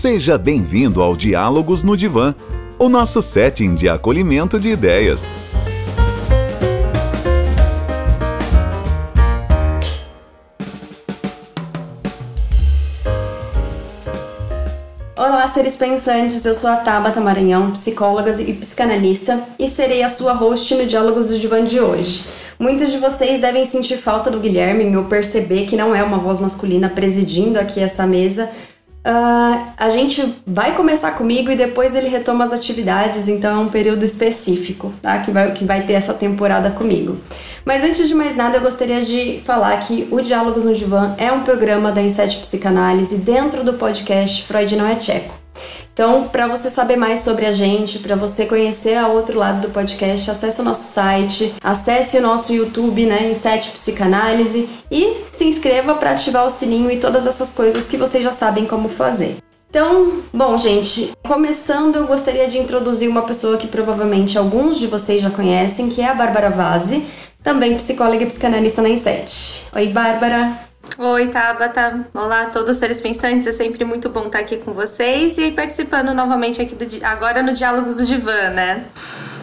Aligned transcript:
Seja 0.00 0.38
bem-vindo 0.38 1.02
ao 1.02 1.14
Diálogos 1.14 1.82
no 1.82 1.94
Divã, 1.94 2.34
o 2.78 2.88
nosso 2.88 3.20
setting 3.20 3.74
de 3.74 3.86
acolhimento 3.86 4.58
de 4.58 4.70
ideias. 4.70 5.28
Olá, 15.14 15.46
seres 15.48 15.76
pensantes. 15.76 16.46
Eu 16.46 16.54
sou 16.54 16.70
a 16.70 16.76
Tabata 16.76 17.20
Maranhão, 17.20 17.72
psicóloga 17.72 18.40
e 18.40 18.54
psicanalista, 18.54 19.44
e 19.58 19.68
serei 19.68 20.02
a 20.02 20.08
sua 20.08 20.32
host 20.32 20.74
no 20.76 20.86
Diálogos 20.86 21.26
do 21.26 21.38
Divã 21.38 21.62
de 21.62 21.78
hoje. 21.78 22.24
Muitos 22.58 22.90
de 22.90 22.96
vocês 22.96 23.38
devem 23.38 23.66
sentir 23.66 23.98
falta 23.98 24.30
do 24.30 24.40
Guilherme 24.40 24.96
ou 24.96 25.04
perceber 25.04 25.66
que 25.66 25.76
não 25.76 25.94
é 25.94 26.02
uma 26.02 26.18
voz 26.18 26.40
masculina 26.40 26.88
presidindo 26.88 27.58
aqui 27.58 27.80
essa 27.80 28.06
mesa, 28.06 28.50
Uh, 29.00 29.72
a 29.78 29.88
gente 29.88 30.42
vai 30.46 30.76
começar 30.76 31.12
comigo 31.12 31.50
e 31.50 31.56
depois 31.56 31.94
ele 31.94 32.08
retoma 32.08 32.44
as 32.44 32.52
atividades, 32.52 33.28
então 33.28 33.60
é 33.60 33.64
um 33.64 33.68
período 33.68 34.04
específico, 34.04 34.92
tá? 35.00 35.20
Que 35.20 35.30
vai, 35.30 35.52
que 35.52 35.64
vai 35.64 35.86
ter 35.86 35.94
essa 35.94 36.12
temporada 36.12 36.70
comigo. 36.70 37.18
Mas 37.64 37.82
antes 37.82 38.08
de 38.08 38.14
mais 38.14 38.36
nada, 38.36 38.58
eu 38.58 38.60
gostaria 38.60 39.02
de 39.02 39.40
falar 39.44 39.78
que 39.78 40.06
o 40.10 40.20
Diálogos 40.20 40.64
no 40.64 40.74
Divã 40.74 41.14
é 41.16 41.32
um 41.32 41.42
programa 41.42 41.92
da 41.92 42.02
Inset 42.02 42.38
Psicanálise 42.38 43.18
dentro 43.18 43.64
do 43.64 43.74
podcast 43.74 44.44
Freud 44.44 44.76
Não 44.76 44.86
é 44.86 44.96
Tcheco. 44.96 45.39
Então, 45.92 46.28
para 46.28 46.46
você 46.46 46.70
saber 46.70 46.96
mais 46.96 47.20
sobre 47.20 47.46
a 47.46 47.52
gente, 47.52 47.98
para 47.98 48.16
você 48.16 48.46
conhecer 48.46 48.96
a 48.96 49.08
outro 49.08 49.38
lado 49.38 49.60
do 49.60 49.70
podcast, 49.70 50.30
acesse 50.30 50.60
o 50.60 50.64
nosso 50.64 50.92
site, 50.92 51.54
acesse 51.62 52.18
o 52.18 52.22
nosso 52.22 52.52
YouTube, 52.52 53.06
né, 53.06 53.28
em 53.30 53.34
Sete 53.34 53.70
Psicanálise 53.70 54.68
e 54.90 55.24
se 55.32 55.44
inscreva 55.44 55.94
para 55.94 56.12
ativar 56.12 56.46
o 56.46 56.50
sininho 56.50 56.90
e 56.90 56.98
todas 56.98 57.26
essas 57.26 57.52
coisas 57.52 57.86
que 57.86 57.96
vocês 57.96 58.24
já 58.24 58.32
sabem 58.32 58.66
como 58.66 58.88
fazer. 58.88 59.38
Então, 59.68 60.22
bom, 60.32 60.58
gente, 60.58 61.12
começando, 61.24 61.96
eu 61.96 62.06
gostaria 62.06 62.48
de 62.48 62.58
introduzir 62.58 63.08
uma 63.08 63.22
pessoa 63.22 63.56
que 63.56 63.68
provavelmente 63.68 64.36
alguns 64.36 64.78
de 64.78 64.88
vocês 64.88 65.22
já 65.22 65.30
conhecem, 65.30 65.88
que 65.88 66.00
é 66.00 66.08
a 66.08 66.14
Bárbara 66.14 66.50
Vazzi, 66.50 67.06
também 67.42 67.76
psicóloga 67.76 68.24
e 68.24 68.26
psicanalista 68.26 68.82
na 68.82 68.88
Inset. 68.88 69.66
Oi, 69.72 69.86
Bárbara. 69.88 70.69
Oi, 70.98 71.28
Tabata. 71.28 72.06
Olá 72.12 72.42
a 72.42 72.46
todos 72.46 72.70
os 72.70 72.76
seres 72.76 73.00
pensantes. 73.00 73.46
É 73.46 73.52
sempre 73.52 73.84
muito 73.84 74.08
bom 74.08 74.26
estar 74.26 74.38
aqui 74.38 74.58
com 74.58 74.72
vocês 74.72 75.38
e 75.38 75.50
participando 75.50 76.12
novamente 76.12 76.60
aqui 76.60 76.74
do 76.74 76.86
agora 77.04 77.42
no 77.42 77.52
Diálogos 77.52 77.94
do 77.94 78.04
Divã, 78.04 78.50
né? 78.50 78.84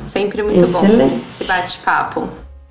Sempre 0.07 0.43
muito 0.43 0.59
Excelente. 0.59 0.97
bom 0.97 1.21
esse 1.27 1.43
bate-papo. 1.45 2.27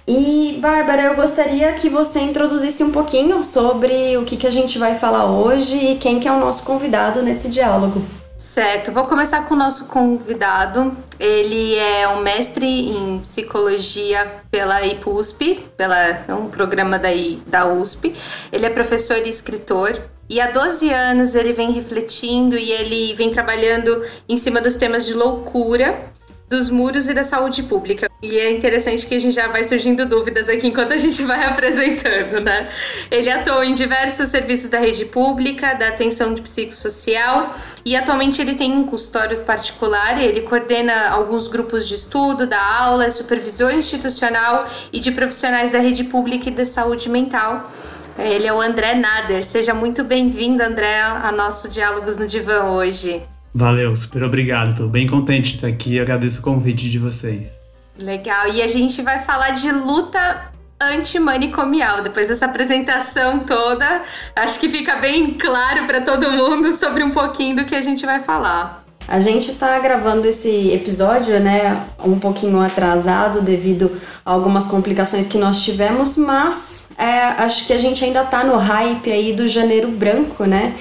E, 0.06 0.58
Bárbara, 0.60 1.02
eu 1.02 1.16
gostaria 1.16 1.72
que 1.72 1.88
você 1.88 2.20
introduzisse 2.20 2.84
um 2.84 2.92
pouquinho 2.92 3.42
sobre 3.42 4.16
o 4.16 4.24
que, 4.24 4.36
que 4.36 4.46
a 4.46 4.52
gente 4.52 4.78
vai 4.78 4.94
falar 4.94 5.26
hoje 5.30 5.76
e 5.76 5.96
quem 5.96 6.20
que 6.20 6.28
é 6.28 6.32
o 6.32 6.38
nosso 6.38 6.62
convidado 6.62 7.22
nesse 7.22 7.48
diálogo. 7.48 8.02
Certo, 8.46 8.92
vou 8.92 9.04
começar 9.06 9.42
com 9.42 9.54
o 9.54 9.58
nosso 9.58 9.86
convidado. 9.86 10.96
Ele 11.18 11.74
é 11.74 12.08
um 12.08 12.22
mestre 12.22 12.64
em 12.64 13.18
psicologia 13.18 14.40
pela 14.52 14.86
IPUSP, 14.86 15.68
pela 15.76 15.98
é 15.98 16.32
um 16.32 16.48
programa 16.48 16.96
da, 16.96 17.08
da 17.44 17.66
USP. 17.66 18.14
Ele 18.52 18.64
é 18.64 18.70
professor 18.70 19.16
e 19.16 19.28
escritor. 19.28 20.00
E 20.30 20.40
há 20.40 20.48
12 20.48 20.90
anos 20.90 21.34
ele 21.34 21.52
vem 21.52 21.72
refletindo 21.72 22.56
e 22.56 22.70
ele 22.70 23.14
vem 23.14 23.32
trabalhando 23.32 24.04
em 24.28 24.36
cima 24.36 24.60
dos 24.60 24.76
temas 24.76 25.04
de 25.04 25.12
loucura 25.12 26.14
dos 26.48 26.70
muros 26.70 27.08
e 27.08 27.14
da 27.14 27.24
saúde 27.24 27.62
pública. 27.64 28.08
E 28.22 28.38
é 28.38 28.50
interessante 28.52 29.06
que 29.06 29.14
a 29.14 29.18
gente 29.20 29.34
já 29.34 29.48
vai 29.48 29.64
surgindo 29.64 30.06
dúvidas 30.06 30.48
aqui 30.48 30.68
enquanto 30.68 30.92
a 30.92 30.96
gente 30.96 31.22
vai 31.24 31.42
apresentando, 31.46 32.40
né? 32.40 32.70
Ele 33.10 33.30
atuou 33.30 33.64
em 33.64 33.74
diversos 33.74 34.28
serviços 34.28 34.68
da 34.68 34.78
rede 34.78 35.04
pública, 35.04 35.74
da 35.74 35.88
atenção 35.88 36.34
de 36.34 36.42
psicossocial 36.42 37.54
e 37.84 37.96
atualmente 37.96 38.40
ele 38.40 38.54
tem 38.54 38.72
um 38.72 38.84
consultório 38.84 39.40
particular 39.40 40.20
ele 40.20 40.42
coordena 40.42 41.08
alguns 41.08 41.48
grupos 41.48 41.88
de 41.88 41.94
estudo, 41.94 42.46
da 42.46 42.62
aula, 42.62 43.10
supervisor 43.10 43.72
institucional 43.72 44.64
e 44.92 45.00
de 45.00 45.10
profissionais 45.10 45.72
da 45.72 45.78
rede 45.78 46.04
pública 46.04 46.48
e 46.48 46.52
da 46.52 46.64
saúde 46.64 47.08
mental. 47.08 47.70
Ele 48.18 48.46
é 48.46 48.52
o 48.52 48.60
André 48.60 48.94
Nader. 48.94 49.44
Seja 49.44 49.74
muito 49.74 50.02
bem-vindo, 50.02 50.62
André, 50.62 51.00
a 51.00 51.30
nosso 51.32 51.68
Diálogos 51.68 52.16
no 52.16 52.26
Divã 52.26 52.64
hoje. 52.64 53.22
Valeu, 53.56 53.96
super 53.96 54.22
obrigado. 54.22 54.72
Estou 54.72 54.86
bem 54.86 55.06
contente 55.06 55.52
de 55.52 55.54
estar 55.54 55.68
aqui 55.68 55.94
e 55.94 56.00
agradeço 56.00 56.40
o 56.40 56.42
convite 56.42 56.90
de 56.90 56.98
vocês. 56.98 57.54
Legal. 57.98 58.48
E 58.52 58.60
a 58.60 58.68
gente 58.68 59.00
vai 59.00 59.20
falar 59.20 59.52
de 59.52 59.72
luta 59.72 60.52
antimanicomial. 60.78 62.02
Depois 62.02 62.28
dessa 62.28 62.44
apresentação 62.44 63.38
toda, 63.38 64.02
acho 64.36 64.60
que 64.60 64.68
fica 64.68 64.96
bem 64.96 65.32
claro 65.38 65.86
para 65.86 66.02
todo 66.02 66.30
mundo 66.32 66.70
sobre 66.70 67.02
um 67.02 67.10
pouquinho 67.10 67.56
do 67.56 67.64
que 67.64 67.74
a 67.74 67.80
gente 67.80 68.04
vai 68.04 68.22
falar. 68.22 68.84
A 69.08 69.20
gente 69.20 69.52
está 69.52 69.78
gravando 69.78 70.28
esse 70.28 70.70
episódio, 70.74 71.40
né, 71.40 71.86
um 72.04 72.18
pouquinho 72.18 72.60
atrasado 72.60 73.40
devido 73.40 73.98
a 74.22 74.32
algumas 74.32 74.66
complicações 74.66 75.26
que 75.26 75.38
nós 75.38 75.62
tivemos, 75.62 76.16
mas 76.16 76.90
é, 76.98 77.20
acho 77.42 77.66
que 77.66 77.72
a 77.72 77.78
gente 77.78 78.04
ainda 78.04 78.22
está 78.22 78.44
no 78.44 78.58
hype 78.58 79.10
aí 79.10 79.32
do 79.32 79.46
janeiro 79.46 79.88
branco, 79.92 80.44
né? 80.44 80.74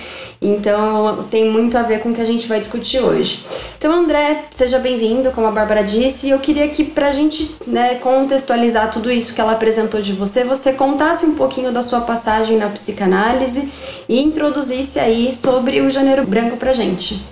Então 0.45 1.23
tem 1.23 1.49
muito 1.49 1.75
a 1.75 1.81
ver 1.81 2.01
com 2.01 2.09
o 2.09 2.13
que 2.13 2.21
a 2.21 2.25
gente 2.25 2.47
vai 2.47 2.59
discutir 2.59 2.99
hoje. 2.99 3.43
Então, 3.77 3.91
André, 3.91 4.45
seja 4.51 4.77
bem-vindo, 4.77 5.31
como 5.31 5.47
a 5.47 5.51
Bárbara 5.51 5.83
disse. 5.83 6.29
Eu 6.29 6.37
queria 6.37 6.67
que, 6.67 6.83
para 6.83 7.07
a 7.07 7.11
gente 7.11 7.55
né, 7.65 7.95
contextualizar 7.95 8.91
tudo 8.91 9.11
isso 9.11 9.33
que 9.33 9.41
ela 9.41 9.53
apresentou 9.53 10.03
de 10.03 10.13
você, 10.13 10.43
você 10.43 10.73
contasse 10.73 11.25
um 11.25 11.35
pouquinho 11.35 11.71
da 11.71 11.81
sua 11.81 12.01
passagem 12.01 12.57
na 12.57 12.69
psicanálise 12.69 13.71
e 14.07 14.21
introduzisse 14.21 14.99
aí 14.99 15.33
sobre 15.33 15.81
o 15.81 15.89
Janeiro 15.89 16.27
Branco 16.27 16.57
para 16.57 16.73
gente. 16.73 17.25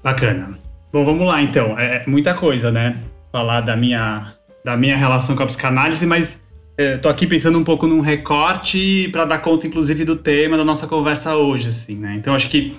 Bacana. 0.00 0.56
Bom, 0.92 1.04
vamos 1.04 1.26
lá 1.26 1.42
então. 1.42 1.76
É, 1.76 1.96
é 1.96 2.04
muita 2.06 2.34
coisa, 2.34 2.70
né? 2.70 3.00
Falar 3.32 3.62
da 3.62 3.74
minha, 3.74 4.32
da 4.64 4.76
minha 4.76 4.96
relação 4.96 5.34
com 5.34 5.42
a 5.42 5.46
psicanálise, 5.46 6.06
mas 6.06 6.40
Estou 6.76 7.08
aqui 7.08 7.24
pensando 7.24 7.56
um 7.56 7.62
pouco 7.62 7.86
num 7.86 8.00
recorte 8.00 9.08
para 9.12 9.24
dar 9.24 9.38
conta, 9.38 9.66
inclusive, 9.66 10.04
do 10.04 10.16
tema 10.16 10.56
da 10.56 10.64
nossa 10.64 10.88
conversa 10.88 11.36
hoje, 11.36 11.68
assim, 11.68 11.94
né? 11.94 12.16
Então, 12.18 12.34
acho 12.34 12.48
que 12.50 12.76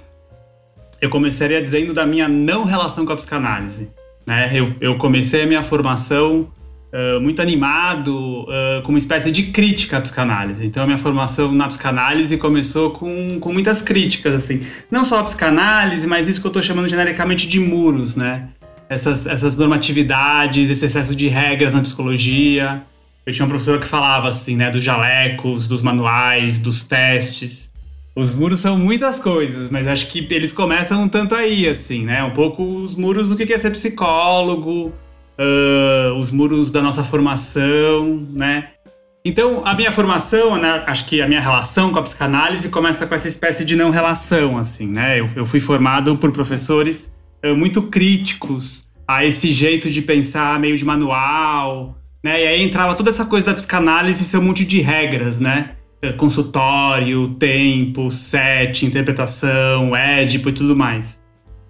eu 1.02 1.10
começaria 1.10 1.62
dizendo 1.62 1.94
da 1.94 2.06
minha 2.06 2.28
não 2.28 2.66
relação 2.66 3.06
com 3.06 3.14
a 3.14 3.16
psicanálise, 3.16 3.90
né? 4.28 4.52
Eu, 4.54 4.74
eu 4.82 4.98
comecei 4.98 5.44
a 5.44 5.46
minha 5.46 5.64
formação 5.64 6.52
uh, 6.92 7.22
muito 7.22 7.42
animado, 7.42 8.44
uh, 8.44 8.82
com 8.84 8.90
uma 8.90 8.98
espécie 8.98 9.32
de 9.32 9.44
crítica 9.44 9.98
à 9.98 10.02
psicanálise. 10.02 10.66
Então, 10.66 10.84
a 10.84 10.86
minha 10.86 10.98
formação 10.98 11.54
na 11.54 11.68
psicanálise 11.68 12.36
começou 12.36 12.92
com, 12.92 13.40
com 13.40 13.54
muitas 13.54 13.82
críticas, 13.82 14.34
assim. 14.34 14.60
Não 14.92 15.06
só 15.06 15.20
a 15.20 15.24
psicanálise, 15.24 16.06
mas 16.06 16.28
isso 16.28 16.42
que 16.42 16.48
eu 16.48 16.50
estou 16.50 16.62
chamando 16.62 16.90
genericamente 16.90 17.48
de 17.48 17.62
muros, 17.62 18.18
né? 18.18 18.50
Essas, 18.90 19.26
essas 19.26 19.56
normatividades, 19.56 20.70
esse 20.70 20.86
excesso 20.86 21.16
de 21.16 21.30
regras 21.30 21.74
na 21.74 21.80
psicologia, 21.80 22.84
eu 23.26 23.34
tinha 23.34 23.46
um 23.46 23.50
professor 23.50 23.80
que 23.80 23.88
falava 23.88 24.28
assim, 24.28 24.56
né, 24.56 24.70
dos 24.70 24.84
jalecos, 24.84 25.68
dos 25.68 25.82
manuais, 25.82 26.60
dos 26.60 26.84
testes. 26.84 27.72
Os 28.16 28.36
muros 28.36 28.60
são 28.60 28.78
muitas 28.78 29.20
coisas, 29.20 29.70
mas 29.70 29.88
acho 29.88 30.08
que 30.08 30.26
eles 30.30 30.52
começam 30.52 31.04
um 31.04 31.08
tanto 31.08 31.36
aí, 31.36 31.68
assim, 31.68 32.06
né? 32.06 32.24
Um 32.24 32.32
pouco 32.32 32.64
os 32.64 32.96
muros 32.96 33.28
do 33.28 33.36
que 33.36 33.52
é 33.52 33.58
ser 33.58 33.72
psicólogo, 33.72 34.94
uh, 35.38 36.14
os 36.18 36.32
muros 36.32 36.72
da 36.72 36.82
nossa 36.82 37.04
formação, 37.04 38.26
né? 38.32 38.70
Então, 39.26 39.64
a 39.66 39.74
minha 39.74 39.92
formação, 39.92 40.56
né, 40.56 40.84
acho 40.86 41.08
que 41.08 41.20
a 41.20 41.28
minha 41.28 41.42
relação 41.42 41.92
com 41.92 41.98
a 41.98 42.04
psicanálise 42.04 42.70
começa 42.70 43.08
com 43.08 43.16
essa 43.16 43.28
espécie 43.28 43.66
de 43.66 43.76
não 43.76 43.90
relação, 43.90 44.58
assim, 44.58 44.88
né? 44.88 45.20
Eu, 45.20 45.28
eu 45.36 45.46
fui 45.46 45.60
formado 45.60 46.16
por 46.16 46.32
professores 46.32 47.12
uh, 47.44 47.56
muito 47.56 47.82
críticos 47.82 48.86
a 49.08 49.26
esse 49.26 49.52
jeito 49.52 49.90
de 49.90 50.02
pensar 50.02 50.58
meio 50.60 50.78
de 50.78 50.86
manual, 50.86 51.98
né? 52.26 52.44
E 52.44 52.48
aí 52.48 52.64
entrava 52.64 52.96
toda 52.96 53.12
essa 53.12 53.24
coisa 53.24 53.46
da 53.46 53.54
psicanálise 53.54 54.24
e 54.24 54.26
seu 54.26 54.42
monte 54.42 54.66
de 54.66 54.82
regras, 54.82 55.40
né? 55.40 55.74
É, 56.02 56.12
consultório, 56.12 57.36
tempo, 57.36 58.10
set, 58.10 58.84
interpretação, 58.84 59.96
édipo 59.96 60.50
e 60.50 60.52
tudo 60.52 60.76
mais. 60.76 61.22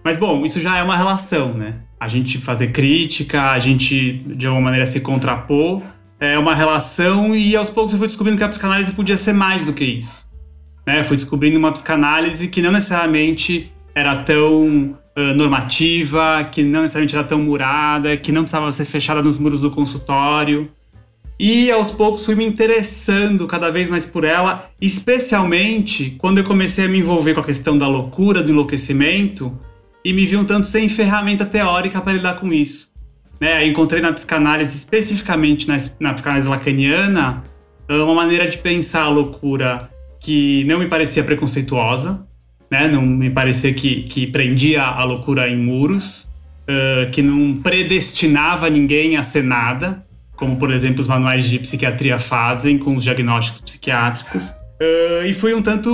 Mas 0.01 0.15
bom, 0.15 0.45
isso 0.45 0.61
já 0.61 0.77
é 0.77 0.81
uma 0.81 0.95
relação, 0.95 1.53
né? 1.53 1.81
A 1.99 2.07
gente 2.07 2.37
fazer 2.37 2.67
crítica, 2.67 3.51
a 3.51 3.59
gente 3.59 4.13
de 4.13 4.47
alguma 4.47 4.63
maneira 4.63 4.85
se 4.85 5.01
contrapor, 5.01 5.81
é 6.21 6.39
uma 6.39 6.55
relação 6.55 7.35
e 7.35 7.53
aos 7.53 7.69
poucos 7.69 7.91
eu 7.91 7.99
fui 7.99 8.07
descobrindo 8.07 8.37
que 8.37 8.43
a 8.45 8.47
psicanálise 8.47 8.93
podia 8.93 9.17
ser 9.17 9.33
mais 9.33 9.65
do 9.65 9.73
que 9.73 9.83
isso. 9.83 10.25
Né? 10.87 11.03
Fui 11.03 11.17
descobrindo 11.17 11.59
uma 11.59 11.73
psicanálise 11.73 12.47
que 12.47 12.61
não 12.61 12.71
necessariamente 12.71 13.73
era 13.93 14.15
tão 14.23 14.97
normativa, 15.35 16.43
que 16.51 16.63
não 16.63 16.81
necessariamente 16.81 17.15
era 17.15 17.23
tão 17.23 17.39
murada, 17.39 18.17
que 18.17 18.31
não 18.31 18.41
precisava 18.41 18.71
ser 18.71 18.85
fechada 18.85 19.21
nos 19.21 19.39
muros 19.39 19.61
do 19.61 19.71
consultório. 19.71 20.69
E 21.39 21.69
aos 21.69 21.91
poucos 21.91 22.25
fui 22.25 22.35
me 22.35 22.45
interessando 22.45 23.45
cada 23.47 23.69
vez 23.69 23.89
mais 23.89 24.05
por 24.05 24.23
ela, 24.23 24.69
especialmente 24.79 26.15
quando 26.17 26.37
eu 26.37 26.43
comecei 26.43 26.85
a 26.85 26.87
me 26.87 26.99
envolver 26.99 27.33
com 27.33 27.41
a 27.41 27.43
questão 27.43 27.77
da 27.77 27.87
loucura, 27.87 28.41
do 28.41 28.51
enlouquecimento, 28.51 29.57
e 30.03 30.13
me 30.13 30.25
vi 30.25 30.37
um 30.37 30.45
tanto 30.45 30.67
sem 30.67 30.87
ferramenta 30.87 31.45
teórica 31.45 31.99
para 31.99 32.13
lidar 32.13 32.39
com 32.39 32.53
isso. 32.53 32.93
Né, 33.39 33.65
encontrei 33.65 34.01
na 34.01 34.13
psicanálise, 34.13 34.77
especificamente 34.77 35.67
na, 35.67 35.77
na 35.99 36.13
psicanálise 36.13 36.47
lacaniana, 36.47 37.43
uma 37.89 38.13
maneira 38.13 38.47
de 38.47 38.57
pensar 38.57 39.03
a 39.03 39.09
loucura 39.09 39.89
que 40.21 40.63
não 40.65 40.79
me 40.79 40.87
parecia 40.87 41.23
preconceituosa, 41.23 42.25
né? 42.69 42.87
Não 42.87 43.01
me 43.01 43.29
parecia 43.29 43.73
que, 43.73 44.03
que 44.03 44.27
prendia 44.27 44.83
a 44.83 45.03
loucura 45.03 45.47
em 45.47 45.57
muros, 45.57 46.27
uh, 46.69 47.09
que 47.11 47.21
não 47.21 47.55
predestinava 47.55 48.69
ninguém 48.69 49.17
a 49.17 49.23
ser 49.23 49.43
nada, 49.43 50.03
como 50.35 50.57
por 50.57 50.71
exemplo 50.71 51.01
os 51.01 51.07
manuais 51.07 51.47
de 51.47 51.59
psiquiatria 51.59 52.19
fazem 52.19 52.77
com 52.77 52.95
os 52.95 53.03
diagnósticos 53.03 53.61
psiquiátricos. 53.61 54.49
Uh, 54.75 55.25
e 55.25 55.33
fui 55.33 55.53
um 55.53 55.61
tanto 55.61 55.89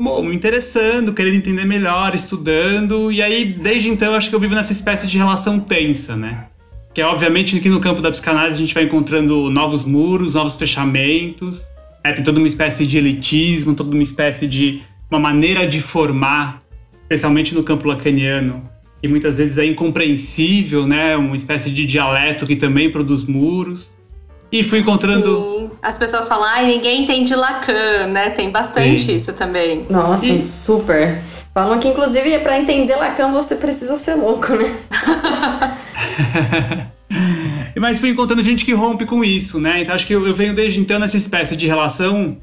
bom, 0.00 0.22
me 0.22 0.34
interessando, 0.34 1.12
querendo 1.12 1.34
entender 1.34 1.64
melhor, 1.64 2.14
estudando, 2.14 3.10
e 3.10 3.20
aí 3.20 3.44
desde 3.44 3.88
então 3.88 4.14
acho 4.14 4.28
que 4.28 4.34
eu 4.34 4.40
vivo 4.40 4.54
nessa 4.54 4.72
espécie 4.72 5.06
de 5.06 5.18
relação 5.18 5.58
tensa, 5.58 6.14
né? 6.14 6.46
Que 6.94 7.00
é 7.00 7.06
obviamente 7.06 7.58
que 7.58 7.68
no 7.68 7.80
campo 7.80 8.00
da 8.00 8.10
psicanálise 8.10 8.56
a 8.56 8.60
gente 8.60 8.74
vai 8.74 8.84
encontrando 8.84 9.50
novos 9.50 9.82
muros, 9.82 10.34
novos 10.34 10.56
fechamentos, 10.56 11.66
né? 12.04 12.12
tem 12.12 12.22
toda 12.22 12.38
uma 12.38 12.46
espécie 12.46 12.86
de 12.86 12.98
elitismo, 12.98 13.74
toda 13.74 13.90
uma 13.90 14.02
espécie 14.02 14.46
de 14.46 14.82
uma 15.12 15.20
maneira 15.20 15.66
de 15.66 15.80
formar, 15.80 16.62
especialmente 17.02 17.54
no 17.54 17.62
campo 17.62 17.86
lacaniano, 17.86 18.62
que 19.00 19.06
muitas 19.06 19.36
vezes 19.36 19.58
é 19.58 19.66
incompreensível, 19.66 20.86
né? 20.86 21.16
Uma 21.16 21.36
espécie 21.36 21.70
de 21.70 21.84
dialeto 21.84 22.46
que 22.46 22.56
também 22.56 22.90
produz 22.90 23.24
muros. 23.24 23.90
E 24.50 24.62
fui 24.62 24.78
encontrando. 24.78 25.36
Sim. 25.36 25.70
As 25.82 25.98
pessoas 25.98 26.28
falam, 26.28 26.44
ai, 26.44 26.66
ninguém 26.66 27.02
entende 27.02 27.34
Lacan, 27.34 28.06
né? 28.08 28.30
Tem 28.30 28.50
bastante 28.50 29.02
Sim. 29.02 29.16
isso 29.16 29.34
também. 29.34 29.84
Nossa, 29.88 30.26
e... 30.26 30.42
super. 30.42 31.22
Falam 31.54 31.78
que, 31.78 31.88
inclusive, 31.88 32.38
para 32.38 32.58
entender 32.58 32.96
Lacan 32.96 33.32
você 33.32 33.56
precisa 33.56 33.96
ser 33.98 34.14
louco, 34.14 34.54
né? 34.54 34.74
Mas 37.76 37.98
fui 37.98 38.10
encontrando 38.10 38.42
gente 38.42 38.64
que 38.64 38.72
rompe 38.72 39.04
com 39.04 39.22
isso, 39.22 39.60
né? 39.60 39.82
Então 39.82 39.94
acho 39.94 40.06
que 40.06 40.14
eu, 40.14 40.34
venho 40.34 40.54
desde 40.54 40.80
então 40.80 40.98
nessa 40.98 41.16
espécie 41.16 41.56
de 41.56 41.66
relação 41.66 42.36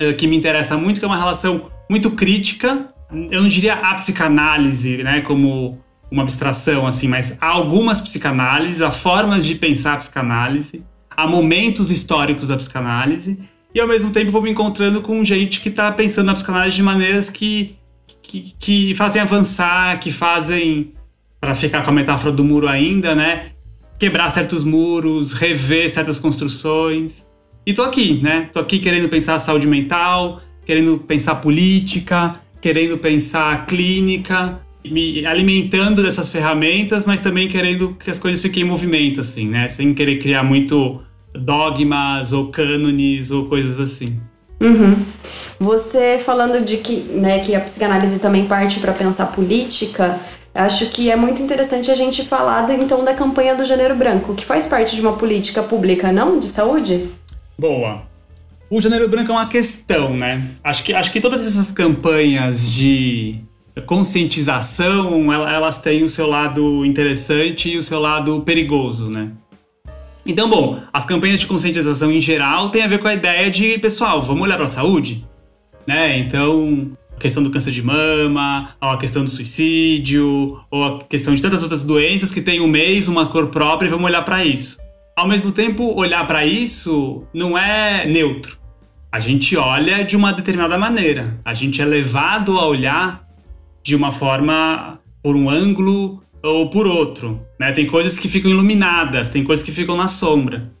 uh, 0.00 0.14
que 0.16 0.26
me 0.26 0.36
interessa 0.36 0.76
muito, 0.76 0.98
que 0.98 1.04
é 1.04 1.08
uma 1.08 1.18
relação 1.18 1.70
muito 1.92 2.10
crítica. 2.12 2.88
Eu 3.30 3.42
não 3.42 3.48
diria 3.48 3.74
a 3.74 3.94
psicanálise, 3.94 5.02
né? 5.02 5.20
Como 5.20 5.78
uma 6.10 6.22
abstração, 6.22 6.86
assim, 6.86 7.06
mas 7.06 7.36
há 7.40 7.48
algumas 7.48 8.00
psicanálises, 8.00 8.80
há 8.80 8.90
formas 8.90 9.44
de 9.44 9.54
pensar 9.54 9.94
a 9.94 9.96
psicanálise, 9.98 10.84
há 11.10 11.26
momentos 11.26 11.90
históricos 11.90 12.48
da 12.48 12.56
psicanálise, 12.56 13.38
e 13.74 13.80
ao 13.80 13.88
mesmo 13.88 14.10
tempo 14.10 14.30
vou 14.30 14.42
me 14.42 14.50
encontrando 14.50 15.00
com 15.00 15.24
gente 15.24 15.60
que 15.60 15.70
está 15.70 15.90
pensando 15.90 16.26
na 16.26 16.34
psicanálise 16.34 16.76
de 16.76 16.82
maneiras 16.82 17.30
que, 17.30 17.76
que, 18.22 18.52
que 18.58 18.94
fazem 18.94 19.22
avançar, 19.22 19.98
que 20.00 20.10
fazem, 20.10 20.92
para 21.40 21.54
ficar 21.54 21.82
com 21.82 21.90
a 21.90 21.94
metáfora 21.94 22.32
do 22.32 22.44
muro 22.44 22.68
ainda, 22.68 23.14
né? 23.14 23.52
Quebrar 23.98 24.30
certos 24.30 24.64
muros, 24.64 25.32
rever 25.32 25.90
certas 25.90 26.18
construções. 26.18 27.26
E 27.66 27.72
tô 27.72 27.82
aqui, 27.82 28.20
né? 28.22 28.50
Tô 28.52 28.60
aqui 28.60 28.78
querendo 28.78 29.08
pensar 29.08 29.38
saúde 29.38 29.66
mental, 29.66 30.42
querendo 30.64 30.98
pensar 30.98 31.36
política, 31.36 32.36
querendo 32.60 32.98
pensar 32.98 33.66
clínica, 33.66 34.60
me 34.84 35.24
alimentando 35.26 36.02
dessas 36.02 36.30
ferramentas, 36.30 37.04
mas 37.04 37.20
também 37.20 37.48
querendo 37.48 37.94
que 37.94 38.10
as 38.10 38.18
coisas 38.18 38.42
fiquem 38.42 38.62
em 38.62 38.66
movimento, 38.66 39.20
assim, 39.20 39.48
né? 39.48 39.68
Sem 39.68 39.94
querer 39.94 40.18
criar 40.18 40.42
muito 40.42 41.02
dogmas 41.34 42.32
ou 42.32 42.48
cânones 42.48 43.30
ou 43.30 43.46
coisas 43.46 43.78
assim. 43.80 44.20
Uhum. 44.60 44.96
Você 45.58 46.18
falando 46.18 46.64
de 46.64 46.78
que, 46.78 47.00
né, 47.00 47.40
que 47.40 47.54
a 47.54 47.60
psicanálise 47.60 48.18
também 48.18 48.46
parte 48.46 48.80
para 48.80 48.92
pensar 48.92 49.26
política, 49.26 50.20
acho 50.54 50.90
que 50.90 51.10
é 51.10 51.16
muito 51.16 51.42
interessante 51.42 51.90
a 51.90 51.94
gente 51.94 52.24
falar 52.24 52.70
então 52.70 53.04
da 53.04 53.14
campanha 53.14 53.54
do 53.54 53.64
Janeiro 53.64 53.94
Branco, 53.96 54.34
que 54.34 54.44
faz 54.44 54.66
parte 54.66 54.94
de 54.94 55.00
uma 55.00 55.14
política 55.14 55.62
pública, 55.62 56.12
não? 56.12 56.38
De 56.38 56.48
saúde? 56.48 57.08
Boa. 57.58 58.02
O 58.74 58.80
Janeiro 58.80 59.06
Branco 59.06 59.30
é 59.30 59.34
uma 59.34 59.48
questão, 59.48 60.16
né? 60.16 60.48
Acho 60.64 60.82
que, 60.82 60.94
acho 60.94 61.12
que 61.12 61.20
todas 61.20 61.46
essas 61.46 61.70
campanhas 61.70 62.72
de 62.72 63.36
conscientização, 63.84 65.30
elas 65.30 65.78
têm 65.78 66.02
o 66.02 66.08
seu 66.08 66.26
lado 66.26 66.82
interessante 66.82 67.68
e 67.68 67.76
o 67.76 67.82
seu 67.82 68.00
lado 68.00 68.40
perigoso, 68.40 69.10
né? 69.10 69.30
Então, 70.24 70.48
bom, 70.48 70.80
as 70.90 71.04
campanhas 71.04 71.38
de 71.40 71.46
conscientização 71.46 72.10
em 72.10 72.18
geral 72.18 72.70
têm 72.70 72.82
a 72.82 72.86
ver 72.86 72.98
com 72.98 73.08
a 73.08 73.12
ideia 73.12 73.50
de, 73.50 73.76
pessoal, 73.76 74.22
vamos 74.22 74.42
olhar 74.42 74.56
para 74.56 74.64
a 74.64 74.68
saúde, 74.68 75.22
né? 75.86 76.16
Então, 76.16 76.92
a 77.14 77.20
questão 77.20 77.42
do 77.42 77.50
câncer 77.50 77.72
de 77.72 77.82
mama, 77.82 78.70
a 78.80 78.96
questão 78.96 79.22
do 79.22 79.28
suicídio, 79.28 80.58
ou 80.70 80.82
a 80.82 81.04
questão 81.04 81.34
de 81.34 81.42
tantas 81.42 81.62
outras 81.62 81.84
doenças 81.84 82.30
que 82.30 82.40
têm 82.40 82.62
um 82.62 82.68
mês, 82.68 83.06
uma 83.06 83.26
cor 83.26 83.48
própria 83.48 83.86
e 83.86 83.90
vamos 83.90 84.06
olhar 84.06 84.22
para 84.22 84.42
isso. 84.42 84.78
Ao 85.14 85.28
mesmo 85.28 85.52
tempo, 85.52 85.94
olhar 85.94 86.26
para 86.26 86.46
isso 86.46 87.26
não 87.34 87.58
é 87.58 88.06
neutro. 88.06 88.61
A 89.12 89.20
gente 89.20 89.58
olha 89.58 90.02
de 90.06 90.16
uma 90.16 90.32
determinada 90.32 90.78
maneira. 90.78 91.38
A 91.44 91.52
gente 91.52 91.82
é 91.82 91.84
levado 91.84 92.58
a 92.58 92.66
olhar 92.66 93.28
de 93.84 93.94
uma 93.94 94.10
forma, 94.10 94.98
por 95.22 95.36
um 95.36 95.50
ângulo 95.50 96.22
ou 96.42 96.70
por 96.70 96.86
outro. 96.86 97.38
Né? 97.60 97.72
Tem 97.72 97.86
coisas 97.86 98.18
que 98.18 98.26
ficam 98.26 98.50
iluminadas, 98.50 99.28
tem 99.28 99.44
coisas 99.44 99.62
que 99.62 99.70
ficam 99.70 99.94
na 99.98 100.08
sombra. 100.08 100.72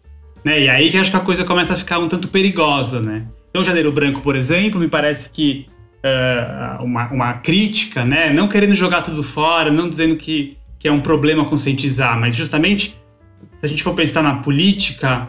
Né? 0.42 0.62
E 0.62 0.68
aí 0.70 0.90
que 0.90 0.96
acho 0.96 1.10
que 1.10 1.16
a 1.16 1.20
coisa 1.20 1.44
começa 1.44 1.74
a 1.74 1.76
ficar 1.76 1.98
um 1.98 2.08
tanto 2.08 2.28
perigosa. 2.28 3.02
Né? 3.02 3.24
Então, 3.50 3.62
Janeiro 3.62 3.92
Branco, 3.92 4.22
por 4.22 4.34
exemplo, 4.34 4.80
me 4.80 4.88
parece 4.88 5.28
que 5.28 5.66
uh, 5.98 6.82
uma, 6.82 7.12
uma 7.12 7.32
crítica, 7.34 8.02
né? 8.02 8.32
não 8.32 8.48
querendo 8.48 8.74
jogar 8.74 9.02
tudo 9.02 9.22
fora, 9.22 9.70
não 9.70 9.90
dizendo 9.90 10.16
que, 10.16 10.56
que 10.78 10.88
é 10.88 10.92
um 10.92 11.02
problema 11.02 11.44
conscientizar, 11.44 12.18
mas 12.18 12.34
justamente, 12.34 12.98
se 13.60 13.66
a 13.66 13.68
gente 13.68 13.82
for 13.82 13.92
pensar 13.92 14.22
na 14.22 14.36
política, 14.36 15.28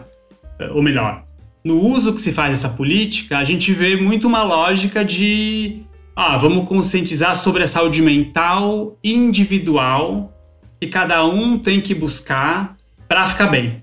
ou 0.72 0.82
melhor, 0.82 1.23
no 1.64 1.80
uso 1.80 2.12
que 2.12 2.20
se 2.20 2.30
faz 2.30 2.50
dessa 2.50 2.68
política, 2.68 3.38
a 3.38 3.44
gente 3.44 3.72
vê 3.72 3.96
muito 3.96 4.26
uma 4.26 4.42
lógica 4.42 5.02
de 5.02 5.80
ah, 6.14 6.36
vamos 6.36 6.68
conscientizar 6.68 7.34
sobre 7.36 7.62
a 7.62 7.68
saúde 7.68 8.02
mental 8.02 8.98
individual 9.02 10.32
que 10.78 10.86
cada 10.86 11.24
um 11.24 11.58
tem 11.58 11.80
que 11.80 11.94
buscar 11.94 12.76
para 13.08 13.26
ficar 13.26 13.46
bem, 13.46 13.82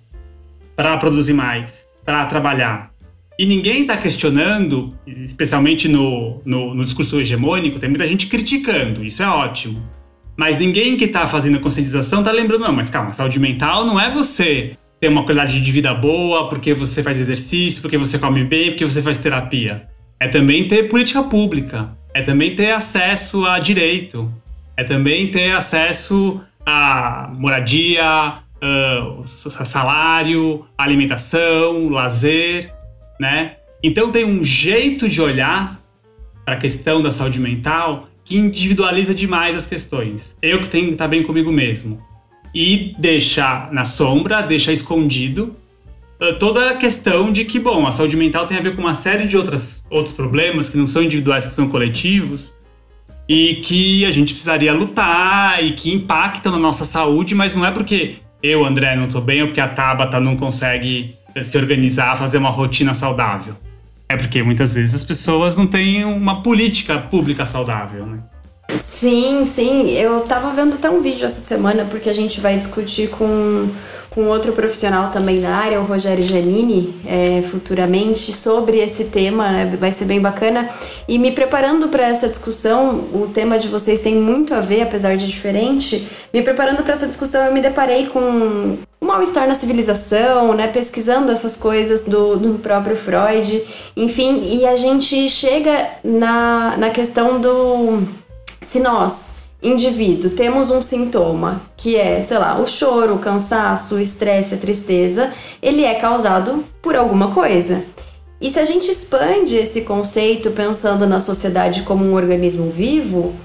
para 0.76 0.96
produzir 0.98 1.34
mais, 1.34 1.88
para 2.06 2.26
trabalhar. 2.28 2.92
E 3.40 3.46
ninguém 3.46 3.82
está 3.82 3.98
questionando, 3.98 4.96
especialmente 5.08 5.88
no, 5.88 6.40
no, 6.46 6.76
no, 6.76 6.86
discurso 6.86 7.20
hegemônico, 7.20 7.80
tem 7.80 7.90
muita 7.90 8.08
gente 8.08 8.28
criticando, 8.28 9.04
isso 9.04 9.24
é 9.24 9.28
ótimo. 9.28 9.82
Mas 10.38 10.60
ninguém 10.60 10.96
que 10.96 11.06
está 11.06 11.26
fazendo 11.26 11.58
a 11.58 11.60
conscientização 11.60 12.20
está 12.20 12.32
lembrando, 12.32 12.62
não, 12.62 12.74
mas 12.74 12.90
calma, 12.92 13.12
saúde 13.12 13.40
mental 13.40 13.86
não 13.86 14.00
é 14.00 14.10
você 14.10 14.78
ter 15.02 15.08
uma 15.08 15.24
qualidade 15.24 15.60
de 15.60 15.72
vida 15.72 15.92
boa 15.96 16.48
porque 16.48 16.76
você 16.76 17.02
faz 17.02 17.20
exercício, 17.20 17.82
porque 17.82 17.98
você 17.98 18.20
come 18.20 18.44
bem, 18.44 18.70
porque 18.70 18.86
você 18.86 19.02
faz 19.02 19.18
terapia. 19.18 19.88
É 20.20 20.28
também 20.28 20.68
ter 20.68 20.84
política 20.84 21.24
pública, 21.24 21.90
é 22.14 22.22
também 22.22 22.56
ter 22.56 22.72
acesso 22.72 23.44
a 23.48 23.58
direito, 23.58 24.32
é 24.78 24.84
também 24.84 25.32
ter 25.32 25.54
acesso 25.54 26.40
a 26.64 27.32
moradia, 27.36 28.36
uh, 28.62 29.26
salário, 29.26 30.68
alimentação, 30.78 31.90
lazer, 31.90 32.72
né? 33.20 33.54
Então 33.84 34.12
tem 34.12 34.24
um 34.24 34.44
jeito 34.44 35.10
de 35.10 35.20
olhar 35.20 35.82
para 36.46 36.54
a 36.54 36.58
questão 36.58 37.02
da 37.02 37.12
saúde 37.12 37.40
mental 37.40 38.08
que 38.24 38.38
individualiza 38.38 39.16
demais 39.16 39.56
as 39.56 39.66
questões. 39.66 40.38
Eu 40.44 40.62
que 40.62 40.70
tenho 40.70 40.88
que 40.88 40.92
estar 40.92 41.08
bem 41.08 41.24
comigo 41.24 41.52
mesmo. 41.52 42.11
E 42.54 42.96
deixa 42.98 43.70
na 43.72 43.86
sombra, 43.86 44.42
deixa 44.42 44.72
escondido 44.72 45.56
toda 46.40 46.70
a 46.70 46.76
questão 46.76 47.32
de 47.32 47.46
que, 47.46 47.60
bom, 47.60 47.88
a 47.88 47.92
saúde 47.92 48.16
mental 48.16 48.46
tem 48.46 48.58
a 48.58 48.62
ver 48.62 48.76
com 48.76 48.82
uma 48.82 48.94
série 48.94 49.26
de 49.26 49.36
outras, 49.36 49.84
outros 49.90 50.14
problemas 50.14 50.70
que 50.70 50.78
não 50.78 50.86
são 50.86 51.02
individuais, 51.02 51.48
que 51.48 51.56
são 51.56 51.68
coletivos, 51.68 52.54
e 53.28 53.56
que 53.56 54.06
a 54.06 54.12
gente 54.12 54.34
precisaria 54.34 54.74
lutar 54.74 55.64
e 55.64 55.72
que 55.72 55.92
impactam 55.92 56.52
na 56.52 56.60
nossa 56.60 56.86
saúde, 56.86 57.34
mas 57.34 57.56
não 57.56 57.66
é 57.66 57.72
porque 57.72 58.18
eu, 58.44 58.66
André, 58.66 58.96
não 58.96 59.06
estou 59.06 59.22
bem 59.22 59.42
ou 59.42 59.48
porque 59.48 59.62
a 59.62 59.68
Tabata 59.68 60.20
não 60.20 60.36
consegue 60.36 61.16
eh, 61.34 61.44
se 61.44 61.58
organizar, 61.58 62.18
fazer 62.18 62.38
uma 62.38 62.50
rotina 62.50 62.94
saudável. 62.94 63.56
É 64.10 64.18
porque 64.18 64.44
muitas 64.44 64.76
vezes 64.76 64.94
as 64.94 65.04
pessoas 65.04 65.56
não 65.56 65.66
têm 65.66 66.04
uma 66.04 66.44
política 66.44 67.00
pública 67.00 67.46
saudável, 67.46 68.06
né? 68.06 68.20
Sim, 68.80 69.44
sim. 69.46 69.92
Eu 69.92 70.22
tava 70.22 70.52
vendo 70.52 70.76
até 70.76 70.90
um 70.90 71.02
vídeo 71.02 71.26
essa 71.26 71.42
semana, 71.42 71.86
porque 71.86 72.10
a 72.10 72.14
gente 72.14 72.40
vai 72.40 72.58
discutir 72.58 73.10
com 73.10 73.70
com 74.12 74.28
outro 74.28 74.52
profissional 74.52 75.10
também 75.10 75.40
da 75.40 75.50
área, 75.50 75.80
o 75.80 75.86
Rogério 75.86 76.22
Giannini, 76.22 76.94
é, 77.06 77.42
futuramente, 77.44 78.34
sobre 78.34 78.78
esse 78.78 79.06
tema, 79.06 79.50
né? 79.50 79.78
vai 79.80 79.92
ser 79.94 80.04
bem 80.04 80.20
bacana. 80.20 80.70
E 81.08 81.18
me 81.18 81.32
preparando 81.32 81.88
para 81.88 82.06
essa 82.06 82.28
discussão, 82.28 83.08
o 83.14 83.30
tema 83.34 83.58
de 83.58 83.70
vocês 83.70 84.02
tem 84.02 84.16
muito 84.16 84.54
a 84.54 84.60
ver, 84.60 84.82
apesar 84.82 85.16
de 85.16 85.26
diferente. 85.26 86.06
Me 86.34 86.42
preparando 86.42 86.84
para 86.84 86.92
essa 86.92 87.08
discussão, 87.08 87.46
eu 87.46 87.54
me 87.54 87.62
deparei 87.62 88.08
com 88.08 88.78
o 89.00 89.06
mal-estar 89.06 89.48
na 89.48 89.56
civilização, 89.56 90.54
né? 90.54 90.68
pesquisando 90.68 91.32
essas 91.32 91.56
coisas 91.56 92.04
do, 92.04 92.36
do 92.36 92.60
próprio 92.60 92.98
Freud, 92.98 93.64
enfim, 93.96 94.44
e 94.44 94.66
a 94.66 94.76
gente 94.76 95.30
chega 95.30 95.88
na, 96.04 96.76
na 96.78 96.90
questão 96.90 97.40
do. 97.40 98.21
Se 98.64 98.80
nós 98.80 99.42
indivíduo 99.62 100.32
temos 100.32 100.72
um 100.72 100.82
sintoma 100.82 101.62
que 101.78 101.96
é, 101.96 102.22
sei 102.22 102.38
lá, 102.38 102.60
o 102.60 102.68
choro, 102.68 103.16
o 103.16 103.20
cansaço, 103.20 103.96
o 103.96 104.00
estresse, 104.00 104.56
a 104.56 104.58
tristeza, 104.58 105.32
ele 105.62 105.84
é 105.84 105.96
causado 105.96 106.64
por 106.82 106.96
alguma 106.96 107.32
coisa. 107.32 107.84
E 108.40 108.50
se 108.50 108.60
a 108.60 108.66
gente 108.66 108.90
expande 108.90 109.56
esse 109.56 109.84
conceito 109.84 110.50
pensando 110.52 111.06
na 111.06 111.20
sociedade 111.20 111.84
como 111.84 112.04
um 112.04 112.16
organismo 112.16 112.72
vivo, 112.72 113.36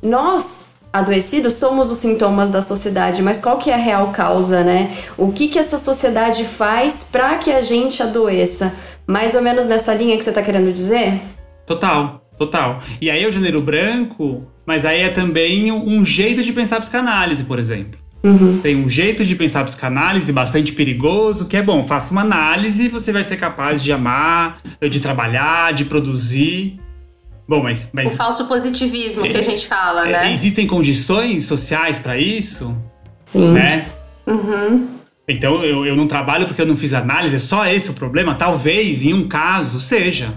nós, 0.00 0.74
adoecidos, 0.90 1.54
somos 1.54 1.90
os 1.90 1.98
sintomas 1.98 2.48
da 2.48 2.62
sociedade, 2.62 3.22
mas 3.22 3.40
qual 3.42 3.58
que 3.58 3.70
é 3.70 3.74
a 3.74 3.78
real 3.78 4.12
causa, 4.12 4.64
né? 4.64 4.96
O 5.18 5.30
que 5.30 5.48
que 5.48 5.58
essa 5.58 5.78
sociedade 5.78 6.44
faz 6.44 7.04
para 7.04 7.36
que 7.36 7.52
a 7.52 7.60
gente 7.60 8.02
adoeça? 8.02 8.74
Mais 9.06 9.34
ou 9.34 9.42
menos 9.42 9.66
nessa 9.66 9.92
linha 9.92 10.16
que 10.16 10.24
você 10.24 10.30
está 10.30 10.42
querendo 10.42 10.72
dizer? 10.72 11.20
Total, 11.66 12.22
total. 12.38 12.80
E 12.98 13.10
aí 13.10 13.26
o 13.26 13.32
gênero 13.32 13.60
branco, 13.60 14.42
mas 14.66 14.84
aí 14.84 15.02
é 15.02 15.08
também 15.08 15.70
um 15.70 16.04
jeito 16.04 16.42
de 16.42 16.52
pensar 16.52 16.80
psicanálise, 16.80 17.44
por 17.44 17.58
exemplo. 17.58 17.98
Uhum. 18.24 18.58
Tem 18.60 18.74
um 18.74 18.90
jeito 18.90 19.24
de 19.24 19.36
pensar 19.36 19.64
psicanálise 19.64 20.32
bastante 20.32 20.72
perigoso, 20.72 21.46
que 21.46 21.56
é 21.56 21.62
bom, 21.62 21.84
faça 21.84 22.10
uma 22.10 22.22
análise 22.22 22.84
e 22.84 22.88
você 22.88 23.12
vai 23.12 23.22
ser 23.22 23.36
capaz 23.36 23.82
de 23.82 23.92
amar, 23.92 24.60
de 24.80 24.98
trabalhar, 24.98 25.72
de 25.72 25.84
produzir. 25.84 26.80
Bom, 27.48 27.62
mas. 27.62 27.90
mas 27.92 28.12
o 28.12 28.16
falso 28.16 28.46
positivismo 28.46 29.24
é, 29.24 29.28
que 29.28 29.36
a 29.36 29.42
gente 29.42 29.68
fala, 29.68 30.08
é, 30.08 30.12
né? 30.12 30.32
Existem 30.32 30.66
condições 30.66 31.44
sociais 31.44 32.00
para 32.00 32.18
isso? 32.18 32.76
Sim. 33.26 33.52
Né? 33.52 33.86
Uhum. 34.26 34.88
Então 35.28 35.64
eu, 35.64 35.86
eu 35.86 35.94
não 35.94 36.08
trabalho 36.08 36.46
porque 36.46 36.62
eu 36.62 36.66
não 36.66 36.76
fiz 36.76 36.92
análise, 36.92 37.36
é 37.36 37.38
só 37.38 37.64
esse 37.66 37.90
o 37.90 37.94
problema? 37.94 38.34
Talvez, 38.34 39.04
em 39.04 39.14
um 39.14 39.28
caso, 39.28 39.78
seja. 39.78 40.34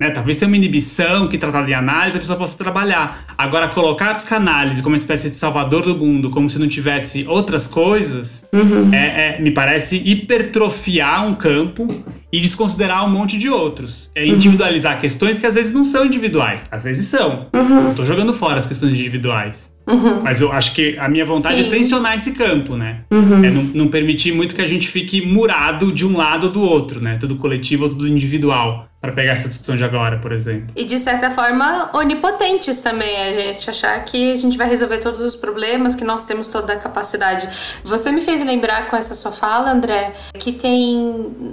Né? 0.00 0.08
Talvez 0.08 0.38
tenha 0.38 0.48
uma 0.48 0.56
inibição 0.56 1.28
que 1.28 1.36
tratar 1.36 1.62
de 1.66 1.74
análise 1.74 2.16
a 2.16 2.20
pessoa 2.20 2.38
possa 2.38 2.56
trabalhar. 2.56 3.22
Agora, 3.36 3.68
colocar 3.68 4.12
a 4.12 4.14
psicanálise 4.14 4.82
como 4.82 4.94
uma 4.94 4.98
espécie 4.98 5.28
de 5.28 5.36
salvador 5.36 5.82
do 5.82 5.94
mundo, 5.94 6.30
como 6.30 6.48
se 6.48 6.58
não 6.58 6.66
tivesse 6.66 7.26
outras 7.28 7.66
coisas, 7.66 8.46
uhum. 8.50 8.92
é, 8.94 9.36
é, 9.36 9.40
me 9.40 9.50
parece 9.50 9.96
hipertrofiar 9.96 11.26
um 11.26 11.34
campo 11.34 11.86
e 12.32 12.40
desconsiderar 12.40 13.04
um 13.04 13.10
monte 13.10 13.36
de 13.36 13.50
outros. 13.50 14.10
É 14.14 14.26
individualizar 14.26 14.94
uhum. 14.94 15.00
questões 15.00 15.38
que 15.38 15.46
às 15.46 15.54
vezes 15.54 15.72
não 15.72 15.84
são 15.84 16.06
individuais, 16.06 16.66
às 16.70 16.84
vezes 16.84 17.06
são. 17.06 17.48
Uhum. 17.52 17.82
Não 17.82 17.94
tô 17.94 18.06
jogando 18.06 18.32
fora 18.32 18.58
as 18.58 18.66
questões 18.66 18.94
individuais. 18.94 19.70
Uhum. 19.90 20.22
Mas 20.22 20.40
eu 20.40 20.52
acho 20.52 20.74
que 20.74 20.96
a 20.98 21.08
minha 21.08 21.24
vontade 21.24 21.54
é 21.54 21.62
Sim. 21.64 21.68
é 21.68 21.70
tensionar 21.70 22.14
esse 22.14 22.32
campo, 22.32 22.76
né? 22.76 23.00
Uhum. 23.10 23.44
É 23.44 23.50
não, 23.50 23.62
não, 23.62 23.88
permitir 23.88 24.32
muito 24.32 24.54
que 24.54 24.62
a 24.62 24.66
gente 24.66 24.88
fique 24.88 25.20
murado 25.26 25.92
de 25.92 26.06
um 26.06 26.16
lado 26.16 26.46
ou 26.46 26.52
do 26.52 26.62
outro, 26.62 27.00
né? 27.00 27.18
Tudo 27.20 27.36
coletivo 27.36 27.84
ou 27.84 27.90
tudo 27.90 28.06
individual. 28.06 28.86
Para 29.00 29.12
pegar 29.12 29.32
essa 29.32 29.48
discussão 29.48 29.78
de 29.78 29.82
agora, 29.82 30.18
por 30.18 30.30
exemplo. 30.30 30.74
E 30.76 30.84
de 30.84 30.98
certa 30.98 31.30
forma, 31.30 31.88
onipotentes 31.94 32.82
também. 32.82 33.16
A 33.16 33.32
gente 33.32 33.70
achar 33.70 34.04
que 34.04 34.34
a 34.34 34.36
gente 34.36 34.58
vai 34.58 34.68
resolver 34.68 34.98
todos 34.98 35.20
os 35.20 35.34
problemas, 35.34 35.94
que 35.94 36.04
nós 36.04 36.26
temos 36.26 36.48
toda 36.48 36.74
a 36.74 36.76
capacidade. 36.76 37.48
Você 37.82 38.12
me 38.12 38.20
fez 38.20 38.44
lembrar 38.44 38.90
com 38.90 38.96
essa 38.96 39.14
sua 39.14 39.32
fala, 39.32 39.70
André, 39.70 40.12
que 40.34 40.52
tem 40.52 40.98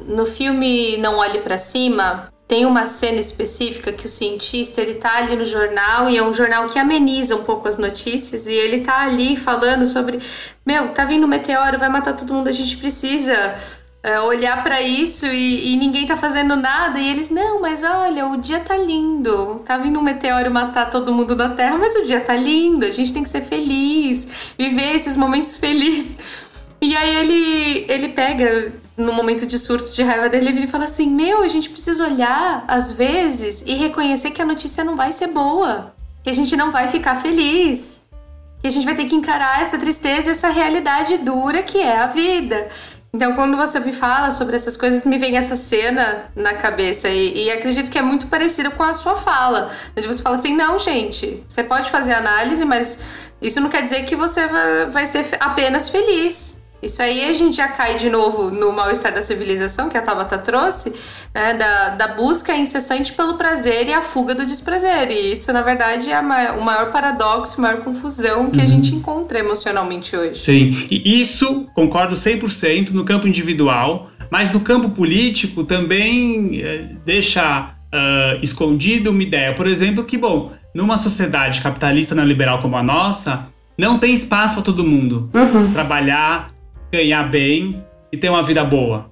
no 0.10 0.26
filme 0.26 0.98
Não 0.98 1.20
Olhe 1.20 1.40
para 1.40 1.58
Cima, 1.58 2.28
tem 2.48 2.66
uma 2.66 2.86
cena 2.86 3.20
específica 3.20 3.92
que 3.92 4.06
o 4.06 4.10
cientista 4.10 4.82
ele 4.82 4.96
tá 4.96 5.18
ali 5.18 5.36
no 5.36 5.46
jornal 5.46 6.10
e 6.10 6.18
é 6.18 6.24
um 6.24 6.34
jornal 6.34 6.68
que 6.68 6.80
ameniza 6.80 7.36
um 7.36 7.44
pouco 7.44 7.68
as 7.68 7.78
notícias 7.78 8.48
e 8.48 8.54
ele 8.54 8.82
tá 8.82 9.02
ali 9.02 9.36
falando 9.36 9.86
sobre 9.86 10.20
meu 10.66 10.90
tá 10.90 11.04
vindo 11.04 11.26
um 11.26 11.28
meteoro 11.28 11.78
vai 11.78 11.90
matar 11.90 12.16
todo 12.16 12.34
mundo 12.34 12.48
a 12.48 12.54
gente 12.54 12.78
precisa 12.78 13.58
é, 14.02 14.22
olhar 14.22 14.64
para 14.64 14.82
isso 14.82 15.26
e, 15.26 15.74
e, 15.74 15.76
ninguém 15.76 16.08
tá 16.08 16.16
fazendo 16.16 16.56
nada. 16.56 16.98
E 17.00 17.10
eles 17.10 17.30
não 17.30 17.60
mas 17.60 17.84
olha 17.84 18.28
o 18.28 18.38
dia 18.38 18.60
tá 18.60 18.78
lindo 18.78 19.62
tá 19.66 19.78
vindo 19.78 20.00
um 20.00 20.02
meteoro 20.02 20.50
matar 20.50 20.90
todo 20.90 21.14
mundo 21.14 21.36
da 21.36 21.50
Terra 21.50 21.78
mas 21.78 21.94
o 21.96 22.06
dia 22.06 22.22
tá 22.22 22.36
lindo 22.36 22.86
a 22.86 22.92
gente 22.92 23.12
tem 23.12 23.24
que 23.24 23.30
ser 23.30 23.42
feliz 23.42 24.28
viver 24.58 24.96
esses 24.96 25.18
momentos 25.18 25.58
felizes. 25.60 26.16
E 26.80 26.96
aí 26.96 27.16
ele 27.16 27.86
ele 27.90 28.10
pega 28.10 28.72
no 28.98 29.14
momento 29.14 29.46
de 29.46 29.60
surto 29.60 29.92
de 29.92 30.02
raiva 30.02 30.28
dele, 30.28 30.50
ele 30.50 30.68
fala 30.68 30.86
assim: 30.86 31.08
Meu, 31.08 31.44
a 31.44 31.48
gente 31.48 31.70
precisa 31.70 32.04
olhar 32.04 32.66
às 32.68 32.92
vezes 32.92 33.64
e 33.66 33.76
reconhecer 33.76 34.32
que 34.32 34.42
a 34.42 34.46
notícia 34.46 34.84
não 34.84 34.96
vai 34.96 35.14
ser 35.14 35.28
boa, 35.28 35.94
que 36.24 36.30
a 36.32 36.34
gente 36.34 36.58
não 36.58 36.72
vai 36.72 36.90
ficar 36.90 37.16
feliz, 37.16 38.06
que 38.60 38.68
a 38.68 38.72
gente 38.72 38.86
vai 38.86 38.96
ter 38.96 39.06
que 39.06 39.16
encarar 39.16 39.62
essa 39.62 39.78
tristeza, 39.78 40.32
essa 40.32 40.50
realidade 40.50 41.20
dura 41.20 41.62
que 41.62 41.78
é 41.78 41.98
a 41.98 42.08
vida. 42.08 42.70
Então, 43.14 43.36
quando 43.36 43.56
você 43.56 43.80
me 43.80 43.94
fala 43.94 44.32
sobre 44.32 44.56
essas 44.56 44.76
coisas, 44.76 45.06
me 45.06 45.18
vem 45.18 45.38
essa 45.38 45.56
cena 45.56 46.26
na 46.36 46.54
cabeça 46.56 47.08
e, 47.08 47.46
e 47.46 47.52
acredito 47.52 47.90
que 47.90 47.98
é 47.98 48.02
muito 48.02 48.28
parecida 48.28 48.70
com 48.72 48.84
a 48.84 48.94
sua 48.94 49.16
fala, 49.16 49.72
onde 49.96 50.08
você 50.08 50.24
fala 50.24 50.36
assim: 50.36 50.56
Não, 50.56 50.80
gente, 50.80 51.44
você 51.48 51.64
pode 51.64 51.92
fazer 51.92 52.14
análise, 52.14 52.66
mas 52.66 53.00
isso 53.40 53.62
não 53.62 53.70
quer 53.70 53.84
dizer 53.84 54.06
que 54.06 54.16
você 54.16 54.48
vai, 54.48 54.86
vai 54.88 55.06
ser 55.06 55.38
apenas 55.40 55.88
feliz 55.88 56.58
isso 56.82 57.02
aí 57.02 57.26
a 57.26 57.34
gente 57.34 57.58
já 57.58 57.68
cai 57.68 57.96
de 57.96 58.10
novo 58.10 58.52
no 58.52 58.72
mal-estar 58.72 59.14
da 59.14 59.22
civilização 59.22 59.90
que 59.90 59.98
a 59.98 60.02
Tabata 60.02 60.38
trouxe, 60.38 60.94
né, 61.34 61.54
da, 61.54 61.90
da 61.90 62.08
busca 62.10 62.56
incessante 62.56 63.14
pelo 63.14 63.36
prazer 63.36 63.88
e 63.88 63.94
a 63.94 64.02
fuga 64.02 64.36
do 64.36 64.46
desprazer. 64.46 65.10
E 65.10 65.34
isso, 65.34 65.52
na 65.52 65.62
verdade, 65.62 66.12
é 66.12 66.20
o 66.20 66.64
maior 66.64 66.92
paradoxo, 66.92 67.58
a 67.58 67.62
maior 67.62 67.82
confusão 67.82 68.52
que 68.52 68.58
uhum. 68.58 68.64
a 68.64 68.68
gente 68.68 68.94
encontra 68.94 69.40
emocionalmente 69.40 70.16
hoje. 70.16 70.44
Sim, 70.44 70.88
e 70.90 71.20
isso, 71.20 71.68
concordo 71.74 72.16
100% 72.16 72.92
no 72.92 73.04
campo 73.04 73.28
individual, 73.28 74.12
mas 74.30 74.52
no 74.52 74.60
campo 74.60 74.90
político 74.90 75.64
também 75.64 76.62
é, 76.62 76.90
deixa 77.06 77.72
uh, 77.72 78.44
escondido 78.44 79.10
uma 79.10 79.24
ideia, 79.24 79.54
por 79.54 79.66
exemplo, 79.66 80.04
que, 80.04 80.18
bom, 80.18 80.52
numa 80.74 80.98
sociedade 80.98 81.62
capitalista 81.62 82.14
neoliberal 82.14 82.60
como 82.60 82.78
a 82.78 82.84
nossa, 82.84 83.48
não 83.78 83.98
tem 83.98 84.14
espaço 84.14 84.56
para 84.56 84.64
todo 84.64 84.84
mundo 84.84 85.30
uhum. 85.34 85.72
trabalhar 85.72 86.50
ganhar 86.92 87.24
bem 87.24 87.84
e 88.12 88.18
ter 88.18 88.30
uma 88.30 88.44
vida 88.44 88.64
boa. 88.64 89.12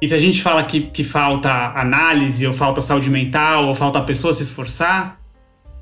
E 0.00 0.08
se 0.08 0.14
a 0.14 0.18
gente 0.18 0.42
fala 0.42 0.64
que, 0.64 0.80
que 0.80 1.04
falta 1.04 1.72
análise, 1.76 2.44
ou 2.46 2.52
falta 2.52 2.80
saúde 2.80 3.08
mental, 3.08 3.68
ou 3.68 3.74
falta 3.74 4.00
a 4.00 4.02
pessoa 4.02 4.34
se 4.34 4.42
esforçar, 4.42 5.20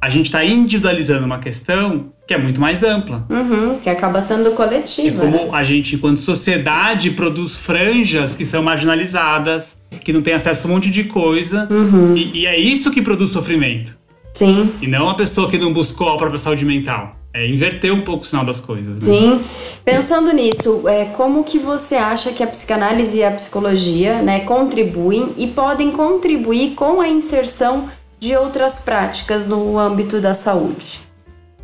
a 0.00 0.10
gente 0.10 0.26
está 0.26 0.44
individualizando 0.44 1.24
uma 1.24 1.38
questão 1.38 2.12
que 2.26 2.34
é 2.34 2.38
muito 2.38 2.60
mais 2.60 2.82
ampla. 2.82 3.26
Uhum, 3.30 3.78
que 3.78 3.88
acaba 3.88 4.20
sendo 4.20 4.52
coletiva. 4.52 5.24
E 5.24 5.32
como 5.32 5.54
a 5.54 5.64
gente, 5.64 5.96
enquanto 5.96 6.20
sociedade, 6.20 7.12
produz 7.12 7.56
franjas 7.56 8.34
que 8.34 8.44
são 8.44 8.62
marginalizadas, 8.62 9.78
que 10.04 10.12
não 10.12 10.22
têm 10.22 10.34
acesso 10.34 10.66
a 10.66 10.70
um 10.70 10.74
monte 10.74 10.90
de 10.90 11.04
coisa, 11.04 11.66
uhum. 11.70 12.16
e, 12.16 12.40
e 12.40 12.46
é 12.46 12.58
isso 12.58 12.90
que 12.90 13.02
produz 13.02 13.30
sofrimento. 13.30 13.98
Sim. 14.34 14.72
E 14.80 14.86
não 14.86 15.08
a 15.08 15.14
pessoa 15.14 15.50
que 15.50 15.58
não 15.58 15.72
buscou 15.72 16.10
a 16.10 16.16
própria 16.16 16.38
saúde 16.38 16.64
mental 16.64 17.19
é, 17.32 17.46
inverter 17.46 17.94
um 17.94 18.02
pouco 18.02 18.24
o 18.24 18.26
sinal 18.26 18.44
das 18.44 18.60
coisas. 18.60 18.98
Né? 18.98 19.02
Sim. 19.02 19.44
Pensando 19.84 20.32
nisso, 20.32 20.88
é, 20.88 21.06
como 21.06 21.44
que 21.44 21.58
você 21.58 21.96
acha 21.96 22.32
que 22.32 22.42
a 22.42 22.46
psicanálise 22.46 23.18
e 23.18 23.24
a 23.24 23.30
psicologia 23.30 24.20
né, 24.22 24.40
contribuem 24.40 25.32
e 25.36 25.46
podem 25.46 25.92
contribuir 25.92 26.74
com 26.74 27.00
a 27.00 27.08
inserção 27.08 27.88
de 28.18 28.36
outras 28.36 28.80
práticas 28.80 29.46
no 29.46 29.78
âmbito 29.78 30.20
da 30.20 30.34
saúde? 30.34 31.00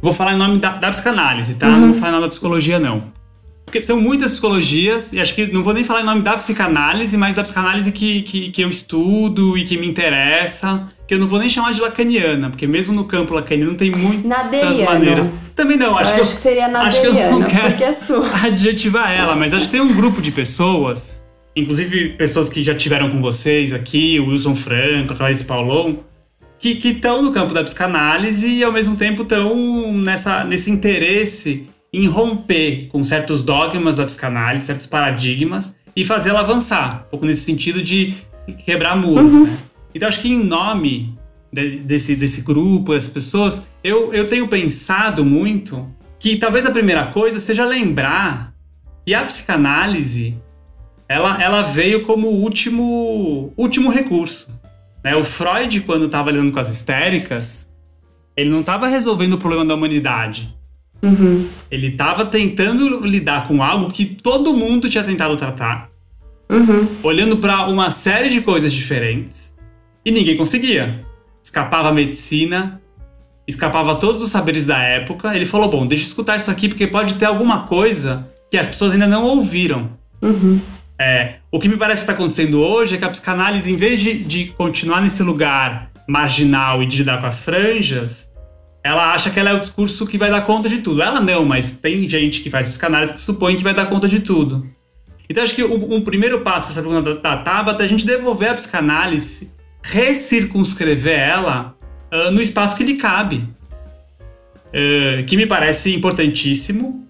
Vou 0.00 0.12
falar 0.12 0.35
em 0.35 0.38
nome 0.38 0.58
da, 0.58 0.76
da 0.76 0.90
psicanálise, 0.90 1.54
tá? 1.54 1.66
Uhum. 1.68 1.80
Não 1.80 1.88
vou 1.92 1.96
falar 1.96 2.08
em 2.08 2.12
nome 2.12 2.25
da 2.25 2.30
psicologia, 2.30 2.78
não. 2.78 3.14
Porque 3.64 3.82
são 3.82 4.00
muitas 4.00 4.30
psicologias, 4.30 5.12
e 5.12 5.20
acho 5.20 5.35
que 5.35 5.46
não 5.49 5.64
vou 5.64 5.75
nem 5.75 5.82
falar 5.82 6.02
em 6.02 6.04
nome 6.04 6.23
da 6.23 6.37
psicanálise, 6.37 7.16
mas 7.16 7.35
da 7.35 7.42
psicanálise 7.42 7.90
que, 7.90 8.23
que, 8.23 8.50
que 8.50 8.62
eu 8.62 8.68
estudo 8.68 9.58
e 9.58 9.64
que 9.64 9.76
me 9.76 9.88
interessa 9.88 10.88
que 11.06 11.14
eu 11.14 11.18
não 11.18 11.26
vou 11.26 11.38
nem 11.38 11.48
chamar 11.48 11.72
de 11.72 11.80
lacaniana, 11.80 12.50
porque 12.50 12.66
mesmo 12.66 12.92
no 12.92 13.04
campo 13.04 13.34
lacaniano 13.34 13.75
tem 13.75 13.90
muitas 13.90 14.80
maneiras. 14.84 15.30
Também 15.54 15.76
não, 15.76 15.96
acho, 15.96 16.10
eu 16.10 16.14
que, 16.14 16.20
acho 16.20 16.30
eu, 16.30 16.34
que 16.34 16.40
seria 16.40 16.68
naderiano, 16.68 16.88
acho 16.88 17.00
que 17.00 17.22
eu 17.22 17.38
não 17.38 17.48
quero 17.48 17.68
porque 17.68 17.84
é 17.84 17.92
sua. 17.92 18.30
adjetivar 18.44 19.12
ela, 19.12 19.36
mas 19.36 19.54
acho 19.54 19.66
que 19.66 19.72
tem 19.72 19.80
um 19.80 19.94
grupo 19.94 20.20
de 20.20 20.32
pessoas, 20.32 21.22
inclusive 21.54 22.10
pessoas 22.10 22.48
que 22.48 22.62
já 22.62 22.75
tiveram 22.75 23.08
com 23.10 23.20
vocês 23.20 23.72
aqui, 23.72 24.18
o 24.18 24.30
Wilson 24.30 24.54
Franco, 24.54 25.12
a 25.12 25.16
Clarice 25.16 25.44
Paulon, 25.44 25.94
que 26.58 26.88
estão 26.88 27.22
no 27.22 27.32
campo 27.32 27.54
da 27.54 27.62
psicanálise 27.62 28.46
e 28.46 28.64
ao 28.64 28.72
mesmo 28.72 28.96
tempo 28.96 29.22
estão 29.22 29.92
nessa, 29.92 30.42
nesse 30.44 30.70
interesse 30.70 31.68
em 31.92 32.06
romper 32.06 32.88
com 32.90 33.02
certos 33.04 33.42
dogmas 33.42 33.96
da 33.96 34.04
psicanálise, 34.04 34.66
certos 34.66 34.86
paradigmas 34.86 35.75
e 35.94 36.04
fazê-la 36.04 36.40
avançar, 36.40 37.04
um 37.06 37.10
pouco 37.10 37.25
nesse 37.25 37.42
sentido 37.42 37.82
de 37.82 38.14
quebrar 38.64 38.96
muros, 38.96 39.32
uhum. 39.32 39.44
né? 39.44 39.58
Então, 39.96 40.10
acho 40.10 40.20
que 40.20 40.28
em 40.28 40.44
nome 40.44 41.14
de, 41.50 41.78
desse, 41.78 42.14
desse 42.14 42.42
grupo, 42.42 42.92
dessas 42.92 43.08
pessoas, 43.08 43.66
eu, 43.82 44.12
eu 44.12 44.28
tenho 44.28 44.46
pensado 44.46 45.24
muito 45.24 45.88
que 46.18 46.36
talvez 46.36 46.66
a 46.66 46.70
primeira 46.70 47.06
coisa 47.06 47.40
seja 47.40 47.64
lembrar 47.64 48.52
que 49.06 49.14
a 49.14 49.24
psicanálise 49.24 50.36
ela, 51.08 51.42
ela 51.42 51.62
veio 51.62 52.02
como 52.02 52.28
último, 52.28 53.54
último 53.56 53.90
recurso. 53.90 54.48
Né? 55.02 55.16
O 55.16 55.24
Freud, 55.24 55.80
quando 55.80 56.04
estava 56.04 56.30
lidando 56.30 56.52
com 56.52 56.60
as 56.60 56.68
histéricas, 56.68 57.66
ele 58.36 58.50
não 58.50 58.60
estava 58.60 58.88
resolvendo 58.88 59.32
o 59.32 59.38
problema 59.38 59.64
da 59.64 59.74
humanidade. 59.74 60.54
Uhum. 61.02 61.48
Ele 61.70 61.86
estava 61.86 62.26
tentando 62.26 63.00
lidar 63.00 63.48
com 63.48 63.62
algo 63.62 63.90
que 63.90 64.04
todo 64.04 64.52
mundo 64.52 64.90
tinha 64.90 65.04
tentado 65.04 65.38
tratar, 65.38 65.88
uhum. 66.50 66.86
olhando 67.02 67.38
para 67.38 67.66
uma 67.66 67.90
série 67.90 68.28
de 68.28 68.42
coisas 68.42 68.70
diferentes 68.70 69.55
e 70.06 70.12
ninguém 70.12 70.36
conseguia. 70.36 71.04
Escapava 71.42 71.88
a 71.88 71.92
medicina, 71.92 72.80
escapava 73.46 73.96
todos 73.96 74.22
os 74.22 74.30
saberes 74.30 74.64
da 74.64 74.78
época. 74.78 75.34
Ele 75.34 75.44
falou: 75.44 75.68
Bom, 75.68 75.84
deixa 75.84 76.04
eu 76.04 76.08
escutar 76.08 76.36
isso 76.36 76.50
aqui 76.50 76.68
porque 76.68 76.86
pode 76.86 77.14
ter 77.14 77.25
alguma 77.25 77.64
coisa 77.64 78.28
que 78.48 78.56
as 78.56 78.68
pessoas 78.68 78.92
ainda 78.92 79.08
não 79.08 79.25
ouviram. 79.25 79.90
Uhum. 80.22 80.60
É, 80.98 81.36
o 81.50 81.58
que 81.58 81.68
me 81.68 81.76
parece 81.76 82.04
que 82.04 82.10
está 82.10 82.12
acontecendo 82.12 82.60
hoje 82.60 82.94
é 82.94 82.98
que 82.98 83.04
a 83.04 83.10
psicanálise, 83.10 83.70
em 83.70 83.76
vez 83.76 84.00
de, 84.00 84.14
de 84.14 84.46
continuar 84.46 85.02
nesse 85.02 85.22
lugar 85.22 85.90
marginal 86.08 86.82
e 86.82 86.86
de 86.86 86.98
lidar 86.98 87.20
com 87.20 87.26
as 87.26 87.42
franjas, 87.42 88.30
ela 88.82 89.12
acha 89.12 89.28
que 89.28 89.40
ela 89.40 89.50
é 89.50 89.54
o 89.54 89.60
discurso 89.60 90.06
que 90.06 90.16
vai 90.16 90.30
dar 90.30 90.42
conta 90.42 90.68
de 90.68 90.78
tudo. 90.78 91.02
Ela 91.02 91.20
não, 91.20 91.44
mas 91.44 91.76
tem 91.78 92.06
gente 92.06 92.40
que 92.40 92.48
faz 92.48 92.68
psicanálise 92.68 93.12
que 93.12 93.20
supõe 93.20 93.56
que 93.56 93.64
vai 93.64 93.75
dar 93.75 93.86
conta 93.86 94.06
de 94.06 94.20
tudo. 94.20 94.64
Então 95.28 95.42
acho 95.42 95.54
que 95.54 95.64
um, 95.64 95.96
um 95.96 96.00
primeiro 96.00 96.42
passo 96.42 96.68
para 96.68 96.72
essa 96.72 96.82
pergunta 96.82 97.14
da, 97.16 97.20
da 97.20 97.42
Tabata 97.42 97.82
é 97.82 97.86
a 97.86 97.88
gente 97.88 98.06
devolver 98.06 98.50
a 98.50 98.54
psicanálise, 98.54 99.50
recircunscrever 99.86 101.18
ela 101.18 101.76
uh, 102.12 102.30
no 102.30 102.40
espaço 102.40 102.76
que 102.76 102.82
lhe 102.82 102.96
cabe. 102.96 103.48
Uh, 104.68 105.24
que 105.26 105.36
me 105.36 105.46
parece 105.46 105.94
importantíssimo, 105.94 107.06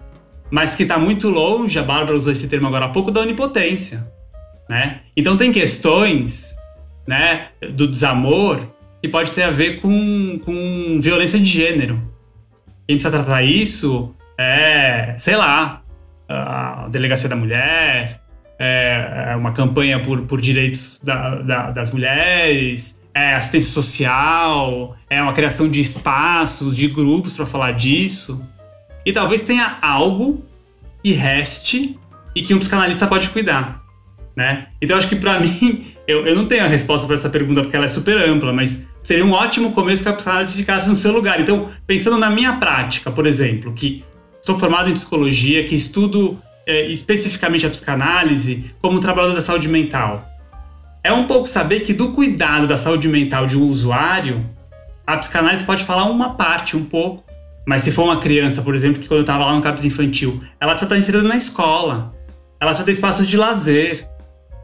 mas 0.51 0.75
que 0.75 0.83
está 0.83 0.99
muito 0.99 1.29
longe, 1.29 1.79
a 1.79 1.83
Bárbara 1.83 2.17
usou 2.17 2.33
esse 2.33 2.47
termo 2.47 2.69
agora 2.69 2.85
há 2.85 2.89
pouco, 2.89 3.11
da 3.11 3.23
onipotência. 3.23 4.07
Né? 4.69 5.01
Então 5.17 5.37
tem 5.37 5.51
questões 5.51 6.55
né, 7.07 7.49
do 7.73 7.89
desamor 7.89 8.67
que 9.01 9.09
pode 9.09 9.33
ter 9.33 9.43
a 9.43 9.51
ver 9.51 9.81
com, 9.81 10.39
com 10.45 11.01
violência 11.01 11.39
de 11.39 11.47
gênero. 11.47 11.99
Quem 12.87 12.97
precisa 12.97 13.11
tratar 13.11 13.43
isso 13.43 14.15
é, 14.39 15.15
sei 15.17 15.37
lá, 15.37 15.83
a 16.29 16.89
delegacia 16.91 17.29
da 17.29 17.37
mulher, 17.37 18.21
é, 18.59 19.29
é 19.33 19.37
uma 19.37 19.53
campanha 19.53 20.01
por, 20.01 20.23
por 20.23 20.41
direitos 20.41 21.01
da, 21.03 21.37
da, 21.37 21.71
das 21.71 21.91
mulheres, 21.91 22.99
é 23.15 23.35
assistência 23.35 23.73
social, 23.73 24.97
é 25.09 25.23
uma 25.23 25.33
criação 25.33 25.69
de 25.69 25.81
espaços, 25.81 26.77
de 26.77 26.89
grupos 26.89 27.33
para 27.33 27.47
falar 27.47 27.73
disso. 27.73 28.43
E 29.05 29.13
talvez 29.13 29.41
tenha 29.43 29.79
algo 29.81 30.45
que 31.03 31.13
reste 31.13 31.99
e 32.35 32.43
que 32.43 32.53
um 32.53 32.59
psicanalista 32.59 33.07
pode 33.07 33.31
cuidar, 33.31 33.83
né? 34.35 34.67
Então 34.83 34.99
acho 34.99 35.09
que 35.09 35.17
para 35.17 35.39
mim, 35.41 35.87
eu, 36.07 36.27
eu 36.27 36.35
não 36.35 36.47
tenho 36.47 36.65
a 36.65 36.69
resposta 36.69 37.07
para 37.07 37.17
essa 37.17 37.31
pergunta 37.31 37.63
porque 37.63 37.77
ela 37.77 37.87
é 37.87 37.89
super 37.89 38.17
ampla, 38.17 38.53
mas 38.53 38.85
seria 39.03 39.25
um 39.25 39.33
ótimo 39.33 39.73
começo 39.73 40.03
que 40.03 40.09
a 40.09 40.13
psicanálise 40.13 40.55
ficasse 40.55 40.89
no 40.89 40.97
seu 40.97 41.13
lugar. 41.13 41.41
Então, 41.41 41.71
pensando 41.87 42.19
na 42.19 42.29
minha 42.29 42.57
prática, 42.57 43.11
por 43.11 43.27
exemplo, 43.27 43.73
que 43.73 44.05
sou 44.45 44.59
formado 44.59 44.91
em 44.91 44.93
psicologia, 44.93 45.65
que 45.65 45.75
estudo 45.75 46.39
é, 46.67 46.91
especificamente 46.91 47.65
a 47.65 47.71
psicanálise 47.71 48.75
como 48.83 48.99
trabalhador 49.01 49.35
da 49.35 49.43
saúde 49.43 49.69
mental. 49.69 50.27
É 51.03 51.13
um 51.13 51.27
pouco 51.27 51.49
saber 51.49 51.81
que 51.81 51.93
do 51.93 52.09
cuidado 52.09 52.67
da 52.67 52.77
saúde 52.77 53.09
mental 53.09 53.47
de 53.47 53.57
um 53.57 53.69
usuário, 53.69 54.45
a 55.07 55.17
psicanálise 55.17 55.65
pode 55.65 55.85
falar 55.85 56.05
uma 56.05 56.35
parte, 56.35 56.77
um 56.77 56.85
pouco, 56.85 57.25
mas 57.67 57.83
se 57.83 57.93
for 57.93 58.05
uma 58.05 58.21
criança, 58.21 58.61
por 58.61 58.75
exemplo, 58.75 59.01
que 59.01 59.09
quando 59.09 59.19
eu 59.19 59.23
estava 59.23 59.45
lá 59.45 59.53
no 59.53 59.61
CAPS 59.61 59.85
infantil, 59.85 60.41
ela 60.61 60.73
precisa 60.73 60.87
estar 60.87 60.97
inserida 60.97 61.23
na 61.27 61.37
escola, 61.37 62.13
ela 62.61 62.71
precisa 62.71 62.85
ter 62.85 62.93
espaços 62.93 63.27
de 63.27 63.37
lazer. 63.37 64.09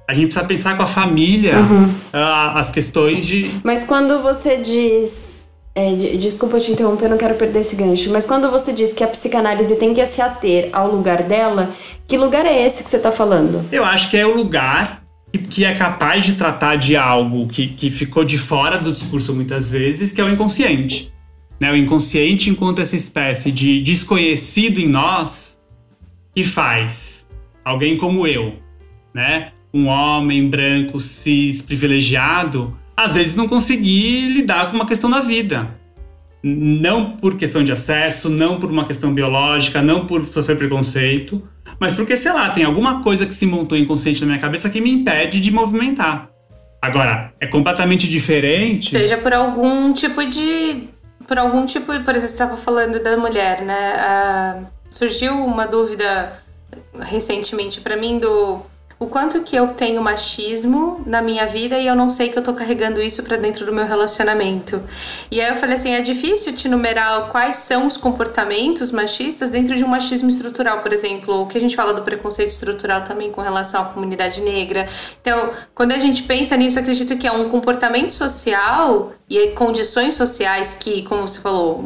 A 0.09 0.15
gente 0.15 0.27
precisa 0.27 0.45
pensar 0.45 0.77
com 0.77 0.83
a 0.83 0.87
família 0.87 1.59
uhum. 1.59 1.89
uh, 1.89 2.57
as 2.57 2.71
questões 2.71 3.27
de. 3.27 3.51
Mas 3.63 3.85
quando 3.85 4.21
você 4.23 4.57
diz. 4.57 5.42
É, 5.75 6.17
desculpa 6.17 6.59
te 6.59 6.71
interromper, 6.71 7.07
eu 7.07 7.11
não 7.11 7.17
quero 7.17 7.35
perder 7.35 7.61
esse 7.61 7.75
gancho. 7.77 8.11
Mas 8.13 8.27
quando 8.27 8.51
você 8.51 8.73
diz 8.73 8.93
que 8.93 9.03
a 9.03 9.09
psicanálise 9.09 9.77
tem 9.77 9.95
que 9.95 10.05
se 10.05 10.21
ater 10.21 10.69
ao 10.73 10.91
lugar 10.95 11.23
dela, 11.23 11.71
que 12.07 12.19
lugar 12.19 12.45
é 12.45 12.65
esse 12.65 12.85
que 12.85 12.91
você 12.91 12.99
está 12.99 13.11
falando? 13.11 13.65
Eu 13.73 13.85
acho 13.85 14.11
que 14.11 14.17
é 14.17 14.27
o 14.27 14.37
lugar 14.37 15.03
que 15.49 15.65
é 15.65 15.75
capaz 15.75 16.27
de 16.27 16.35
tratar 16.35 16.77
de 16.77 16.95
algo 16.95 17.49
que, 17.49 17.69
que 17.69 17.91
ficou 17.91 18.25
de 18.25 18.37
fora 18.37 18.79
do 18.79 18.93
discurso 18.93 19.35
muitas 19.35 19.71
vezes, 19.71 20.13
que 20.13 20.21
é 20.21 20.25
o 20.25 20.31
inconsciente. 20.31 21.13
Né? 21.59 21.73
O 21.73 21.77
inconsciente, 21.77 22.51
enquanto 22.51 22.81
essa 22.81 22.97
espécie 22.97 23.51
de 23.51 23.81
desconhecido 23.81 24.79
em 24.79 24.89
nós, 24.89 25.59
que 26.35 26.45
faz 26.45 27.27
alguém 27.65 27.97
como 27.97 28.27
eu, 28.27 28.55
né? 29.15 29.53
um 29.73 29.87
homem 29.87 30.49
branco, 30.49 31.01
cis, 31.01 31.63
privilegiado, 31.63 32.77
às 33.05 33.15
vezes 33.15 33.35
não 33.35 33.49
conseguir 33.49 34.29
lidar 34.29 34.71
com 34.71 34.77
uma 34.77 34.87
questão 34.87 35.11
da 35.11 35.21
vida. 35.21 35.69
Não 36.43 37.17
por 37.17 37.37
questão 37.37 37.63
de 37.63 37.71
acesso, 37.71 38.29
não 38.29 38.59
por 38.59 38.71
uma 38.71 38.85
questão 38.85 39.13
biológica, 39.13 39.81
não 39.81 40.07
por 40.07 40.27
sofrer 40.27 40.57
preconceito, 40.57 41.43
mas 41.79 41.95
porque, 41.95 42.17
sei 42.17 42.33
lá, 42.33 42.51
tem 42.51 42.65
alguma 42.65 43.03
coisa 43.03 43.27
que 43.27 43.35
se 43.35 43.47
montou 43.47 43.79
inconsciente 43.79 44.21
na 44.21 44.27
minha 44.27 44.39
cabeça 44.39 44.69
que 44.69 44.81
me 44.81 44.91
impede 44.91 45.41
de 45.41 45.51
movimentar. 45.51 46.31
Agora, 46.81 47.33
é 47.41 47.47
completamente 47.47 48.09
diferente. 48.09 48.91
Seja 48.91 49.17
por 49.17 49.33
algum 49.33 49.93
tipo 49.93 50.25
de 50.25 50.89
por 51.29 51.39
algum 51.39 51.65
tipo, 51.65 51.87
por 51.87 51.95
exemplo, 51.95 52.19
você 52.19 52.27
estava 52.27 52.57
falando 52.57 53.03
da 53.03 53.17
mulher, 53.17 53.63
né? 53.63 53.95
Ah, 53.97 54.61
surgiu 54.91 55.35
uma 55.45 55.67
dúvida 55.67 56.33
recentemente 57.01 57.81
para 57.81 57.97
mim 57.97 58.19
do 58.19 58.61
o 59.03 59.09
quanto 59.09 59.43
que 59.43 59.57
eu 59.57 59.69
tenho 59.75 60.01
machismo 60.01 61.03
na 61.05 61.21
minha 61.21 61.45
vida 61.45 61.77
e 61.77 61.89
eu 61.89 61.97
não 61.97 62.09
sei 62.09 62.29
que 62.29 62.39
eu 62.39 62.43
tô 62.43 62.55
carregando 62.55 63.03
isso 63.03 63.21
para 63.25 63.37
dentro 63.37 63.67
do 63.67 63.73
meu 63.73 63.85
relacionamento. 63.85 64.81
E 65.29 65.41
aí 65.41 65.49
eu 65.49 65.57
falei 65.57 65.75
assim, 65.75 65.91
é 65.91 66.01
difícil 66.01 66.55
te 66.55 66.69
numerar 66.69 67.29
quais 67.29 67.57
são 67.57 67.89
os 67.89 67.97
comportamentos 67.97 68.93
machistas 68.93 69.51
dentro 69.51 69.75
de 69.75 69.83
um 69.83 69.89
machismo 69.89 70.31
estrutural, 70.31 70.83
por 70.83 70.93
exemplo, 70.93 71.43
o 71.43 71.47
que 71.49 71.59
a 71.59 71.61
gente 71.61 71.75
fala 71.75 71.93
do 71.93 72.03
preconceito 72.03 72.51
estrutural 72.51 73.03
também 73.03 73.33
com 73.33 73.41
relação 73.41 73.83
à 73.83 73.85
comunidade 73.87 74.41
negra. 74.41 74.89
Então, 75.21 75.51
quando 75.75 75.91
a 75.91 75.99
gente 75.99 76.23
pensa 76.23 76.57
nisso, 76.57 76.79
acredito 76.79 77.19
que 77.19 77.27
é 77.27 77.33
um 77.33 77.49
comportamento 77.49 78.11
social 78.11 79.15
e 79.29 79.49
condições 79.49 80.15
sociais 80.15 80.77
que, 80.79 81.03
como 81.03 81.27
você 81.27 81.41
falou, 81.41 81.83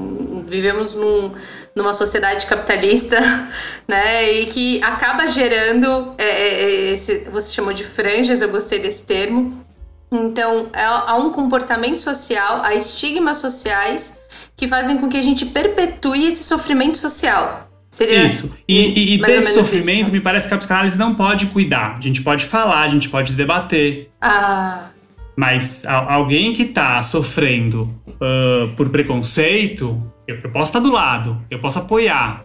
vivemos 0.47 0.93
num 0.93 1.33
numa 1.77 1.93
sociedade 1.93 2.47
capitalista, 2.47 3.21
né? 3.87 4.33
E 4.33 4.47
que 4.47 4.83
acaba 4.83 5.29
gerando, 5.29 6.15
é, 6.17 6.25
é, 6.25 6.63
é, 6.63 6.93
esse, 6.93 7.29
você 7.31 7.55
chamou 7.55 7.75
de 7.75 7.85
franjas, 7.85 8.41
eu 8.41 8.49
gostei 8.49 8.79
desse 8.79 9.05
termo. 9.05 9.65
Então, 10.11 10.71
é, 10.73 10.83
há 10.83 11.17
um 11.17 11.31
comportamento 11.31 11.99
social, 11.99 12.63
há 12.65 12.75
estigmas 12.75 13.37
sociais 13.37 14.19
que 14.57 14.67
fazem 14.67 14.97
com 14.97 15.09
que 15.09 15.19
a 15.19 15.23
gente 15.23 15.45
perpetue 15.45 16.27
esse 16.27 16.43
sofrimento 16.43 16.97
social. 16.97 17.69
Seria 17.91 18.25
isso. 18.25 18.51
E, 18.67 18.79
e, 18.79 19.15
e 19.15 19.19
desse 19.19 19.55
sofrimento, 19.55 20.03
isso. 20.03 20.13
me 20.13 20.21
parece 20.21 20.49
que 20.49 20.55
a 20.55 20.59
psicanálise 20.59 20.99
não 20.99 21.15
pode 21.15 21.47
cuidar. 21.47 21.97
A 21.99 22.01
gente 22.01 22.23
pode 22.23 22.45
falar, 22.47 22.83
a 22.83 22.89
gente 22.89 23.09
pode 23.09 23.33
debater. 23.33 24.11
Ah. 24.21 24.89
Mas 25.37 25.83
alguém 25.87 26.55
que 26.55 26.63
está 26.63 27.03
sofrendo 27.03 27.83
uh, 28.09 28.75
por 28.77 28.89
preconceito, 28.89 30.03
eu, 30.27 30.39
eu 30.43 30.51
posso 30.51 30.71
estar 30.71 30.81
do 30.81 30.93
lado, 30.93 31.41
eu 31.51 31.59
posso 31.59 31.79
apoiar, 31.79 32.45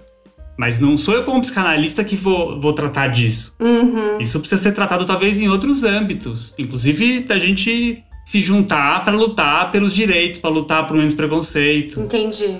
mas 0.57 0.79
não 0.79 0.95
sou 0.97 1.15
eu 1.15 1.23
como 1.23 1.41
psicanalista 1.41 2.03
que 2.03 2.15
vou, 2.15 2.59
vou 2.59 2.73
tratar 2.73 3.07
disso. 3.07 3.53
Uhum. 3.59 4.19
Isso 4.19 4.39
precisa 4.39 4.61
ser 4.61 4.73
tratado 4.73 5.05
talvez 5.05 5.39
em 5.39 5.47
outros 5.47 5.83
âmbitos, 5.83 6.53
inclusive 6.57 7.21
da 7.21 7.39
gente 7.39 8.03
se 8.25 8.41
juntar 8.41 9.03
para 9.03 9.13
lutar 9.13 9.71
pelos 9.71 9.93
direitos, 9.93 10.39
para 10.39 10.49
lutar 10.49 10.87
por 10.87 10.95
menos 10.95 11.13
preconceito. 11.13 11.99
Entendi. 11.99 12.57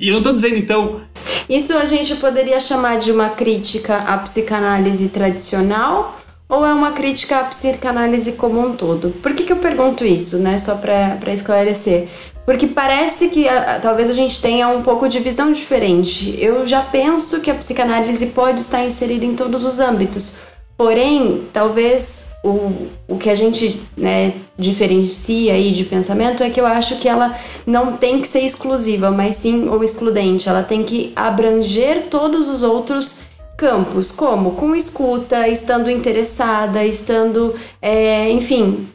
E 0.00 0.08
eu 0.08 0.14
não 0.14 0.22
tô 0.22 0.32
dizendo 0.32 0.56
então. 0.56 1.00
Isso 1.48 1.76
a 1.76 1.84
gente 1.84 2.16
poderia 2.16 2.58
chamar 2.58 2.98
de 2.98 3.12
uma 3.12 3.30
crítica 3.30 3.98
à 3.98 4.18
psicanálise 4.18 5.08
tradicional 5.08 6.18
ou 6.48 6.64
é 6.64 6.72
uma 6.72 6.92
crítica 6.92 7.40
à 7.40 7.44
psicanálise 7.44 8.32
como 8.32 8.60
um 8.60 8.76
todo? 8.76 9.10
Por 9.22 9.34
que, 9.34 9.44
que 9.44 9.52
eu 9.52 9.56
pergunto 9.56 10.04
isso, 10.04 10.38
né? 10.38 10.58
Só 10.58 10.76
para 10.76 11.32
esclarecer. 11.32 12.08
Porque 12.44 12.66
parece 12.66 13.28
que 13.30 13.48
a, 13.48 13.80
talvez 13.80 14.10
a 14.10 14.12
gente 14.12 14.40
tenha 14.40 14.68
um 14.68 14.82
pouco 14.82 15.08
de 15.08 15.18
visão 15.18 15.50
diferente. 15.50 16.36
Eu 16.38 16.66
já 16.66 16.80
penso 16.80 17.40
que 17.40 17.50
a 17.50 17.54
psicanálise 17.54 18.26
pode 18.26 18.60
estar 18.60 18.84
inserida 18.84 19.24
em 19.24 19.34
todos 19.34 19.64
os 19.64 19.80
âmbitos. 19.80 20.36
Porém, 20.76 21.46
talvez 21.52 22.34
o, 22.42 22.88
o 23.06 23.16
que 23.16 23.30
a 23.30 23.34
gente 23.34 23.80
né, 23.96 24.34
diferencia 24.58 25.52
aí 25.52 25.70
de 25.70 25.84
pensamento 25.84 26.42
é 26.42 26.50
que 26.50 26.60
eu 26.60 26.66
acho 26.66 26.98
que 26.98 27.08
ela 27.08 27.38
não 27.64 27.96
tem 27.96 28.20
que 28.20 28.26
ser 28.26 28.40
exclusiva, 28.40 29.10
mas 29.10 29.36
sim 29.36 29.68
ou 29.68 29.84
excludente. 29.84 30.48
Ela 30.48 30.64
tem 30.64 30.82
que 30.82 31.12
abranger 31.14 32.08
todos 32.10 32.48
os 32.48 32.64
outros 32.64 33.20
campos, 33.56 34.10
como 34.10 34.52
com 34.52 34.74
escuta, 34.74 35.46
estando 35.46 35.88
interessada, 35.88 36.84
estando, 36.84 37.54
é, 37.80 38.28
enfim, 38.30 38.88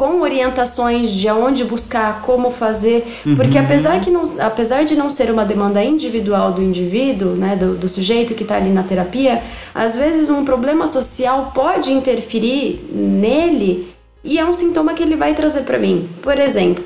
com 0.00 0.22
orientações 0.22 1.10
de 1.12 1.28
aonde 1.28 1.62
buscar, 1.62 2.22
como 2.22 2.50
fazer, 2.50 3.06
uhum. 3.26 3.36
porque 3.36 3.58
apesar, 3.58 4.00
que 4.00 4.10
não, 4.10 4.24
apesar 4.40 4.82
de 4.82 4.96
não 4.96 5.10
ser 5.10 5.30
uma 5.30 5.44
demanda 5.44 5.84
individual 5.84 6.52
do 6.52 6.62
indivíduo, 6.62 7.36
né, 7.36 7.54
do, 7.54 7.74
do 7.74 7.86
sujeito 7.86 8.34
que 8.34 8.42
está 8.42 8.56
ali 8.56 8.70
na 8.70 8.82
terapia, 8.82 9.42
às 9.74 9.98
vezes 9.98 10.30
um 10.30 10.42
problema 10.42 10.86
social 10.86 11.52
pode 11.54 11.92
interferir 11.92 12.82
nele 12.90 13.94
e 14.24 14.38
é 14.38 14.44
um 14.46 14.54
sintoma 14.54 14.94
que 14.94 15.02
ele 15.02 15.16
vai 15.16 15.34
trazer 15.34 15.64
para 15.64 15.78
mim. 15.78 16.08
Por 16.22 16.38
exemplo, 16.38 16.82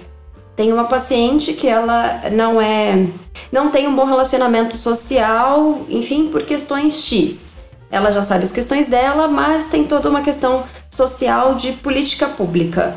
tem 0.56 0.72
uma 0.72 0.82
paciente 0.82 1.52
que 1.52 1.68
ela 1.68 2.28
não 2.32 2.60
é, 2.60 3.06
não 3.52 3.70
tem 3.70 3.86
um 3.86 3.94
bom 3.94 4.06
relacionamento 4.06 4.76
social, 4.76 5.82
enfim, 5.88 6.30
por 6.32 6.42
questões 6.42 6.94
X. 6.94 7.53
Ela 7.90 8.10
já 8.10 8.22
sabe 8.22 8.44
as 8.44 8.52
questões 8.52 8.86
dela, 8.86 9.28
mas 9.28 9.66
tem 9.66 9.84
toda 9.84 10.08
uma 10.08 10.22
questão 10.22 10.64
social 10.90 11.54
de 11.54 11.72
política 11.72 12.26
pública. 12.26 12.94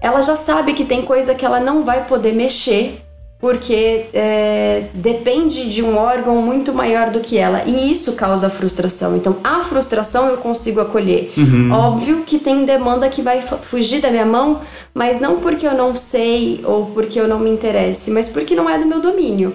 Ela 0.00 0.20
já 0.20 0.36
sabe 0.36 0.72
que 0.72 0.84
tem 0.84 1.02
coisa 1.02 1.34
que 1.34 1.44
ela 1.44 1.60
não 1.60 1.84
vai 1.84 2.04
poder 2.04 2.32
mexer 2.32 3.02
porque 3.40 4.06
é, 4.12 4.88
depende 4.92 5.68
de 5.68 5.82
um 5.82 5.96
órgão 5.96 6.42
muito 6.42 6.74
maior 6.74 7.10
do 7.10 7.20
que 7.20 7.38
ela 7.38 7.64
e 7.66 7.90
isso 7.90 8.12
causa 8.12 8.50
frustração. 8.50 9.16
Então, 9.16 9.38
a 9.42 9.62
frustração 9.62 10.28
eu 10.28 10.36
consigo 10.36 10.78
acolher. 10.78 11.32
Uhum. 11.36 11.72
Óbvio 11.72 12.22
que 12.26 12.38
tem 12.38 12.66
demanda 12.66 13.08
que 13.08 13.22
vai 13.22 13.40
fugir 13.40 14.02
da 14.02 14.10
minha 14.10 14.26
mão, 14.26 14.60
mas 14.92 15.18
não 15.18 15.40
porque 15.40 15.66
eu 15.66 15.74
não 15.74 15.94
sei 15.94 16.60
ou 16.64 16.86
porque 16.86 17.18
eu 17.18 17.26
não 17.26 17.40
me 17.40 17.48
interesse, 17.48 18.10
mas 18.10 18.28
porque 18.28 18.54
não 18.54 18.68
é 18.68 18.78
do 18.78 18.86
meu 18.86 19.00
domínio. 19.00 19.54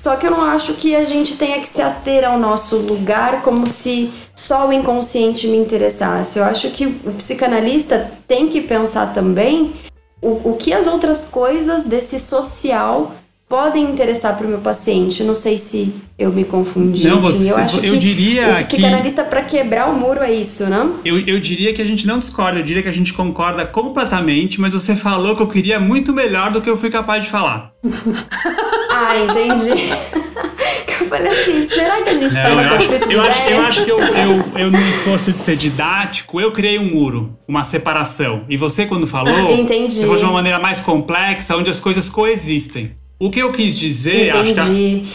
Só 0.00 0.16
que 0.16 0.26
eu 0.26 0.30
não 0.30 0.40
acho 0.40 0.72
que 0.72 0.96
a 0.96 1.04
gente 1.04 1.36
tenha 1.36 1.60
que 1.60 1.68
se 1.68 1.82
ater 1.82 2.26
ao 2.26 2.38
nosso 2.38 2.76
lugar 2.76 3.42
como 3.42 3.66
se 3.66 4.10
só 4.34 4.66
o 4.66 4.72
inconsciente 4.72 5.46
me 5.46 5.58
interessasse. 5.58 6.38
Eu 6.38 6.46
acho 6.46 6.70
que 6.70 6.86
o 6.86 7.12
psicanalista 7.18 8.10
tem 8.26 8.48
que 8.48 8.62
pensar 8.62 9.12
também 9.12 9.74
o, 10.22 10.52
o 10.52 10.56
que 10.56 10.72
as 10.72 10.86
outras 10.86 11.26
coisas 11.26 11.84
desse 11.84 12.18
social 12.18 13.12
podem 13.50 13.90
interessar 13.90 14.36
para 14.38 14.46
o 14.46 14.48
meu 14.48 14.60
paciente. 14.60 15.24
Não 15.24 15.34
sei 15.34 15.58
se 15.58 15.92
eu 16.16 16.32
me 16.32 16.44
confundi. 16.44 17.08
Não, 17.08 17.20
você, 17.20 17.50
eu 17.50 17.56
acho 17.56 17.84
eu 17.84 17.94
que 17.94 17.98
diria 17.98 18.52
o 18.52 18.56
psicanalista 18.58 19.24
para 19.24 19.42
quebrar 19.42 19.88
o 19.88 19.98
muro 19.98 20.22
é 20.22 20.32
isso, 20.32 20.70
não? 20.70 21.00
Eu, 21.04 21.18
eu 21.18 21.40
diria 21.40 21.74
que 21.74 21.82
a 21.82 21.84
gente 21.84 22.06
não 22.06 22.20
discorda, 22.20 22.60
eu 22.60 22.62
diria 22.62 22.80
que 22.80 22.88
a 22.88 22.92
gente 22.92 23.12
concorda 23.12 23.66
completamente, 23.66 24.60
mas 24.60 24.72
você 24.72 24.94
falou 24.94 25.34
que 25.34 25.42
eu 25.42 25.48
queria 25.48 25.80
muito 25.80 26.12
melhor 26.12 26.52
do 26.52 26.62
que 26.62 26.70
eu 26.70 26.76
fui 26.76 26.90
capaz 26.90 27.24
de 27.24 27.30
falar. 27.30 27.72
ah, 28.88 29.18
entendi. 29.18 29.82
eu 31.00 31.06
falei 31.06 31.28
assim, 31.32 31.68
será 31.68 32.02
que 32.02 32.08
a 32.08 32.14
gente 32.14 32.26
está 32.28 32.50
no 32.50 32.78
conflito 32.78 33.08
de 33.08 33.14
eu 33.14 33.20
acho, 33.20 33.40
eu 33.48 33.60
acho 33.62 33.84
que 33.84 33.90
eu, 33.90 33.98
eu, 33.98 34.44
eu, 34.58 34.70
no 34.70 34.80
esforço 34.80 35.32
de 35.32 35.42
ser 35.42 35.56
didático, 35.56 36.40
eu 36.40 36.52
criei 36.52 36.78
um 36.78 36.88
muro, 36.88 37.36
uma 37.48 37.64
separação. 37.64 38.44
E 38.48 38.56
você, 38.56 38.86
quando 38.86 39.08
falou, 39.08 39.34
entendi. 39.50 39.94
você 39.94 40.02
falou 40.02 40.16
de 40.16 40.22
uma 40.22 40.34
maneira 40.34 40.60
mais 40.60 40.78
complexa, 40.78 41.56
onde 41.56 41.68
as 41.68 41.80
coisas 41.80 42.08
coexistem. 42.08 42.94
O 43.20 43.30
que 43.30 43.38
eu 43.38 43.52
quis 43.52 43.76
dizer, 43.76 44.30
Entendi. 44.30 44.58
acho 44.58 44.70
que. 44.70 45.08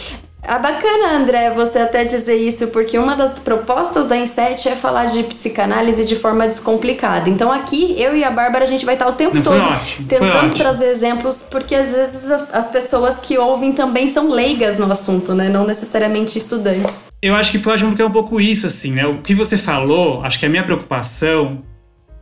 Ah, 0.48 0.60
bacana, 0.60 1.16
André, 1.16 1.50
você 1.50 1.80
até 1.80 2.04
dizer 2.04 2.36
isso, 2.36 2.68
porque 2.68 2.96
uma 2.96 3.16
das 3.16 3.36
propostas 3.40 4.06
da 4.06 4.16
Inset 4.16 4.68
é 4.68 4.76
falar 4.76 5.06
de 5.06 5.24
psicanálise 5.24 6.04
de 6.04 6.14
forma 6.14 6.46
descomplicada. 6.46 7.28
Então 7.28 7.50
aqui, 7.50 7.96
eu 7.98 8.16
e 8.16 8.22
a 8.22 8.30
Bárbara, 8.30 8.62
a 8.62 8.66
gente 8.66 8.86
vai 8.86 8.94
estar 8.94 9.08
o 9.08 9.14
tempo 9.14 9.34
Não, 9.34 9.42
todo 9.42 9.60
ótimo, 9.60 10.06
tentando 10.06 10.54
trazer 10.54 10.86
exemplos, 10.86 11.44
porque 11.50 11.74
às 11.74 11.90
vezes 11.90 12.30
as, 12.30 12.54
as, 12.54 12.68
pessoas 12.68 13.18
que 13.18 13.36
ouvem 13.36 13.72
também 13.72 14.08
são 14.08 14.30
leigas 14.30 14.78
no 14.78 14.90
assunto, 14.90 15.34
né? 15.34 15.48
Não 15.48 15.66
necessariamente 15.66 16.38
estudantes. 16.38 17.06
Eu 17.20 17.34
acho 17.34 17.50
que 17.50 17.58
foi 17.58 17.76
porque 17.76 18.02
é 18.02 18.06
um 18.06 18.12
pouco 18.12 18.40
isso, 18.40 18.68
assim, 18.68 18.92
né? 18.92 19.04
O 19.04 19.18
que 19.18 19.34
você 19.34 19.58
falou, 19.58 20.22
acho 20.22 20.38
que 20.38 20.46
a 20.46 20.48
minha 20.48 20.62
preocupação 20.62 21.64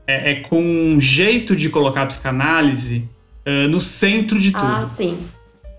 é, 0.07 0.31
é 0.31 0.35
com 0.37 0.63
um 0.63 0.99
jeito 0.99 1.55
de 1.55 1.69
colocar 1.69 2.03
a 2.03 2.07
psicanálise 2.07 3.07
uh, 3.47 3.69
no 3.69 3.83
centro 3.83 4.41
de 4.41 4.51
tudo. 4.51 4.65
Ah, 4.65 4.83
sim. 4.83 5.19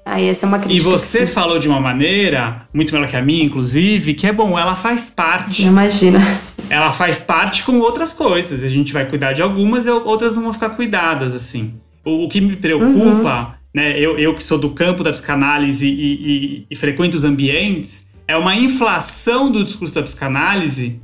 Aí 0.05 0.27
essa 0.27 0.45
é 0.45 0.47
uma 0.47 0.59
crítica. 0.59 0.79
E 0.79 0.79
você 0.79 1.25
falou 1.25 1.57
de 1.57 1.67
uma 1.67 1.81
maneira, 1.81 2.67
muito 2.71 2.93
melhor 2.93 3.09
que 3.09 3.17
a 3.17 3.21
minha, 3.23 3.43
inclusive, 3.43 4.13
que 4.13 4.27
é 4.27 4.31
bom, 4.31 4.57
ela 4.57 4.75
faz 4.75 5.09
parte. 5.09 5.63
Imagina. 5.63 6.19
Ela 6.69 6.91
faz 6.91 7.21
parte 7.21 7.63
com 7.63 7.79
outras 7.79 8.13
coisas. 8.13 8.63
A 8.63 8.67
gente 8.67 8.93
vai 8.93 9.05
cuidar 9.07 9.33
de 9.33 9.41
algumas 9.41 9.85
e 9.85 9.89
outras 9.89 10.35
não 10.35 10.43
vão 10.43 10.53
ficar 10.53 10.69
cuidadas, 10.71 11.33
assim. 11.33 11.73
O, 12.03 12.25
o 12.25 12.29
que 12.29 12.39
me 12.39 12.55
preocupa, 12.55 13.39
uhum. 13.39 13.53
né, 13.73 13.99
eu, 13.99 14.17
eu 14.19 14.35
que 14.35 14.43
sou 14.43 14.59
do 14.59 14.69
campo 14.69 15.03
da 15.03 15.11
psicanálise 15.11 15.87
e, 15.87 16.13
e, 16.13 16.65
e 16.69 16.75
frequento 16.75 17.17
os 17.17 17.23
ambientes, 17.23 18.05
é 18.27 18.37
uma 18.37 18.55
inflação 18.55 19.51
do 19.51 19.63
discurso 19.63 19.93
da 19.95 20.03
psicanálise 20.03 20.99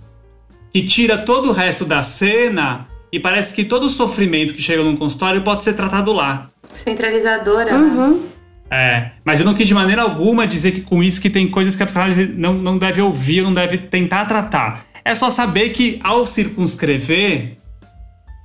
que 0.72 0.84
tira 0.84 1.18
todo 1.18 1.50
o 1.50 1.52
resto 1.52 1.86
da 1.86 2.04
cena 2.04 2.88
e 3.12 3.20
parece 3.20 3.54
que 3.54 3.66
todo 3.66 3.86
o 3.86 3.90
sofrimento 3.90 4.54
que 4.54 4.62
chega 4.62 4.84
num 4.84 4.96
consultório 4.96 5.42
pode 5.42 5.64
ser 5.64 5.74
tratado 5.74 6.14
lá. 6.14 6.50
Centralizadora. 6.74 7.76
Uhum. 7.76 8.31
É, 8.72 9.12
mas 9.26 9.42
eu 9.42 9.46
não 9.46 9.54
quis 9.54 9.68
de 9.68 9.74
maneira 9.74 10.02
alguma 10.02 10.48
dizer 10.48 10.72
que 10.72 10.80
com 10.80 11.04
isso 11.04 11.20
que 11.20 11.30
tem 11.30 11.46
coisas 11.50 11.76
que 11.76 11.84
a 11.84 11.86
psicanálise 11.86 12.26
não, 12.26 12.54
não 12.54 12.78
deve 12.78 13.02
ouvir, 13.02 13.44
não 13.44 13.54
deve 13.54 13.78
tentar 13.78 14.24
tratar. 14.26 14.86
É 15.04 15.14
só 15.14 15.30
saber 15.30 15.72
que 15.72 16.00
ao 16.02 16.26
circunscrever, 16.26 17.58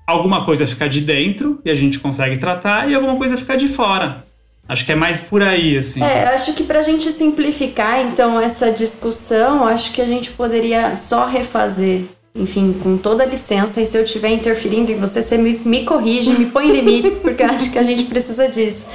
alguma 0.05 0.45
coisa 0.45 0.67
fica 0.67 0.89
de 0.89 1.01
dentro 1.01 1.61
e 1.65 1.71
a 1.71 1.77
gente 1.77 2.01
consegue 2.01 2.39
tratar 2.39 2.91
e 2.91 2.95
alguma 2.97 3.15
coisa 3.15 3.37
fica 3.37 3.57
de 3.57 3.69
fora. 3.69 4.25
Acho 4.69 4.85
que 4.85 4.91
é 4.91 4.97
mais 4.97 5.21
por 5.21 5.43
aí, 5.43 5.79
assim. 5.79 6.03
É, 6.03 6.25
acho 6.25 6.55
que 6.55 6.65
pra 6.65 6.83
gente 6.83 7.13
simplificar, 7.13 8.01
então, 8.01 8.41
essa 8.41 8.73
discussão, 8.73 9.65
acho 9.65 9.93
que 9.93 10.03
a 10.03 10.07
gente 10.09 10.33
poderia 10.33 10.97
só 10.97 11.27
refazer 11.27 12.03
enfim, 12.35 12.75
com 12.83 12.99
toda 12.99 13.23
a 13.23 13.27
licença, 13.27 13.81
e 13.81 13.87
se 13.87 13.97
eu 13.97 14.05
estiver 14.05 14.29
interferindo 14.29 14.93
em 14.93 14.99
você, 14.99 15.23
você 15.23 15.39
me, 15.39 15.59
me 15.65 15.87
corrige, 15.87 16.33
me 16.33 16.45
põe 16.45 16.71
limites, 16.71 17.19
porque 17.19 17.43
eu 17.43 17.47
acho 17.47 17.73
que 17.73 17.79
a 17.79 17.83
gente 17.83 18.05
precisa 18.05 18.47
disso 18.47 18.87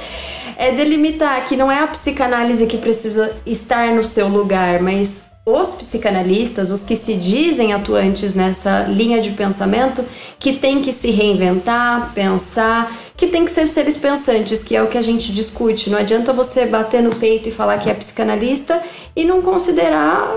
é 0.56 0.72
delimitar 0.72 1.46
que 1.46 1.56
não 1.56 1.70
é 1.70 1.80
a 1.80 1.86
psicanálise 1.86 2.66
que 2.66 2.78
precisa 2.78 3.34
estar 3.46 3.92
no 3.92 4.04
seu 4.04 4.28
lugar, 4.28 4.80
mas 4.80 5.32
os 5.44 5.72
psicanalistas, 5.72 6.70
os 6.70 6.84
que 6.84 6.94
se 6.94 7.14
dizem 7.14 7.72
atuantes 7.72 8.32
nessa 8.32 8.84
linha 8.84 9.20
de 9.20 9.32
pensamento, 9.32 10.04
que 10.38 10.52
tem 10.52 10.80
que 10.80 10.92
se 10.92 11.10
reinventar, 11.10 12.12
pensar, 12.14 12.96
que 13.16 13.26
tem 13.26 13.44
que 13.44 13.50
ser 13.50 13.66
seres 13.66 13.96
pensantes, 13.96 14.62
que 14.62 14.76
é 14.76 14.80
o 14.80 14.86
que 14.86 14.96
a 14.96 15.02
gente 15.02 15.32
discute. 15.32 15.90
Não 15.90 15.98
adianta 15.98 16.32
você 16.32 16.64
bater 16.64 17.02
no 17.02 17.10
peito 17.10 17.48
e 17.48 17.52
falar 17.52 17.78
que 17.78 17.90
é 17.90 17.94
psicanalista 17.94 18.80
e 19.16 19.24
não 19.24 19.42
considerar 19.42 20.32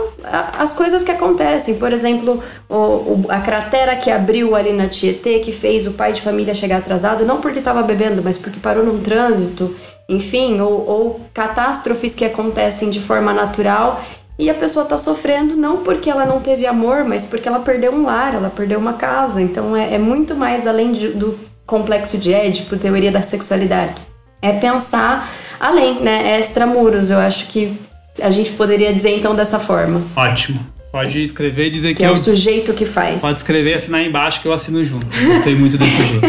as 0.57 0.73
coisas 0.73 1.03
que 1.03 1.11
acontecem. 1.11 1.75
Por 1.75 1.93
exemplo, 1.93 2.43
o, 2.67 3.21
a 3.29 3.41
cratera 3.41 3.95
que 3.95 4.09
abriu 4.09 4.55
ali 4.55 4.73
na 4.73 4.87
Tietê, 4.87 5.37
que 5.37 5.51
fez 5.51 5.85
o 5.85 5.93
pai 5.93 6.13
de 6.13 6.21
família 6.23 6.53
chegar 6.55 6.77
atrasado, 6.77 7.23
não 7.23 7.41
porque 7.41 7.59
estava 7.59 7.83
bebendo, 7.83 8.23
mas 8.23 8.39
porque 8.39 8.59
parou 8.59 8.83
num 8.83 9.01
trânsito 9.01 9.75
enfim, 10.07 10.59
ou, 10.59 10.87
ou 10.87 11.21
catástrofes 11.33 12.13
que 12.13 12.23
acontecem 12.23 12.89
de 12.89 12.99
forma 12.99 13.33
natural 13.33 14.03
e 14.37 14.49
a 14.49 14.53
pessoa 14.53 14.83
está 14.83 14.97
sofrendo 14.97 15.55
não 15.55 15.77
porque 15.77 16.09
ela 16.09 16.25
não 16.25 16.41
teve 16.41 16.65
amor, 16.65 17.03
mas 17.05 17.25
porque 17.25 17.47
ela 17.47 17.59
perdeu 17.59 17.93
um 17.93 18.03
lar, 18.03 18.33
ela 18.33 18.49
perdeu 18.49 18.77
uma 18.77 18.93
casa. 18.93 19.41
Então 19.41 19.75
é, 19.75 19.93
é 19.93 19.97
muito 19.97 20.35
mais 20.35 20.67
além 20.67 20.91
de, 20.91 21.09
do 21.09 21.39
complexo 21.65 22.17
de 22.17 22.33
Édipo, 22.33 22.75
teoria 22.77 23.11
da 23.11 23.21
sexualidade. 23.21 23.95
É 24.41 24.51
pensar 24.51 25.31
além, 25.59 26.01
né? 26.01 26.39
Extramuros. 26.39 27.09
Eu 27.09 27.17
acho 27.17 27.47
que 27.47 27.79
a 28.21 28.29
gente 28.29 28.51
poderia 28.51 28.93
dizer 28.93 29.17
então 29.17 29.33
dessa 29.33 29.57
forma. 29.57 30.03
Ótimo. 30.15 30.59
Pode 30.91 31.21
escrever 31.21 31.67
e 31.67 31.71
dizer 31.71 31.89
que, 31.89 31.95
que 31.95 32.05
é 32.05 32.09
eu... 32.09 32.13
o 32.13 32.17
sujeito 32.17 32.73
que 32.73 32.85
faz. 32.85 33.21
Pode 33.21 33.37
escrever 33.37 33.71
e 33.71 33.73
assinar 33.73 34.01
embaixo 34.01 34.41
que 34.41 34.47
eu 34.47 34.53
assino 34.53 34.83
junto. 34.83 35.05
Gostei 35.05 35.55
muito 35.55 35.77
desse 35.77 35.95
jeito. 35.97 36.21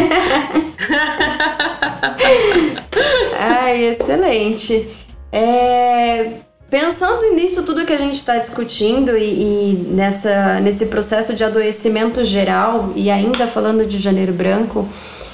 Ai, 3.66 3.85
excelente. 3.87 4.88
É, 5.33 6.35
pensando 6.70 7.35
nisso 7.35 7.64
tudo 7.64 7.85
que 7.85 7.92
a 7.92 7.98
gente 7.98 8.14
está 8.14 8.38
discutindo 8.38 9.18
e, 9.18 9.24
e, 9.24 9.87
nessa, 9.90 10.61
nesse 10.61 10.87
processo 10.87 11.35
de 11.35 11.42
adoecimento 11.42 12.24
geral 12.24 12.92
e 12.94 13.11
ainda 13.11 13.48
falando 13.48 13.85
de 13.85 13.98
Janeiro 13.98 14.33
Branco, 14.33 14.87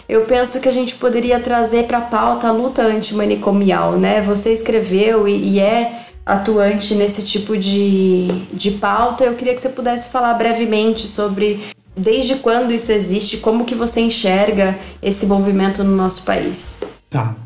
eu 0.08 0.22
penso 0.22 0.60
que 0.62 0.68
a 0.68 0.72
gente 0.72 0.94
poderia 0.94 1.40
trazer 1.40 1.84
para 1.84 1.98
a 1.98 2.00
pauta 2.00 2.48
a 2.48 2.52
luta 2.52 2.80
antimanicomial, 2.80 3.98
né? 3.98 4.22
Você 4.22 4.50
escreveu 4.50 5.28
e, 5.28 5.50
e 5.50 5.60
é 5.60 6.06
atuante 6.24 6.94
nesse 6.94 7.22
tipo 7.22 7.54
de, 7.54 8.28
de 8.50 8.70
pauta. 8.70 9.24
Eu 9.24 9.34
queria 9.34 9.54
que 9.54 9.60
você 9.60 9.68
pudesse 9.68 10.08
falar 10.08 10.32
brevemente 10.34 11.06
sobre 11.06 11.66
desde 11.94 12.36
quando 12.36 12.72
isso 12.72 12.90
existe, 12.92 13.36
como 13.36 13.66
que 13.66 13.74
você 13.74 14.00
enxerga 14.00 14.78
esse 15.02 15.26
movimento 15.26 15.84
no 15.84 15.94
nosso 15.94 16.22
país. 16.22 16.80
Tá. 17.10 17.36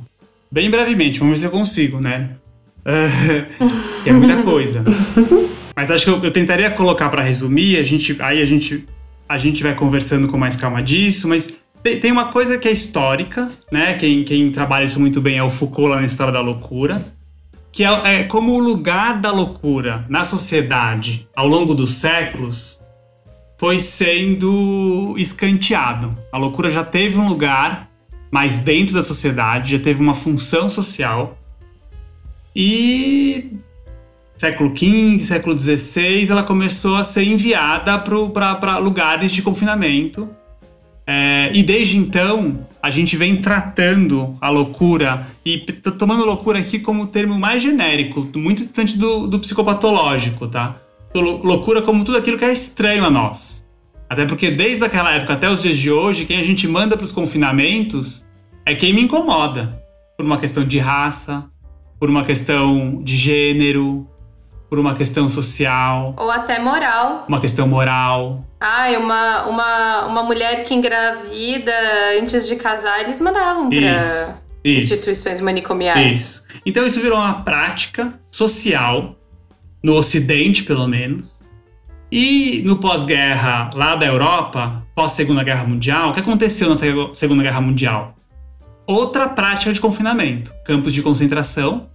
Bem 0.57 0.71
brevemente, 0.71 1.19
vamos 1.19 1.35
ver 1.35 1.41
se 1.41 1.45
eu 1.45 1.51
consigo, 1.51 2.01
né? 2.01 2.31
é 4.07 4.11
muita 4.11 4.43
coisa. 4.43 4.83
Mas 5.77 5.91
acho 5.91 6.05
que 6.05 6.11
eu, 6.11 6.25
eu 6.25 6.31
tentaria 6.31 6.71
colocar 6.71 7.11
para 7.11 7.23
resumir, 7.23 7.77
a 7.77 7.83
gente, 7.83 8.17
aí 8.21 8.41
a 8.41 8.45
gente, 8.47 8.87
a 9.29 9.37
gente 9.37 9.63
vai 9.63 9.75
conversando 9.75 10.29
com 10.29 10.39
mais 10.39 10.57
calma 10.57 10.83
disso, 10.83 11.29
mas 11.29 11.51
tem, 11.83 12.01
tem 12.01 12.11
uma 12.11 12.33
coisa 12.33 12.57
que 12.57 12.67
é 12.67 12.73
histórica, 12.73 13.51
né? 13.71 13.99
Quem, 13.99 14.25
quem 14.25 14.51
trabalha 14.51 14.87
isso 14.87 14.99
muito 14.99 15.21
bem 15.21 15.37
é 15.37 15.43
o 15.43 15.51
Foucault 15.51 15.91
lá 15.91 15.97
na 15.97 16.07
História 16.07 16.33
da 16.33 16.41
Loucura, 16.41 17.05
que 17.71 17.85
é, 17.85 18.21
é 18.21 18.23
como 18.23 18.55
o 18.55 18.59
lugar 18.59 19.21
da 19.21 19.31
loucura 19.31 20.07
na 20.09 20.25
sociedade 20.25 21.29
ao 21.37 21.47
longo 21.47 21.75
dos 21.75 21.97
séculos 21.97 22.81
foi 23.59 23.79
sendo 23.79 25.15
escanteado. 25.19 26.17
A 26.33 26.39
loucura 26.39 26.71
já 26.71 26.83
teve 26.83 27.19
um 27.19 27.29
lugar 27.29 27.86
mais 28.31 28.59
dentro 28.59 28.95
da 28.95 29.03
sociedade, 29.03 29.77
já 29.77 29.83
teve 29.83 30.01
uma 30.01 30.15
função 30.15 30.69
social. 30.69 31.39
E 32.55 33.53
século 34.37 34.75
XV, 34.77 35.19
século 35.19 35.59
XVI, 35.59 36.31
ela 36.31 36.43
começou 36.43 36.97
a 36.97 37.05
ser 37.05 37.25
enviada 37.25 37.99
para 37.99 38.79
lugares 38.79 39.33
de 39.33 39.43
confinamento. 39.43 40.29
É, 41.07 41.51
e 41.55 41.63
desde 41.63 41.97
então, 41.97 42.67
a 42.83 42.91
gente 42.91 43.17
vem 43.17 43.41
tratando 43.41 44.37
a 44.41 44.51
loucura, 44.51 45.29
e 45.45 45.59
tomando 45.99 46.25
loucura 46.25 46.59
aqui 46.59 46.79
como 46.79 47.07
termo 47.07 47.39
mais 47.39 47.63
genérico, 47.63 48.29
muito 48.35 48.65
distante 48.65 48.99
do, 48.99 49.27
do 49.27 49.39
psicopatológico, 49.39 50.49
tá? 50.49 50.77
Loucura 51.15 51.81
como 51.83 52.05
tudo 52.05 52.19
aquilo 52.19 52.37
que 52.37 52.45
é 52.45 52.53
estranho 52.53 53.05
a 53.05 53.11
nós. 53.11 53.66
Até 54.09 54.25
porque 54.25 54.51
desde 54.51 54.85
aquela 54.85 55.13
época 55.13 55.35
até 55.35 55.49
os 55.49 55.63
dias 55.63 55.77
de 55.77 55.91
hoje, 55.91 56.25
quem 56.25 56.41
a 56.41 56.45
gente 56.45 56.67
manda 56.69 56.97
para 56.97 57.05
os 57.05 57.13
confinamentos 57.13 58.25
é 58.65 58.75
quem 58.75 58.93
me 58.93 59.03
incomoda. 59.03 59.83
Por 60.17 60.25
uma 60.25 60.39
questão 60.39 60.65
de 60.65 60.79
raça, 60.79 61.45
por 61.99 62.09
uma 62.09 62.25
questão 62.25 63.03
de 63.03 63.17
gênero, 63.17 64.09
por 64.69 64.79
uma 64.79 64.95
questão 64.95 65.29
social. 65.29 66.15
Ou 66.17 66.31
até 66.31 66.59
moral. 66.59 67.25
Uma 67.29 67.41
questão 67.41 67.67
moral. 67.67 68.45
Ai, 68.61 68.97
uma, 68.97 69.47
uma, 69.47 70.07
uma 70.07 70.23
mulher 70.23 70.65
que 70.65 70.75
engravida 70.75 71.73
antes 72.21 72.47
de 72.49 72.57
casar, 72.57 73.01
eles 73.01 73.21
mandavam 73.21 73.69
para 73.69 74.39
instituições 74.65 75.41
manicomiais. 75.41 76.13
Isso. 76.13 76.45
Então 76.65 76.87
isso 76.87 77.01
virou 77.01 77.19
uma 77.19 77.43
prática 77.45 78.19
social, 78.31 79.17
no 79.83 79.95
Ocidente 79.95 80.65
pelo 80.65 80.87
menos. 80.89 81.36
E 82.19 82.63
no 82.65 82.79
pós-guerra 82.79 83.69
lá 83.75 83.95
da 83.95 84.07
Europa, 84.07 84.83
pós-Segunda 84.95 85.45
Guerra 85.45 85.65
Mundial, 85.65 86.09
o 86.09 86.15
que 86.15 86.21
aconteceu 86.21 86.67
na 86.71 86.77
Segunda 87.13 87.43
Guerra 87.43 87.61
Mundial? 87.61 88.17
Outra 88.87 89.29
prática 89.29 89.71
de 89.71 89.79
confinamento, 89.79 90.51
campos 90.65 90.95
de 90.95 91.03
concentração, 91.03 91.91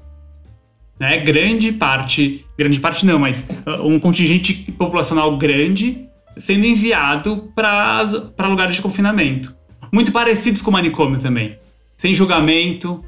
né? 0.99 1.17
Grande 1.17 1.71
parte, 1.71 2.45
grande 2.55 2.79
parte 2.79 3.03
não, 3.03 3.17
mas 3.17 3.47
uh, 3.65 3.83
um 3.83 3.99
contingente 3.99 4.71
populacional 4.73 5.35
grande 5.39 6.07
sendo 6.37 6.67
enviado 6.67 7.51
para 7.55 8.47
lugares 8.47 8.75
de 8.75 8.81
confinamento. 8.83 9.55
Muito 9.91 10.11
parecidos 10.11 10.61
com 10.61 10.69
o 10.69 10.73
manicômio 10.73 11.19
também. 11.19 11.57
Sem 11.97 12.13
julgamento, 12.13 13.03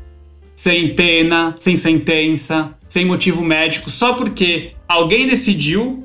sem 0.56 0.96
pena, 0.96 1.54
sem 1.60 1.78
sentença, 1.78 2.74
sem 2.90 3.06
motivo 3.06 3.44
médico, 3.44 3.88
só 3.92 4.14
porque 4.14 4.72
alguém 4.88 5.28
decidiu 5.28 6.03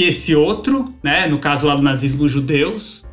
que 0.00 0.08
esse 0.08 0.34
outro, 0.34 0.94
né, 1.02 1.26
no 1.26 1.38
caso 1.38 1.66
lá 1.66 1.74
do 1.74 1.82
nazismo, 1.82 2.26
judeus, 2.26 3.04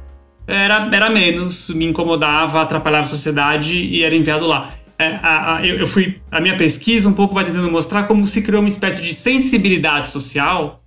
era, 0.47 0.89
era 0.93 1.10
menos, 1.10 1.67
me 1.67 1.86
incomodava, 1.86 2.62
atrapalhava 2.62 3.04
a 3.04 3.10
sociedade 3.10 3.76
e 3.76 4.04
era 4.04 4.15
enviado 4.15 4.47
lá 4.47 4.73
é, 5.00 5.19
a, 5.21 5.58
a, 5.58 5.65
eu, 5.65 5.78
eu, 5.78 5.88
fui. 5.88 6.19
A 6.32 6.41
minha 6.41 6.58
pesquisa 6.58 7.08
um 7.08 7.13
pouco 7.13 7.36
vai 7.36 7.45
tentando 7.45 7.69
mostrar 7.69 8.04
como 8.04 8.26
se 8.26 8.41
criou 8.41 8.62
uma 8.62 8.69
espécie 8.69 9.02
de 9.02 9.13
sensibilidade 9.13 10.10
social 10.10 10.82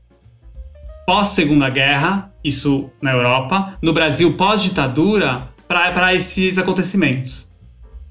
pós-segunda 1.07 1.69
guerra, 1.69 2.33
isso 2.43 2.91
na 3.01 3.13
Europa, 3.13 3.75
no 3.83 3.93
Brasil 3.93 4.33
pós-ditadura, 4.35 5.49
para 5.69 6.15
esses 6.15 6.59
acontecimentos. 6.59 7.49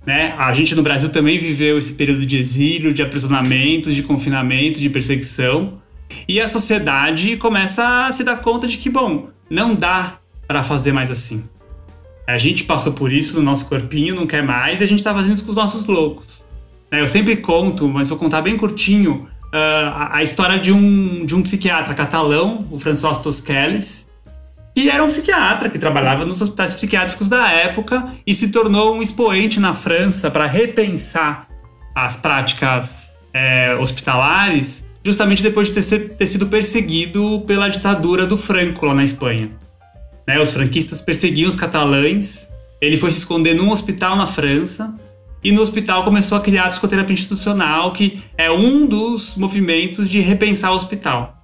Né? 0.05 0.35
A 0.37 0.53
gente 0.53 0.75
no 0.75 0.83
Brasil 0.83 1.09
também 1.09 1.37
viveu 1.37 1.77
esse 1.77 1.93
período 1.93 2.25
de 2.25 2.37
exílio, 2.37 2.93
de 2.93 3.01
aprisionamento, 3.01 3.91
de 3.91 4.03
confinamento, 4.03 4.79
de 4.79 4.89
perseguição. 4.89 5.81
E 6.27 6.39
a 6.39 6.47
sociedade 6.47 7.37
começa 7.37 8.05
a 8.05 8.11
se 8.11 8.23
dar 8.23 8.37
conta 8.37 8.67
de 8.67 8.77
que, 8.77 8.89
bom, 8.89 9.29
não 9.49 9.75
dá 9.75 10.17
para 10.47 10.63
fazer 10.63 10.91
mais 10.91 11.11
assim. 11.11 11.43
A 12.27 12.37
gente 12.37 12.63
passou 12.63 12.93
por 12.93 13.11
isso 13.11 13.35
no 13.35 13.41
nosso 13.41 13.67
corpinho, 13.67 14.15
não 14.15 14.27
quer 14.27 14.43
mais, 14.43 14.81
e 14.81 14.83
a 14.83 14.87
gente 14.87 15.03
tá 15.03 15.13
fazendo 15.13 15.33
isso 15.33 15.43
com 15.43 15.49
os 15.49 15.55
nossos 15.55 15.85
loucos. 15.85 16.43
É, 16.91 17.01
eu 17.01 17.07
sempre 17.07 17.37
conto, 17.37 17.87
mas 17.87 18.09
vou 18.09 18.17
contar 18.17 18.41
bem 18.41 18.57
curtinho, 18.57 19.27
uh, 19.53 20.09
a, 20.11 20.23
história 20.23 20.59
de 20.59 20.71
um, 20.71 21.25
de 21.25 21.35
um 21.35 21.41
psiquiatra 21.41 21.93
catalão, 21.93 22.67
o 22.71 22.79
François 22.79 23.17
Tosquelles, 23.17 24.09
que 24.75 24.89
era 24.89 25.03
um 25.03 25.07
psiquiatra 25.07 25.69
que 25.69 25.77
trabalhava 25.77 26.25
nos 26.25 26.41
hospitais 26.41 26.73
psiquiátricos 26.73 27.27
da 27.27 27.49
época 27.51 28.15
e 28.25 28.33
se 28.33 28.49
tornou 28.49 28.95
um 28.95 29.01
expoente 29.01 29.59
na 29.59 29.73
França 29.73 30.31
para 30.31 30.45
repensar 30.45 31.47
as 31.95 32.15
práticas 32.15 33.07
é, 33.33 33.75
hospitalares, 33.75 34.85
justamente 35.09 35.43
depois 35.43 35.71
de 35.71 35.81
ter, 35.81 36.09
ter 36.09 36.27
sido 36.27 36.47
perseguido 36.47 37.43
pela 37.45 37.67
ditadura 37.67 38.25
do 38.25 38.37
Franco 38.37 38.85
lá 38.85 38.93
na 38.93 39.03
Espanha. 39.03 39.51
Né? 40.27 40.39
Os 40.39 40.51
franquistas 40.51 41.01
perseguiam 41.01 41.49
os 41.49 41.55
catalães. 41.55 42.47
Ele 42.79 42.97
foi 42.97 43.11
se 43.11 43.17
esconder 43.17 43.55
num 43.55 43.71
hospital 43.71 44.15
na 44.15 44.27
França. 44.27 44.95
E 45.43 45.51
no 45.51 45.61
hospital 45.61 46.03
começou 46.03 46.37
a 46.37 46.41
criar 46.41 46.65
a 46.65 46.69
psicoterapia 46.69 47.13
institucional, 47.13 47.93
que 47.93 48.21
é 48.37 48.51
um 48.51 48.85
dos 48.85 49.35
movimentos 49.35 50.09
de 50.09 50.19
repensar 50.19 50.71
o 50.71 50.75
hospital. 50.75 51.35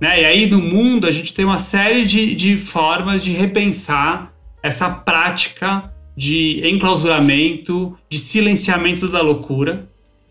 Né? 0.00 0.22
E 0.22 0.24
aí 0.24 0.46
no 0.46 0.60
mundo 0.60 1.06
a 1.06 1.10
gente 1.10 1.34
tem 1.34 1.44
uma 1.44 1.58
série 1.58 2.04
de, 2.04 2.34
de 2.34 2.56
formas 2.56 3.22
de 3.22 3.32
repensar 3.32 4.32
essa 4.62 4.88
prática 4.88 5.92
de 6.16 6.62
enclausuramento, 6.64 7.96
de 8.08 8.18
silenciamento 8.18 9.08
da 9.08 9.20
loucura, 9.20 9.88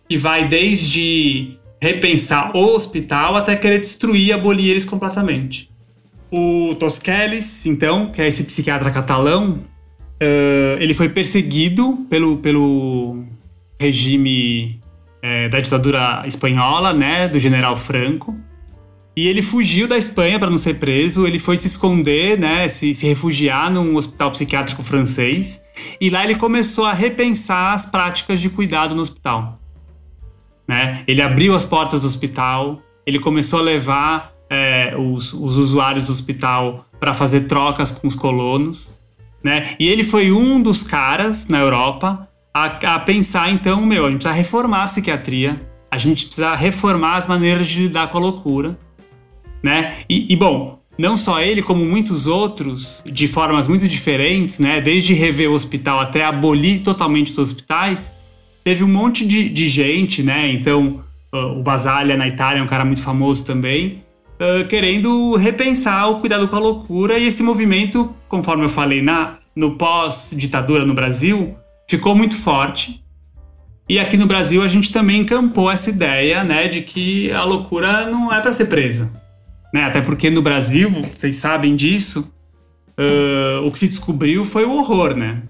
que 0.08 0.18
vai 0.18 0.48
desde 0.48 1.58
repensar 1.84 2.56
o 2.56 2.76
hospital 2.76 3.36
até 3.36 3.58
querer 3.58 3.80
destruir, 3.80 4.32
abolir 4.32 4.69
eles 4.69 4.86
completamente. 4.86 5.69
O 6.32 6.74
Tosquelles, 6.76 7.65
então, 7.65 8.10
que 8.10 8.22
é 8.22 8.28
esse 8.28 8.46
psiquiatra 8.46 8.89
catalão, 8.89 9.60
uh, 9.60 10.78
ele 10.80 10.93
foi 10.93 11.10
perseguido 11.10 12.08
pelo, 12.10 12.38
pelo 12.38 13.26
regime 13.78 14.80
é, 15.22 15.50
da 15.50 15.60
ditadura 15.60 16.24
espanhola, 16.26 16.93
né, 16.93 17.28
do 17.28 17.38
general 17.38 17.76
Franco. 17.76 18.34
E 19.13 19.28
ele 19.28 19.41
fugiu 19.41 19.86
da 19.86 19.98
Espanha 19.98 20.39
para 20.39 20.50
não 20.50 20.58
ser 20.58 20.76
preso, 20.76 21.28
ele 21.28 21.38
foi 21.38 21.58
se 21.58 21.67
esconder, 21.67 22.39
né, 22.39 22.69
se, 22.69 22.96
se 22.96 23.06
refugiar 23.06 23.69
num 23.69 23.98
hospital 23.98 24.32
psiquiátrico 24.32 24.82
francês. 24.82 25.62
E 26.00 26.10
lá 26.10 26.24
ele 26.24 26.36
começou 26.36 26.86
a 26.86 26.93
repensar 26.93 27.74
as 27.74 27.86
práticas 27.86 28.39
de 28.39 28.50
cuidado 28.50 28.96
no 28.96 29.02
hospital. 29.02 29.60
Né? 30.67 31.04
Ele 31.08 31.21
abriu 31.21 31.56
as 31.56 31.65
portas 31.65 32.02
do 32.02 32.08
hospital, 32.08 32.80
ele 33.06 33.19
começou 33.19 33.60
a 33.60 33.62
levar 33.62 34.32
é, 34.49 34.95
os, 34.97 35.34
os 35.34 35.58
usuários 35.58 36.06
do 36.06 36.12
hospital 36.12 36.86
para 36.99 37.13
fazer 37.13 37.41
trocas 37.41 37.91
com 37.91 38.08
os 38.08 38.15
colonos. 38.15 38.89
Né? 39.43 39.76
E 39.80 39.89
ele 39.89 40.04
foi 40.04 40.32
um 40.32 40.62
dos 40.62 40.84
caras 40.84 41.47
na 41.47 41.60
Europa 41.60 42.30
a, 42.54 42.65
a, 42.95 42.99
pensar, 42.99 43.49
então, 43.52 43.86
meu, 43.86 44.06
a 44.06 44.10
gente 44.10 44.19
precisa 44.19 44.36
reformar 44.36 44.84
a 44.84 44.88
psiquiatria, 44.88 45.60
a 45.91 45.97
gente 45.97 46.26
precisa 46.26 46.56
reformar 46.56 47.17
as 47.17 47.28
maneiras 47.28 47.67
de 47.67 47.82
lidar 47.82 48.10
com 48.10 48.17
a 48.19 48.21
loucura. 48.21 48.78
Né? 49.62 49.95
E, 50.08 50.32
e 50.32 50.36
bom, 50.36 50.80
não 50.97 51.17
só 51.17 51.41
ele, 51.41 51.63
como 51.63 51.84
muitos 51.84 52.28
outros, 52.28 53.02
de 53.06 53.28
formas 53.28 53.67
muito 53.67 53.88
diferentes, 53.88 54.60
né? 54.60 54.80
desde 54.80 55.13
rever 55.13 55.49
o 55.49 55.54
hospital 55.54 55.99
até 55.99 56.23
abolir 56.23 56.82
totalmente 56.84 57.32
os 57.32 57.38
hospitais, 57.38 58.13
teve 58.63 58.84
um 58.84 58.88
monte 58.88 59.26
de, 59.26 59.49
de 59.49 59.67
gente, 59.67 60.23
né? 60.23 60.52
Então, 60.52 61.04
o 61.34 61.63
Basaglia 61.63 62.15
na 62.15 62.28
Itália 62.28 62.60
é 62.60 62.63
um 62.63 62.67
cara 62.67 62.86
muito 62.86 63.02
famoso 63.02 63.43
também, 63.43 64.04
uh, 64.39 64.67
querendo 64.67 65.36
repensar 65.36 66.10
o 66.10 66.19
cuidado 66.19 66.47
com 66.47 66.56
a 66.56 66.60
loucura 66.60 67.17
e 67.17 67.26
esse 67.26 67.41
movimento, 67.41 68.13
conforme 68.28 68.65
eu 68.65 68.69
falei 68.69 69.02
na 69.02 69.38
no 69.56 69.76
pós-ditadura 69.78 70.84
no 70.84 70.95
Brasil, 70.95 71.56
ficou 71.88 72.15
muito 72.15 72.36
forte. 72.36 73.04
E 73.88 73.99
aqui 73.99 74.17
no 74.17 74.26
Brasil 74.26 74.63
a 74.63 74.67
gente 74.67 74.91
também 74.91 75.21
encampou 75.21 75.69
essa 75.69 75.89
ideia, 75.89 76.43
né, 76.43 76.67
de 76.67 76.82
que 76.82 77.32
a 77.32 77.43
loucura 77.43 78.10
não 78.10 78.34
é 78.34 78.39
para 78.39 78.52
ser 78.52 78.65
presa, 78.65 79.12
né? 79.73 79.84
Até 79.84 80.02
porque 80.02 80.30
no 80.30 80.41
Brasil, 80.41 80.89
vocês 80.89 81.36
sabem 81.36 81.76
disso, 81.76 82.32
uh, 82.97 83.65
o 83.65 83.71
que 83.71 83.80
se 83.80 83.88
descobriu 83.88 84.43
foi 84.45 84.63
o 84.63 84.71
horror, 84.71 85.15
né? 85.15 85.43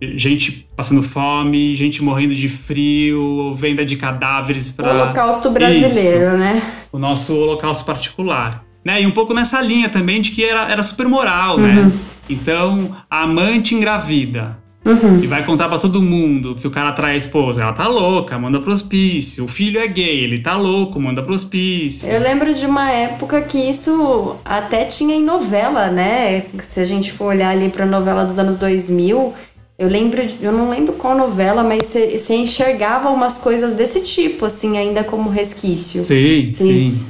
Gente 0.00 0.68
passando 0.76 1.02
fome, 1.02 1.74
gente 1.74 2.02
morrendo 2.02 2.34
de 2.34 2.48
frio, 2.48 3.54
venda 3.54 3.84
de 3.84 3.96
cadáveres 3.96 4.70
para 4.70 4.92
Holocausto 4.92 5.50
brasileiro, 5.50 6.28
Isso, 6.28 6.36
né? 6.36 6.62
O 6.92 6.98
nosso 6.98 7.34
Holocausto 7.34 7.84
particular, 7.84 8.64
né? 8.84 9.02
E 9.02 9.06
um 9.06 9.10
pouco 9.10 9.32
nessa 9.32 9.60
linha 9.60 9.88
também 9.88 10.20
de 10.20 10.32
que 10.32 10.44
era, 10.44 10.70
era 10.70 10.82
super 10.82 11.06
moral, 11.08 11.58
né? 11.58 11.68
uhum. 11.68 11.86
né? 11.86 11.92
Então, 12.28 12.96
a 13.08 13.22
amante 13.22 13.74
engravida 13.74 14.58
uhum. 14.84 15.20
e 15.22 15.26
vai 15.26 15.44
contar 15.44 15.68
para 15.68 15.78
todo 15.78 16.02
mundo 16.02 16.56
que 16.56 16.66
o 16.66 16.70
cara 16.70 16.92
trai 16.92 17.14
a 17.14 17.16
esposa, 17.16 17.62
ela 17.62 17.72
tá 17.72 17.88
louca, 17.88 18.38
manda 18.38 18.60
pro 18.60 18.72
hospício. 18.72 19.44
O 19.44 19.48
filho 19.48 19.80
é 19.80 19.86
gay, 19.86 20.24
ele 20.24 20.38
tá 20.40 20.56
louco, 20.56 21.00
manda 21.00 21.22
pro 21.22 21.34
hospício. 21.34 22.08
Eu 22.08 22.20
lembro 22.20 22.54
de 22.54 22.66
uma 22.66 22.90
época 22.90 23.42
que 23.42 23.58
isso 23.58 24.36
até 24.44 24.84
tinha 24.84 25.14
em 25.14 25.24
novela, 25.24 25.88
né? 25.88 26.44
Se 26.62 26.80
a 26.80 26.84
gente 26.84 27.12
for 27.12 27.26
olhar 27.26 27.50
ali 27.50 27.68
para 27.68 27.86
novela 27.86 28.24
dos 28.24 28.38
anos 28.38 28.56
2000, 28.56 29.34
eu 29.78 29.88
lembro, 29.88 30.22
eu 30.40 30.52
não 30.52 30.70
lembro 30.70 30.94
qual 30.94 31.14
novela, 31.16 31.62
mas 31.62 31.84
você 31.86 32.34
enxergava 32.34 33.10
umas 33.10 33.36
coisas 33.36 33.74
desse 33.74 34.02
tipo, 34.02 34.46
assim, 34.46 34.78
ainda 34.78 35.04
como 35.04 35.28
resquício. 35.28 36.02
Sim, 36.02 36.50
sim. 36.54 36.78
sim. 36.78 37.06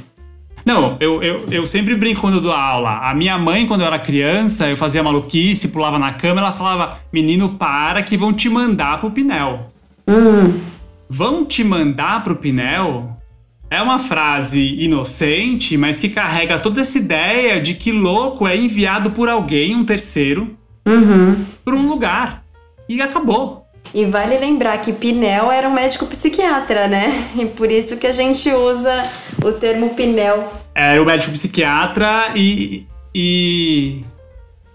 Não, 0.65 0.97
eu, 0.99 1.23
eu, 1.23 1.45
eu 1.49 1.65
sempre 1.65 1.95
brinco 1.95 2.19
quando 2.19 2.41
dou 2.41 2.51
aula. 2.51 2.97
A 2.97 3.13
minha 3.13 3.37
mãe, 3.37 3.65
quando 3.65 3.81
eu 3.81 3.87
era 3.87 3.97
criança, 3.97 4.67
eu 4.67 4.75
fazia 4.75 5.01
maluquice, 5.01 5.69
pulava 5.69 5.97
na 5.97 6.11
cama, 6.11 6.41
ela 6.41 6.51
falava: 6.51 6.99
Menino, 7.11 7.51
para 7.51 8.03
que 8.03 8.17
vão 8.17 8.33
te 8.33 8.49
mandar 8.49 8.99
pro 8.99 9.11
Pinel. 9.11 9.71
Hum. 10.05 10.59
Vão 11.09 11.45
te 11.45 11.63
mandar 11.63 12.21
pro 12.21 12.35
Pinel? 12.35 13.15
É 13.69 13.81
uma 13.81 13.97
frase 13.97 14.59
inocente, 14.59 15.77
mas 15.77 15.99
que 15.99 16.09
carrega 16.09 16.59
toda 16.59 16.81
essa 16.81 16.97
ideia 16.97 17.61
de 17.61 17.73
que 17.73 17.93
louco 17.93 18.45
é 18.45 18.57
enviado 18.57 19.11
por 19.11 19.29
alguém, 19.29 19.73
um 19.73 19.85
terceiro, 19.85 20.53
uhum. 20.85 21.45
para 21.63 21.75
um 21.75 21.87
lugar 21.87 22.46
e 22.87 23.01
acabou. 23.01 23.67
E 23.93 24.05
vale 24.05 24.37
lembrar 24.37 24.77
que 24.79 24.91
Pinel 24.91 25.51
era 25.51 25.67
um 25.67 25.73
médico 25.73 26.05
psiquiatra, 26.05 26.87
né? 26.87 27.29
E 27.37 27.45
por 27.45 27.71
isso 27.71 27.97
que 27.97 28.07
a 28.07 28.11
gente 28.11 28.49
usa 28.51 29.03
o 29.43 29.51
termo 29.51 29.91
Pinel. 29.91 30.51
Era 30.75 31.01
o 31.01 31.05
médico 31.05 31.31
psiquiatra 31.31 32.31
e, 32.35 32.85
e, 33.13 34.01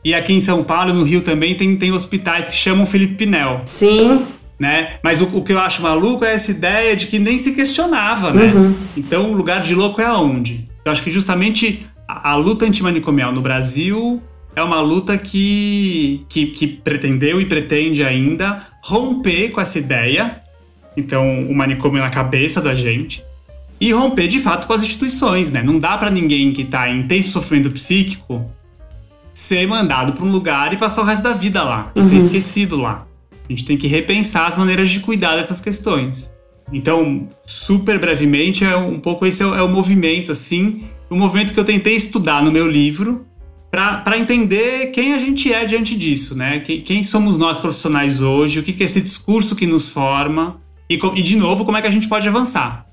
e 0.04 0.14
aqui 0.14 0.32
em 0.32 0.40
São 0.40 0.64
Paulo, 0.64 0.92
no 0.92 1.04
Rio 1.04 1.20
também, 1.20 1.54
tem, 1.54 1.76
tem 1.76 1.92
hospitais 1.92 2.48
que 2.48 2.56
chamam 2.56 2.86
Felipe 2.86 3.14
Pinel. 3.14 3.62
Sim. 3.66 4.26
né? 4.58 4.94
Mas 5.02 5.20
o, 5.20 5.24
o, 5.36 5.42
que 5.42 5.52
eu 5.52 5.58
acho 5.58 5.82
maluco 5.82 6.24
é 6.24 6.34
essa 6.34 6.50
ideia 6.50 6.96
de 6.96 7.06
que 7.06 7.18
nem 7.18 7.38
se 7.38 7.52
questionava, 7.52 8.32
né? 8.32 8.52
Uhum. 8.54 8.74
Então 8.96 9.30
o 9.30 9.34
lugar 9.34 9.60
de 9.60 9.74
louco 9.74 10.00
é 10.00 10.04
aonde? 10.04 10.64
Eu 10.84 10.90
acho 10.90 11.02
que 11.02 11.10
justamente 11.10 11.86
a, 12.08 12.30
a 12.32 12.36
luta 12.36 12.64
antimanicomial 12.64 13.32
no 13.32 13.40
Brasil 13.40 14.22
é 14.54 14.62
uma 14.62 14.80
luta 14.80 15.16
que, 15.16 16.24
que, 16.28 16.46
que 16.46 16.66
pretendeu 16.66 17.40
e 17.40 17.46
pretende 17.46 18.02
ainda 18.02 18.66
romper 18.82 19.50
com 19.50 19.60
essa 19.60 19.78
ideia. 19.78 20.42
Então, 20.96 21.40
o 21.40 21.54
manicômio 21.54 22.00
na 22.00 22.10
cabeça 22.10 22.60
da 22.60 22.74
gente 22.74 23.24
e 23.80 23.92
romper 23.92 24.28
de 24.28 24.38
fato 24.38 24.66
com 24.66 24.72
as 24.74 24.82
instituições, 24.82 25.50
né? 25.50 25.62
Não 25.62 25.78
dá 25.78 25.96
para 25.96 26.10
ninguém 26.10 26.52
que 26.52 26.64
tá 26.64 26.88
em 26.88 27.00
intenso 27.00 27.30
sofrimento 27.30 27.70
psíquico 27.70 28.48
ser 29.34 29.66
mandado 29.66 30.12
para 30.12 30.24
um 30.24 30.30
lugar 30.30 30.72
e 30.72 30.76
passar 30.76 31.02
o 31.02 31.04
resto 31.04 31.22
da 31.22 31.32
vida 31.32 31.62
lá 31.62 31.90
uhum. 31.96 32.02
ser 32.02 32.16
esquecido 32.16 32.76
lá. 32.76 33.06
A 33.48 33.52
gente 33.52 33.64
tem 33.64 33.76
que 33.76 33.86
repensar 33.86 34.46
as 34.46 34.56
maneiras 34.56 34.90
de 34.90 35.00
cuidar 35.00 35.36
dessas 35.36 35.60
questões. 35.60 36.32
Então, 36.72 37.26
super 37.44 37.98
brevemente, 37.98 38.64
é 38.64 38.76
um 38.76 39.00
pouco 39.00 39.26
esse 39.26 39.42
é 39.42 39.46
o, 39.46 39.54
é 39.54 39.62
o 39.62 39.68
movimento, 39.68 40.30
assim, 40.30 40.84
o 41.10 41.16
movimento 41.16 41.52
que 41.52 41.58
eu 41.60 41.64
tentei 41.64 41.96
estudar 41.96 42.42
no 42.42 42.52
meu 42.52 42.70
livro 42.70 43.26
para 43.72 44.18
entender 44.18 44.88
quem 44.88 45.14
a 45.14 45.18
gente 45.18 45.50
é 45.50 45.64
diante 45.64 45.96
disso, 45.96 46.36
né? 46.36 46.60
Quem, 46.60 46.82
quem 46.82 47.02
somos 47.02 47.38
nós 47.38 47.58
profissionais 47.58 48.20
hoje, 48.20 48.60
o 48.60 48.62
que, 48.62 48.70
que 48.70 48.82
é 48.82 48.86
esse 48.86 49.00
discurso 49.00 49.56
que 49.56 49.66
nos 49.66 49.88
forma 49.88 50.58
e, 50.90 50.94
e 50.94 51.22
de 51.22 51.36
novo, 51.36 51.64
como 51.64 51.78
é 51.78 51.80
que 51.80 51.88
a 51.88 51.90
gente 51.90 52.06
pode 52.06 52.28
avançar 52.28 52.86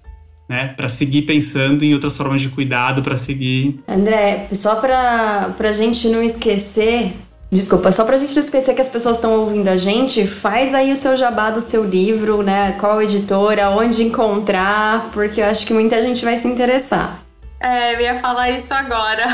né, 0.50 0.74
para 0.76 0.90
seguir 0.90 1.24
pensando 1.24 1.84
em 1.84 1.94
outras 1.94 2.18
formas 2.18 2.42
de 2.42 2.50
cuidado, 2.50 3.04
para 3.04 3.16
seguir. 3.16 3.80
André, 3.88 4.48
só 4.54 4.78
para 4.78 5.54
a 5.60 5.74
gente 5.74 6.10
não 6.10 6.24
esquecer, 6.24 7.14
desculpa, 7.52 7.92
só 7.92 8.04
para 8.04 8.16
a 8.16 8.18
gente 8.18 8.34
não 8.34 8.42
esquecer 8.42 8.74
que 8.74 8.82
as 8.82 8.90
pessoas 8.90 9.18
estão 9.18 9.42
ouvindo 9.42 9.68
a 9.68 9.78
gente, 9.78 10.26
faz 10.26 10.74
aí 10.74 10.92
o 10.92 10.98
seu 10.98 11.16
jabá 11.16 11.52
do 11.52 11.62
seu 11.62 11.84
livro, 11.86 12.42
né? 12.42 12.72
Qual 12.80 13.00
editora, 13.00 13.70
onde 13.70 14.02
encontrar, 14.02 15.12
porque 15.12 15.40
eu 15.40 15.46
acho 15.46 15.68
que 15.68 15.74
muita 15.74 16.02
gente 16.02 16.26
vai 16.26 16.38
se 16.38 16.48
interessar. 16.48 17.22
É, 17.60 17.94
eu 17.94 18.00
ia 18.00 18.16
falar 18.16 18.50
isso 18.50 18.74
agora. 18.74 19.26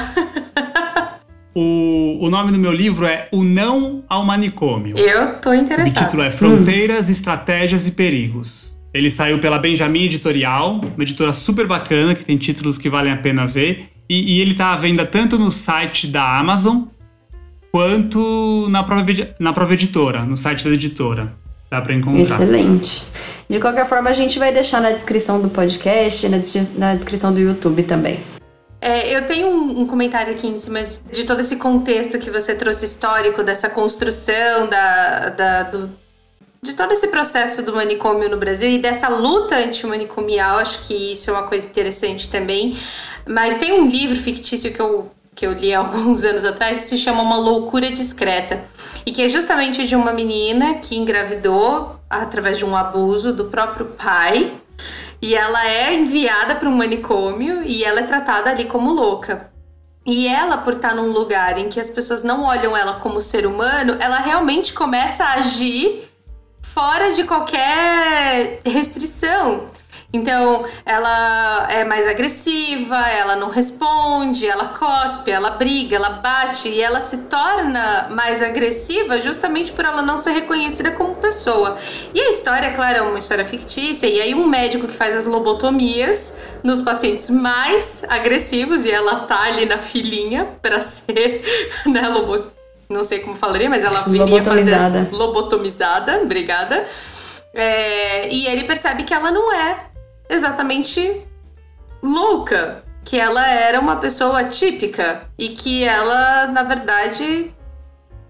O, 1.57 2.17
o 2.19 2.29
nome 2.29 2.51
do 2.51 2.59
meu 2.59 2.73
livro 2.73 3.05
é 3.05 3.27
O 3.31 3.41
Não 3.41 4.03
ao 4.09 4.25
Manicômio. 4.25 4.97
Eu 4.97 5.35
tô 5.35 5.53
interessado. 5.53 6.01
O 6.01 6.05
título 6.05 6.23
é 6.23 6.29
Fronteiras, 6.29 7.07
hum. 7.07 7.11
Estratégias 7.13 7.87
e 7.87 7.91
Perigos. 7.91 8.75
Ele 8.93 9.09
saiu 9.09 9.39
pela 9.39 9.57
Benjamin 9.57 10.03
Editorial, 10.03 10.81
uma 10.81 11.03
editora 11.03 11.31
super 11.31 11.65
bacana, 11.65 12.13
que 12.13 12.25
tem 12.25 12.37
títulos 12.37 12.77
que 12.77 12.89
valem 12.89 13.13
a 13.13 13.15
pena 13.15 13.47
ver. 13.47 13.87
E, 14.09 14.35
e 14.35 14.41
ele 14.41 14.51
está 14.51 14.73
à 14.73 14.75
venda 14.75 15.05
tanto 15.05 15.39
no 15.39 15.49
site 15.49 16.07
da 16.07 16.37
Amazon, 16.37 16.83
quanto 17.71 18.67
na 18.69 18.83
própria, 18.83 19.33
na 19.39 19.53
própria 19.53 19.75
editora, 19.75 20.23
no 20.25 20.35
site 20.35 20.65
da 20.65 20.71
editora. 20.71 21.33
Dá 21.71 21.81
para 21.81 21.93
encontrar. 21.93 22.21
Excelente. 22.21 23.03
De 23.49 23.59
qualquer 23.59 23.87
forma, 23.87 24.09
a 24.09 24.13
gente 24.13 24.37
vai 24.37 24.51
deixar 24.53 24.81
na 24.81 24.91
descrição 24.91 25.41
do 25.41 25.49
podcast, 25.49 26.27
na, 26.27 26.37
na 26.77 26.95
descrição 26.95 27.33
do 27.33 27.39
YouTube 27.39 27.83
também. 27.83 28.19
É, 28.85 29.17
eu 29.17 29.25
tenho 29.25 29.47
um, 29.47 29.81
um, 29.81 29.87
comentário 29.87 30.31
aqui 30.31 30.45
em 30.45 30.59
cima 30.59 30.85
de 31.11 31.23
todo 31.23 31.39
esse 31.39 31.55
contexto 31.55 32.19
que 32.19 32.29
você 32.29 32.53
trouxe 32.53 32.85
histórico, 32.85 33.41
dessa 33.41 33.67
construção 33.67 34.69
da, 34.69 35.29
da 35.29 35.63
do, 35.63 35.89
de 36.61 36.73
todo 36.73 36.91
esse 36.91 37.07
processo 37.07 37.63
do 37.63 37.73
manicômio 37.73 38.29
no 38.29 38.37
Brasil 38.37 38.69
e 38.69 38.77
dessa 38.77 39.07
luta 39.07 39.57
antimanicomial, 39.57 40.59
acho 40.59 40.85
que 40.87 41.13
isso 41.13 41.31
é 41.31 41.33
uma 41.33 41.47
coisa 41.47 41.65
interessante 41.65 42.29
também. 42.29 42.77
Mas 43.27 43.57
tem 43.57 43.73
um 43.73 43.89
livro 43.89 44.17
fictício 44.17 44.71
que 44.71 44.79
eu, 44.79 45.09
que 45.33 45.47
eu 45.47 45.53
li 45.53 45.73
alguns 45.73 46.23
anos 46.23 46.45
atrás 46.45 46.77
que 46.77 46.83
se 46.83 46.97
chama 46.99 47.23
Uma 47.23 47.39
Loucura 47.39 47.89
Discreta. 47.89 48.65
E 49.03 49.11
que 49.11 49.23
é 49.23 49.29
justamente 49.29 49.87
de 49.87 49.95
uma 49.95 50.13
menina 50.13 50.75
que 50.75 50.95
engravidou 50.95 51.99
através 52.07 52.59
de 52.59 52.65
um 52.65 52.75
abuso 52.75 53.33
do 53.33 53.45
próprio 53.45 53.87
pai. 53.87 54.51
E 55.25 55.33
ela 55.33 55.67
é 55.67 55.91
enviada 55.95 56.53
para 56.53 56.69
um 56.69 56.75
manicômio 56.75 57.63
e 57.63 57.83
ela 57.83 58.01
é 58.01 58.03
tratada 58.03 58.51
ali 58.51 58.65
como 58.65 58.91
louca. 58.91 59.49
E 60.05 60.27
ela, 60.27 60.57
por 60.57 60.73
estar 60.73 60.93
num 60.93 61.11
lugar 61.11 61.57
em 61.57 61.67
que 61.67 61.79
as 61.79 61.89
pessoas 61.89 62.23
não 62.23 62.43
olham 62.43 62.77
ela 62.77 62.99
como 62.99 63.19
ser 63.19 63.47
humano, 63.47 63.97
ela 63.99 64.19
realmente 64.19 64.71
começa 64.71 65.23
a 65.23 65.33
agir 65.33 66.07
fora 66.61 67.11
de 67.11 67.23
qualquer 67.23 68.59
restrição. 68.63 69.67
Então, 70.15 70.63
ela 70.85 71.67
é 71.69 71.83
mais 71.83 72.07
agressiva, 72.07 72.97
ela 73.09 73.35
não 73.35 73.49
responde, 73.49 74.47
ela 74.47 74.69
cospe, 74.69 75.29
ela 75.29 75.51
briga, 75.51 75.97
ela 75.97 76.09
bate 76.09 76.69
e 76.69 76.81
ela 76.81 77.01
se 77.01 77.17
torna 77.23 78.07
mais 78.09 78.41
agressiva 78.41 79.19
justamente 79.19 79.73
por 79.73 79.83
ela 79.83 80.01
não 80.01 80.17
ser 80.17 80.31
reconhecida 80.31 80.91
como 80.91 81.15
pessoa. 81.15 81.77
E 82.13 82.21
a 82.21 82.29
história, 82.29 82.71
claro, 82.73 82.97
é 82.97 83.01
uma 83.01 83.19
história 83.19 83.43
fictícia, 83.43 84.07
e 84.07 84.21
aí 84.21 84.33
um 84.33 84.47
médico 84.47 84.87
que 84.87 84.93
faz 84.93 85.13
as 85.13 85.25
lobotomias 85.25 86.33
nos 86.63 86.81
pacientes 86.81 87.29
mais 87.29 88.05
agressivos 88.07 88.85
e 88.85 88.91
ela 88.91 89.21
tá 89.21 89.41
ali 89.41 89.65
na 89.65 89.79
filinha 89.79 90.47
para 90.61 90.79
ser, 90.79 91.43
né, 91.85 92.07
lobotomia 92.07 92.55
não 92.87 93.03
sei 93.03 93.17
como 93.17 93.35
falaria, 93.35 93.67
mas 93.67 93.83
ela 93.83 94.01
viria 94.03 94.43
fazer 94.43 95.09
lobotomizada, 95.11 96.21
obrigada. 96.21 96.85
É, 97.51 98.31
e 98.31 98.45
ele 98.45 98.65
percebe 98.65 99.03
que 99.03 99.11
ela 99.11 99.31
não 99.31 99.51
é 99.51 99.94
exatamente 100.29 101.25
louca, 102.01 102.83
que 103.03 103.19
ela 103.19 103.47
era 103.47 103.79
uma 103.79 103.97
pessoa 103.97 104.45
típica 104.45 105.29
e 105.37 105.49
que 105.49 105.83
ela, 105.83 106.47
na 106.47 106.63
verdade, 106.63 107.53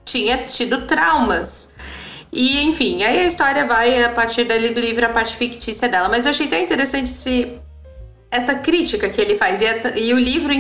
tinha 0.04 0.46
tido 0.46 0.82
traumas. 0.82 1.74
E 2.32 2.62
enfim, 2.64 3.02
aí 3.04 3.20
a 3.20 3.26
história 3.26 3.66
vai 3.66 4.04
a 4.04 4.10
partir 4.10 4.44
dali 4.44 4.72
do 4.72 4.82
livro, 4.82 5.06
a 5.06 5.10
parte 5.10 5.36
fictícia 5.36 5.88
dela. 5.88 6.10
Mas 6.10 6.26
eu 6.26 6.32
achei 6.32 6.48
tão 6.48 6.60
interessante 6.60 7.12
esse 7.12 7.60
essa 8.30 8.56
crítica 8.56 9.08
que 9.08 9.22
ele 9.22 9.36
faz. 9.36 9.62
E, 9.62 9.66
e 9.98 10.14
o 10.14 10.20
livro 10.20 10.54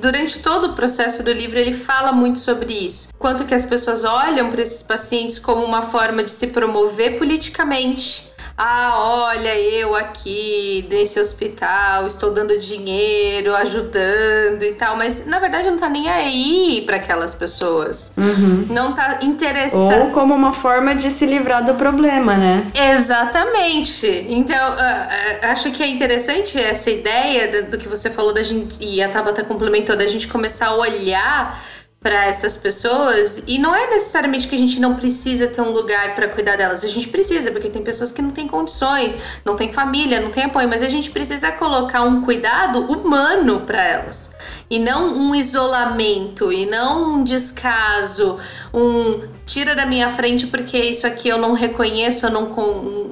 durante 0.00 0.38
todo 0.38 0.68
o 0.68 0.74
processo 0.74 1.22
do 1.22 1.32
livro, 1.32 1.58
ele 1.58 1.72
fala 1.72 2.12
muito 2.12 2.38
sobre 2.38 2.72
isso. 2.72 3.08
Quanto 3.18 3.44
que 3.44 3.54
as 3.54 3.64
pessoas 3.64 4.04
olham 4.04 4.50
para 4.50 4.62
esses 4.62 4.82
pacientes 4.82 5.38
como 5.38 5.64
uma 5.64 5.82
forma 5.82 6.22
de 6.22 6.30
se 6.30 6.48
promover 6.48 7.18
politicamente 7.18 8.30
ah, 8.60 9.28
olha, 9.28 9.56
eu 9.56 9.94
aqui 9.94 10.84
nesse 10.90 11.20
hospital 11.20 12.08
estou 12.08 12.32
dando 12.32 12.58
dinheiro, 12.58 13.54
ajudando 13.54 14.64
e 14.64 14.72
tal, 14.72 14.96
mas 14.96 15.26
na 15.26 15.38
verdade 15.38 15.70
não 15.70 15.78
tá 15.78 15.88
nem 15.88 16.08
aí 16.08 16.82
para 16.84 16.96
aquelas 16.96 17.36
pessoas. 17.36 18.12
Uhum. 18.16 18.66
Não 18.68 18.94
tá 18.94 19.20
interessado. 19.22 20.06
Ou 20.06 20.10
como 20.10 20.34
uma 20.34 20.52
forma 20.52 20.96
de 20.96 21.08
se 21.08 21.24
livrar 21.24 21.64
do 21.64 21.74
problema, 21.74 22.36
né? 22.36 22.66
Exatamente. 22.74 24.26
Então, 24.28 24.72
uh, 24.72 24.74
uh, 24.74 25.46
acho 25.52 25.70
que 25.70 25.80
é 25.80 25.86
interessante 25.86 26.60
essa 26.60 26.90
ideia 26.90 27.62
do, 27.62 27.70
do 27.70 27.78
que 27.78 27.86
você 27.86 28.10
falou 28.10 28.34
da 28.34 28.42
gente, 28.42 28.74
e 28.80 29.00
a 29.00 29.08
Tabata 29.08 29.44
complementou, 29.44 29.96
da 29.96 30.08
gente 30.08 30.26
começar 30.26 30.66
a 30.66 30.74
olhar 30.74 31.62
para 32.00 32.26
essas 32.26 32.56
pessoas 32.56 33.42
e 33.46 33.58
não 33.58 33.74
é 33.74 33.90
necessariamente 33.90 34.46
que 34.46 34.54
a 34.54 34.58
gente 34.58 34.80
não 34.80 34.94
precisa 34.94 35.48
ter 35.48 35.60
um 35.60 35.70
lugar 35.70 36.14
para 36.14 36.28
cuidar 36.28 36.56
delas. 36.56 36.84
A 36.84 36.88
gente 36.88 37.08
precisa, 37.08 37.50
porque 37.50 37.68
tem 37.68 37.82
pessoas 37.82 38.12
que 38.12 38.22
não 38.22 38.30
têm 38.30 38.46
condições, 38.46 39.18
não 39.44 39.56
tem 39.56 39.72
família, 39.72 40.20
não 40.20 40.30
tem 40.30 40.44
apoio, 40.44 40.68
mas 40.68 40.82
a 40.82 40.88
gente 40.88 41.10
precisa 41.10 41.50
colocar 41.50 42.02
um 42.02 42.20
cuidado 42.20 42.80
humano 42.80 43.62
para 43.62 43.82
elas 43.82 44.30
e 44.70 44.78
não 44.78 45.14
um 45.16 45.34
isolamento 45.34 46.52
e 46.52 46.66
não 46.66 47.14
um 47.14 47.24
descaso, 47.24 48.38
um 48.72 49.28
tira 49.46 49.74
da 49.74 49.86
minha 49.86 50.08
frente 50.08 50.46
porque 50.46 50.78
isso 50.78 51.06
aqui 51.06 51.28
eu 51.28 51.38
não 51.38 51.52
reconheço, 51.52 52.26
eu 52.26 52.30
não 52.30 52.48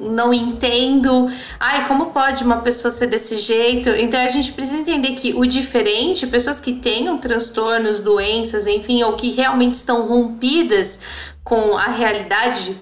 não 0.07 0.33
entendo. 0.33 1.29
Ai, 1.59 1.87
como 1.87 2.07
pode 2.07 2.43
uma 2.43 2.57
pessoa 2.57 2.91
ser 2.91 3.07
desse 3.07 3.37
jeito? 3.37 3.89
Então 3.89 4.19
a 4.19 4.29
gente 4.29 4.51
precisa 4.51 4.79
entender 4.79 5.11
que 5.11 5.33
o 5.33 5.45
diferente, 5.45 6.25
pessoas 6.25 6.59
que 6.59 6.73
tenham 6.73 7.17
transtornos, 7.19 7.99
doenças, 7.99 8.65
enfim, 8.65 9.03
ou 9.03 9.15
que 9.15 9.31
realmente 9.31 9.75
estão 9.75 10.07
rompidas 10.07 10.99
com 11.43 11.77
a 11.77 11.87
realidade, 11.87 12.81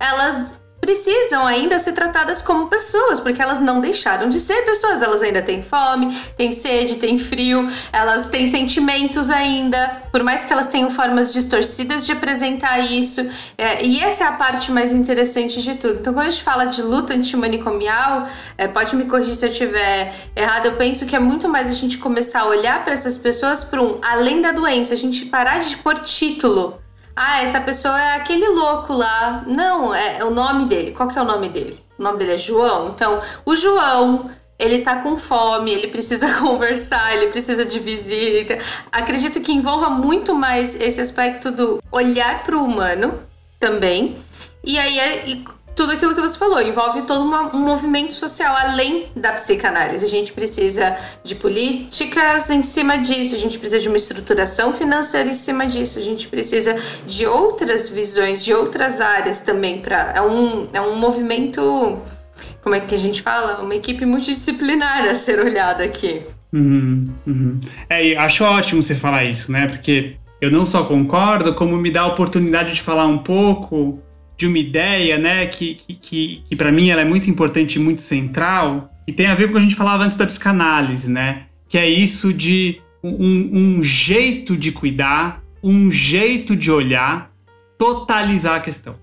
elas 0.00 0.63
precisam 0.84 1.46
ainda 1.46 1.78
ser 1.78 1.92
tratadas 1.92 2.42
como 2.42 2.66
pessoas, 2.66 3.18
porque 3.18 3.40
elas 3.40 3.58
não 3.58 3.80
deixaram 3.80 4.28
de 4.28 4.38
ser 4.38 4.66
pessoas. 4.66 5.00
Elas 5.00 5.22
ainda 5.22 5.40
têm 5.40 5.62
fome, 5.62 6.14
têm 6.36 6.52
sede, 6.52 6.96
têm 6.96 7.18
frio, 7.18 7.66
elas 7.90 8.26
têm 8.26 8.46
sentimentos 8.46 9.30
ainda, 9.30 10.02
por 10.12 10.22
mais 10.22 10.44
que 10.44 10.52
elas 10.52 10.68
tenham 10.68 10.90
formas 10.90 11.32
distorcidas 11.32 12.04
de 12.04 12.12
apresentar 12.12 12.80
isso. 12.80 13.26
É, 13.56 13.82
e 13.82 13.98
essa 13.98 14.24
é 14.24 14.26
a 14.26 14.32
parte 14.32 14.70
mais 14.70 14.92
interessante 14.92 15.62
de 15.62 15.74
tudo. 15.76 16.00
Então, 16.00 16.12
quando 16.12 16.26
a 16.26 16.30
gente 16.30 16.42
fala 16.42 16.66
de 16.66 16.82
luta 16.82 17.14
antimanicomial, 17.14 18.28
é, 18.58 18.68
pode 18.68 18.94
me 18.94 19.06
corrigir 19.06 19.34
se 19.34 19.46
eu 19.46 19.52
estiver 19.52 20.14
errado, 20.36 20.66
eu 20.66 20.76
penso 20.76 21.06
que 21.06 21.16
é 21.16 21.18
muito 21.18 21.48
mais 21.48 21.68
a 21.68 21.72
gente 21.72 21.96
começar 21.96 22.40
a 22.40 22.46
olhar 22.46 22.84
para 22.84 22.92
essas 22.92 23.16
pessoas 23.16 23.64
para 23.64 23.80
um 23.80 23.98
além 24.02 24.42
da 24.42 24.52
doença, 24.52 24.92
a 24.92 24.98
gente 24.98 25.24
parar 25.24 25.60
de 25.60 25.78
pôr 25.78 25.98
título 26.00 26.83
ah, 27.16 27.42
essa 27.42 27.60
pessoa 27.60 28.00
é 28.00 28.16
aquele 28.16 28.48
louco 28.48 28.92
lá. 28.92 29.44
Não, 29.46 29.94
é, 29.94 30.24
o 30.24 30.30
nome 30.30 30.66
dele. 30.66 30.92
Qual 30.92 31.08
que 31.08 31.18
é 31.18 31.22
o 31.22 31.24
nome 31.24 31.48
dele? 31.48 31.78
O 31.98 32.02
nome 32.02 32.18
dele 32.18 32.32
é 32.32 32.38
João. 32.38 32.88
Então, 32.88 33.20
o 33.44 33.54
João, 33.54 34.30
ele 34.58 34.80
tá 34.82 34.96
com 34.96 35.16
fome, 35.16 35.72
ele 35.72 35.88
precisa 35.88 36.34
conversar, 36.40 37.14
ele 37.14 37.28
precisa 37.28 37.64
de 37.64 37.78
visita. 37.78 38.58
Acredito 38.90 39.40
que 39.40 39.52
envolva 39.52 39.88
muito 39.90 40.34
mais 40.34 40.74
esse 40.80 41.00
aspecto 41.00 41.50
do 41.50 41.80
olhar 41.92 42.42
para 42.42 42.56
o 42.56 42.64
humano 42.64 43.20
também. 43.60 44.16
E 44.62 44.78
aí, 44.78 44.98
é, 44.98 45.36
tudo 45.74 45.92
aquilo 45.92 46.14
que 46.14 46.20
você 46.20 46.38
falou, 46.38 46.60
envolve 46.60 47.02
todo 47.02 47.22
uma, 47.22 47.54
um 47.54 47.58
movimento 47.58 48.14
social 48.14 48.54
além 48.56 49.06
da 49.16 49.32
psicanálise. 49.32 50.04
A 50.04 50.08
gente 50.08 50.32
precisa 50.32 50.96
de 51.22 51.34
políticas 51.34 52.50
em 52.50 52.62
cima 52.62 52.96
disso, 52.96 53.34
a 53.34 53.38
gente 53.38 53.58
precisa 53.58 53.80
de 53.80 53.88
uma 53.88 53.96
estruturação 53.96 54.72
financeira 54.72 55.28
em 55.28 55.34
cima 55.34 55.66
disso, 55.66 55.98
a 55.98 56.02
gente 56.02 56.28
precisa 56.28 56.76
de 57.06 57.26
outras 57.26 57.88
visões, 57.88 58.44
de 58.44 58.54
outras 58.54 59.00
áreas 59.00 59.40
também. 59.40 59.80
Pra, 59.80 60.12
é, 60.14 60.22
um, 60.22 60.68
é 60.72 60.80
um 60.80 60.96
movimento, 60.96 61.98
como 62.62 62.74
é 62.74 62.80
que 62.80 62.94
a 62.94 62.98
gente 62.98 63.20
fala? 63.20 63.60
Uma 63.60 63.74
equipe 63.74 64.06
multidisciplinar 64.06 65.04
a 65.08 65.14
ser 65.14 65.40
olhada 65.40 65.82
aqui. 65.82 66.22
Uhum, 66.52 67.04
uhum. 67.26 67.60
É, 67.90 68.16
acho 68.16 68.44
ótimo 68.44 68.80
você 68.80 68.94
falar 68.94 69.24
isso, 69.24 69.50
né? 69.50 69.66
Porque 69.66 70.16
eu 70.40 70.52
não 70.52 70.64
só 70.64 70.84
concordo, 70.84 71.54
como 71.54 71.76
me 71.76 71.90
dá 71.90 72.02
a 72.02 72.06
oportunidade 72.06 72.74
de 72.74 72.80
falar 72.80 73.06
um 73.06 73.18
pouco 73.18 74.00
de 74.36 74.46
uma 74.46 74.58
ideia, 74.58 75.18
né, 75.18 75.46
que, 75.46 75.74
que, 75.74 76.42
que, 76.48 76.56
para 76.56 76.72
mim 76.72 76.88
ela 76.90 77.02
é 77.02 77.04
muito 77.04 77.30
importante 77.30 77.76
e 77.76 77.78
muito 77.78 78.02
central, 78.02 78.90
e 79.06 79.12
tem 79.12 79.26
a 79.26 79.34
ver 79.34 79.44
com 79.44 79.50
o 79.50 79.52
que 79.54 79.58
a 79.58 79.62
gente 79.62 79.76
falava 79.76 80.04
antes 80.04 80.16
da 80.16 80.26
psicanálise, 80.26 81.08
né, 81.08 81.42
que 81.68 81.78
é 81.78 81.88
isso 81.88 82.32
de 82.32 82.80
um, 83.02 83.76
um 83.76 83.82
jeito 83.82 84.56
de 84.56 84.72
cuidar, 84.72 85.42
um 85.62 85.90
jeito 85.90 86.56
de 86.56 86.70
olhar, 86.70 87.30
totalizar 87.78 88.56
a 88.56 88.60
questão. 88.60 88.96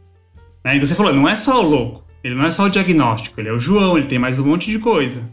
Né? 0.64 0.76
Então 0.76 0.88
você 0.88 0.96
falou, 0.96 1.14
não 1.14 1.28
é 1.28 1.36
só 1.36 1.60
o 1.60 1.68
louco, 1.68 2.04
ele 2.24 2.36
não 2.36 2.46
é 2.46 2.52
só 2.52 2.66
o 2.66 2.70
diagnóstico, 2.70 3.40
ele 3.40 3.50
é 3.50 3.54
o 3.54 3.60
João, 3.60 3.98
ele 3.98 4.08
tem 4.08 4.20
mais 4.20 4.40
um 4.40 4.46
monte 4.46 4.70
de 4.70 4.80
coisa. 4.80 5.30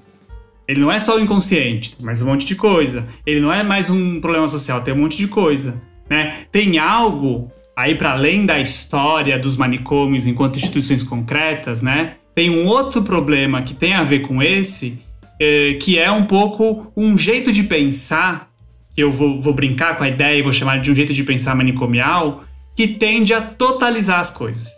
Ele 0.66 0.80
não 0.80 0.92
é 0.92 0.98
só 0.98 1.16
o 1.16 1.20
inconsciente, 1.20 1.96
tem 1.96 2.04
mais 2.04 2.20
um 2.20 2.26
monte 2.26 2.44
de 2.44 2.54
coisa. 2.54 3.06
Ele 3.24 3.40
não 3.40 3.50
é 3.50 3.62
mais 3.62 3.88
um 3.88 4.20
problema 4.20 4.48
social, 4.48 4.82
tem 4.82 4.92
um 4.92 4.98
monte 4.98 5.16
de 5.16 5.26
coisa. 5.26 5.80
Né? 6.10 6.44
Tem 6.52 6.78
algo 6.78 7.50
aí 7.78 7.94
para 7.94 8.10
além 8.10 8.44
da 8.44 8.58
história 8.58 9.38
dos 9.38 9.56
manicômios 9.56 10.26
enquanto 10.26 10.56
instituições 10.56 11.04
concretas, 11.04 11.80
né? 11.80 12.16
Tem 12.34 12.50
um 12.50 12.66
outro 12.66 13.02
problema 13.02 13.62
que 13.62 13.72
tem 13.72 13.94
a 13.94 14.02
ver 14.02 14.18
com 14.18 14.42
esse, 14.42 15.00
eh, 15.40 15.78
que 15.80 15.96
é 15.96 16.10
um 16.10 16.24
pouco 16.24 16.92
um 16.96 17.16
jeito 17.16 17.52
de 17.52 17.62
pensar, 17.62 18.50
que 18.96 19.00
eu 19.00 19.12
vou, 19.12 19.40
vou 19.40 19.54
brincar 19.54 19.96
com 19.96 20.02
a 20.02 20.08
ideia 20.08 20.40
e 20.40 20.42
vou 20.42 20.52
chamar 20.52 20.80
de 20.80 20.90
um 20.90 20.94
jeito 20.94 21.12
de 21.12 21.22
pensar 21.22 21.54
manicomial, 21.54 22.42
que 22.74 22.88
tende 22.88 23.32
a 23.32 23.40
totalizar 23.40 24.18
as 24.18 24.32
coisas. 24.32 24.72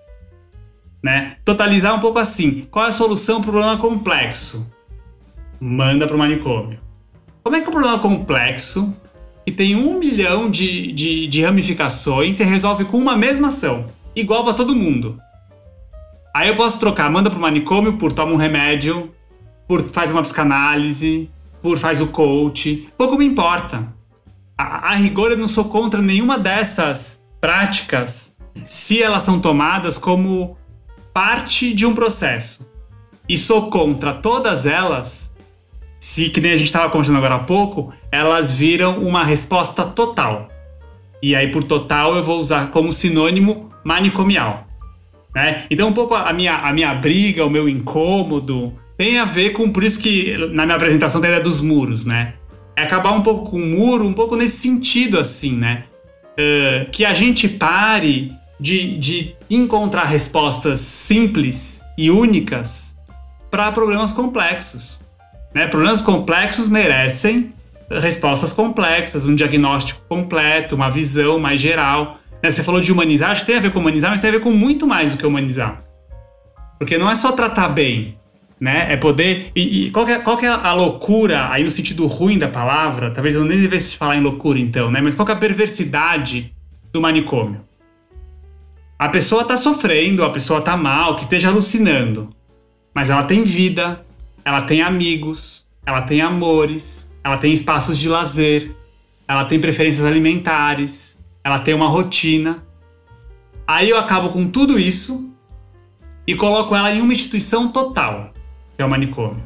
Né? 1.03 1.37
Totalizar 1.43 1.95
um 1.95 2.01
pouco 2.01 2.19
assim. 2.19 2.67
Qual 2.71 2.85
é 2.85 2.89
a 2.91 2.93
solução 2.93 3.41
para 3.41 3.49
o 3.49 3.53
problema 3.53 3.79
complexo? 3.79 4.71
Manda 5.59 6.07
para 6.07 6.17
o 6.17 6.19
manicômio. 6.19 6.79
Como 7.43 7.57
é 7.57 7.61
que 7.61 7.65
é 7.65 7.69
um 7.71 7.73
problema 7.73 7.99
complexo 7.99 8.95
que 9.45 9.53
tem 9.53 9.75
um 9.75 9.99
milhão 9.99 10.51
de, 10.51 10.93
de, 10.93 11.27
de 11.27 11.43
ramificações, 11.43 12.37
você 12.37 12.45
resolve 12.45 12.85
com 12.85 12.99
uma 12.99 13.17
mesma 13.17 13.49
ação, 13.49 13.87
igual 14.15 14.45
para 14.45 14.55
todo 14.55 14.77
mundo. 14.77 15.19
Aí 16.35 16.49
eu 16.49 16.57
posso 16.57 16.79
trocar, 16.79 17.11
manda 17.11 17.31
pro 17.31 17.41
manicômio 17.41 17.95
por 17.95 18.13
toma 18.13 18.33
um 18.33 18.37
remédio, 18.37 19.11
por 19.67 19.89
faz 19.91 20.11
uma 20.11 20.23
psicanálise, 20.23 21.29
por 21.63 21.79
faz 21.79 22.01
o 22.01 22.07
coach, 22.07 22.89
pouco 22.97 23.17
me 23.17 23.25
importa. 23.25 23.87
A, 24.57 24.93
a 24.93 24.95
rigor 24.95 25.33
eu 25.33 25.39
não 25.39 25.49
sou 25.49 25.65
contra 25.65 26.01
nenhuma 26.01 26.39
dessas 26.39 27.21
práticas 27.41 28.35
se 28.67 29.03
elas 29.03 29.23
são 29.23 29.41
tomadas 29.41 29.97
como 29.99 30.57
parte 31.13 31.75
de 31.75 31.87
um 31.87 31.95
processo. 31.95 32.69
E 33.29 33.37
sou 33.37 33.71
contra 33.71 34.13
todas 34.13 34.67
elas 34.67 35.30
se, 36.01 36.31
que 36.31 36.41
nem 36.41 36.53
a 36.53 36.57
gente 36.57 36.67
estava 36.67 36.89
conversando 36.89 37.19
agora 37.19 37.35
há 37.35 37.41
pouco, 37.41 37.93
elas 38.11 38.55
viram 38.55 38.99
uma 39.01 39.23
resposta 39.23 39.85
total. 39.85 40.49
E 41.23 41.37
aí, 41.37 41.49
por 41.49 41.63
total, 41.63 42.17
eu 42.17 42.25
vou 42.25 42.41
usar 42.41 42.71
como 42.71 42.93
sinônimo 42.93 43.71
manicomial. 43.85 44.67
Né? 45.35 45.67
Então, 45.71 45.89
um 45.89 45.93
pouco 45.93 46.15
a 46.15 46.33
minha, 46.33 46.57
a 46.57 46.73
minha 46.73 46.95
briga, 46.95 47.45
o 47.45 47.51
meu 47.51 47.69
incômodo, 47.69 48.75
tem 48.97 49.19
a 49.19 49.27
ver 49.27 49.51
com, 49.51 49.71
por 49.71 49.85
isso 49.85 49.99
que 49.99 50.37
na 50.53 50.65
minha 50.65 50.77
apresentação 50.77 51.21
tem 51.21 51.29
a 51.29 51.33
ideia 51.35 51.45
dos 51.45 51.61
muros, 51.61 52.05
né? 52.05 52.35
É 52.77 52.83
acabar 52.83 53.13
um 53.13 53.23
pouco 53.23 53.51
com 53.51 53.57
o 53.59 53.67
muro, 53.67 54.07
um 54.07 54.13
pouco 54.13 54.37
nesse 54.37 54.59
sentido, 54.59 55.19
assim, 55.19 55.57
né? 55.57 55.85
Uh, 56.33 56.91
que 56.91 57.05
a 57.05 57.13
gente 57.13 57.49
pare 57.49 58.33
de, 58.59 58.99
de 58.99 59.35
encontrar 59.49 60.05
respostas 60.05 60.81
simples 60.81 61.83
e 61.97 62.11
únicas 62.11 62.97
para 63.51 63.71
problemas 63.73 64.13
complexos. 64.13 65.00
Né? 65.55 65.67
Problemas 65.67 66.01
complexos 66.01 66.69
merecem 66.69 67.53
respostas 67.91 68.53
complexas, 68.53 69.25
um 69.25 69.35
diagnóstico 69.35 70.01
completo, 70.09 70.77
uma 70.77 70.91
visão 70.91 71.39
mais 71.39 71.61
geral. 71.61 72.19
Né? 72.43 72.51
Você 72.51 72.63
falou 72.63 72.81
de 72.81 72.93
humanizar, 72.93 73.33
acho 73.33 73.41
que 73.41 73.49
tem 73.49 73.57
a 73.57 73.61
ver 73.61 73.73
com 73.73 73.81
humanizar, 73.81 74.11
mas 74.11 74.21
tem 74.21 74.29
a 74.31 74.35
ver 74.35 74.41
com 74.41 74.53
muito 74.53 74.87
mais 74.87 75.11
do 75.11 75.19
que 75.19 75.27
humanizar. 75.27 75.83
Porque 76.79 76.97
não 76.97 77.11
é 77.11 77.17
só 77.17 77.33
tratar 77.33 77.69
bem, 77.69 78.17
né? 78.59 78.87
É 78.91 78.97
poder. 78.97 79.51
E, 79.55 79.87
e 79.87 79.91
qual, 79.91 80.09
é, 80.09 80.19
qual 80.19 80.39
é 80.41 80.47
a 80.47 80.73
loucura, 80.73 81.51
aí 81.51 81.63
no 81.63 81.71
sentido 81.71 82.07
ruim 82.07 82.39
da 82.39 82.49
palavra? 82.49 83.11
Talvez 83.11 83.35
eu 83.35 83.45
nem 83.45 83.61
devesse 83.61 83.97
falar 83.97 84.17
em 84.17 84.23
loucura 84.23 84.59
então, 84.59 84.91
né? 84.91 85.01
Mas 85.01 85.15
qual 85.15 85.29
é 85.29 85.33
a 85.33 85.37
perversidade 85.37 86.53
do 86.91 87.01
manicômio? 87.01 87.61
A 88.99 89.09
pessoa 89.09 89.45
tá 89.45 89.57
sofrendo, 89.57 90.25
a 90.25 90.31
pessoa 90.31 90.61
tá 90.61 90.77
mal, 90.77 91.17
que 91.17 91.23
esteja 91.23 91.49
alucinando. 91.49 92.29
Mas 92.95 93.11
ela 93.11 93.25
tem 93.25 93.45
vida, 93.45 94.05
ela 94.45 94.63
tem 94.63 94.83
amigos, 94.83 95.67
ela 95.85 96.03
tem 96.03 96.21
amores, 96.21 97.09
ela 97.23 97.37
tem 97.37 97.53
espaços 97.53 97.99
de 97.99 98.09
lazer, 98.09 98.75
ela 99.27 99.45
tem 99.45 99.61
preferências 99.61 100.05
alimentares, 100.07 101.19
ela 101.45 101.59
tem 101.59 101.75
uma 101.75 101.89
rotina. 101.89 102.57
Aí 103.67 103.89
eu 103.91 103.99
acabo 103.99 104.31
com 104.31 104.49
tudo 104.49 104.79
isso 104.79 105.31
e 106.27 106.35
coloco 106.35 106.75
ela 106.75 106.93
em 106.93 107.01
uma 107.01 107.13
instituição 107.13 107.69
total, 107.69 108.33
que 108.77 108.83
é 108.83 108.85
o 108.85 108.91
manicômio. 108.91 109.43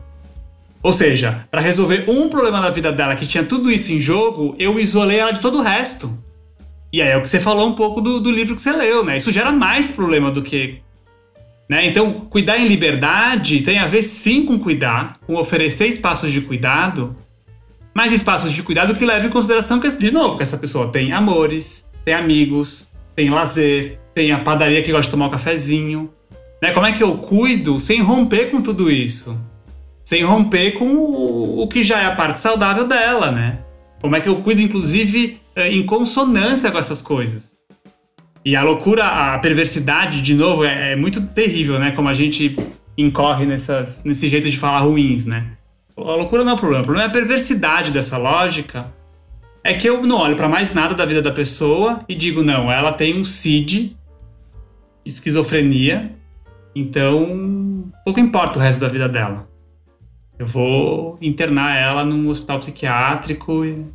Ou 0.82 0.92
seja, 0.92 1.46
para 1.50 1.62
resolver 1.62 2.04
um 2.08 2.28
problema 2.28 2.60
da 2.60 2.68
vida 2.68 2.92
dela 2.92 3.16
que 3.16 3.26
tinha 3.26 3.42
tudo 3.42 3.70
isso 3.70 3.90
em 3.90 3.98
jogo, 3.98 4.54
eu 4.58 4.78
isolei 4.78 5.18
ela 5.18 5.32
de 5.32 5.40
todo 5.40 5.58
o 5.58 5.62
resto. 5.62 6.12
E 6.92 7.00
aí 7.00 7.08
é 7.08 7.16
o 7.16 7.22
que 7.22 7.28
você 7.30 7.40
falou 7.40 7.68
um 7.68 7.74
pouco 7.74 8.00
do, 8.00 8.20
do 8.20 8.30
livro 8.30 8.54
que 8.54 8.60
você 8.60 8.70
leu, 8.70 9.02
né? 9.02 9.16
Isso 9.16 9.32
gera 9.32 9.50
mais 9.50 9.90
problema 9.90 10.30
do 10.30 10.42
que 10.42 10.83
né? 11.68 11.86
Então, 11.86 12.26
cuidar 12.28 12.58
em 12.58 12.66
liberdade 12.66 13.62
tem 13.62 13.78
a 13.78 13.86
ver 13.86 14.02
sim 14.02 14.44
com 14.44 14.58
cuidar, 14.58 15.16
com 15.26 15.36
oferecer 15.36 15.86
espaços 15.86 16.32
de 16.32 16.40
cuidado, 16.40 17.16
mas 17.94 18.12
espaços 18.12 18.52
de 18.52 18.62
cuidado 18.62 18.94
que 18.94 19.06
levem 19.06 19.28
em 19.28 19.32
consideração 19.32 19.80
que, 19.80 19.88
de 19.88 20.10
novo, 20.10 20.36
que 20.36 20.42
essa 20.42 20.58
pessoa 20.58 20.88
tem 20.88 21.12
amores, 21.12 21.84
tem 22.04 22.14
amigos, 22.14 22.88
tem 23.14 23.30
lazer, 23.30 23.98
tem 24.14 24.32
a 24.32 24.38
padaria 24.38 24.82
que 24.82 24.90
gosta 24.90 25.06
de 25.06 25.10
tomar 25.12 25.28
um 25.28 25.30
cafezinho. 25.30 26.10
Né? 26.60 26.72
Como 26.72 26.86
é 26.86 26.92
que 26.92 27.02
eu 27.02 27.18
cuido 27.18 27.78
sem 27.80 28.00
romper 28.00 28.50
com 28.50 28.60
tudo 28.60 28.90
isso? 28.90 29.38
Sem 30.04 30.22
romper 30.22 30.72
com 30.72 30.96
o, 30.96 31.62
o 31.62 31.68
que 31.68 31.82
já 31.82 32.00
é 32.00 32.06
a 32.06 32.14
parte 32.14 32.38
saudável 32.38 32.86
dela, 32.86 33.30
né? 33.30 33.60
Como 34.02 34.14
é 34.14 34.20
que 34.20 34.28
eu 34.28 34.42
cuido, 34.42 34.60
inclusive, 34.60 35.40
eh, 35.56 35.72
em 35.72 35.86
consonância 35.86 36.70
com 36.70 36.76
essas 36.76 37.00
coisas? 37.00 37.53
E 38.44 38.54
a 38.54 38.62
loucura, 38.62 39.04
a 39.06 39.38
perversidade, 39.38 40.20
de 40.20 40.34
novo, 40.34 40.64
é, 40.64 40.92
é 40.92 40.96
muito 40.96 41.22
terrível, 41.28 41.78
né? 41.78 41.92
Como 41.92 42.08
a 42.08 42.14
gente 42.14 42.56
incorre 42.96 43.46
nessas, 43.46 44.04
nesse 44.04 44.28
jeito 44.28 44.50
de 44.50 44.58
falar 44.58 44.80
ruins, 44.80 45.24
né? 45.24 45.52
A 45.96 46.14
loucura 46.14 46.44
não 46.44 46.52
é 46.52 46.54
o 46.54 46.58
problema. 46.58 46.82
O 46.82 46.84
problema 46.84 47.08
é 47.08 47.10
a 47.10 47.12
perversidade 47.12 47.90
dessa 47.90 48.18
lógica. 48.18 48.92
É 49.62 49.72
que 49.72 49.88
eu 49.88 50.06
não 50.06 50.18
olho 50.18 50.36
para 50.36 50.48
mais 50.48 50.74
nada 50.74 50.94
da 50.94 51.06
vida 51.06 51.22
da 51.22 51.32
pessoa 51.32 52.04
e 52.06 52.14
digo, 52.14 52.42
não, 52.42 52.70
ela 52.70 52.92
tem 52.92 53.18
um 53.18 53.24
CID, 53.24 53.96
esquizofrenia, 55.06 56.10
então 56.74 57.90
pouco 58.04 58.20
importa 58.20 58.58
o 58.58 58.62
resto 58.62 58.80
da 58.80 58.88
vida 58.88 59.08
dela. 59.08 59.48
Eu 60.38 60.46
vou 60.46 61.16
internar 61.22 61.76
ela 61.76 62.04
num 62.04 62.28
hospital 62.28 62.58
psiquiátrico 62.58 63.64
e 63.64 63.86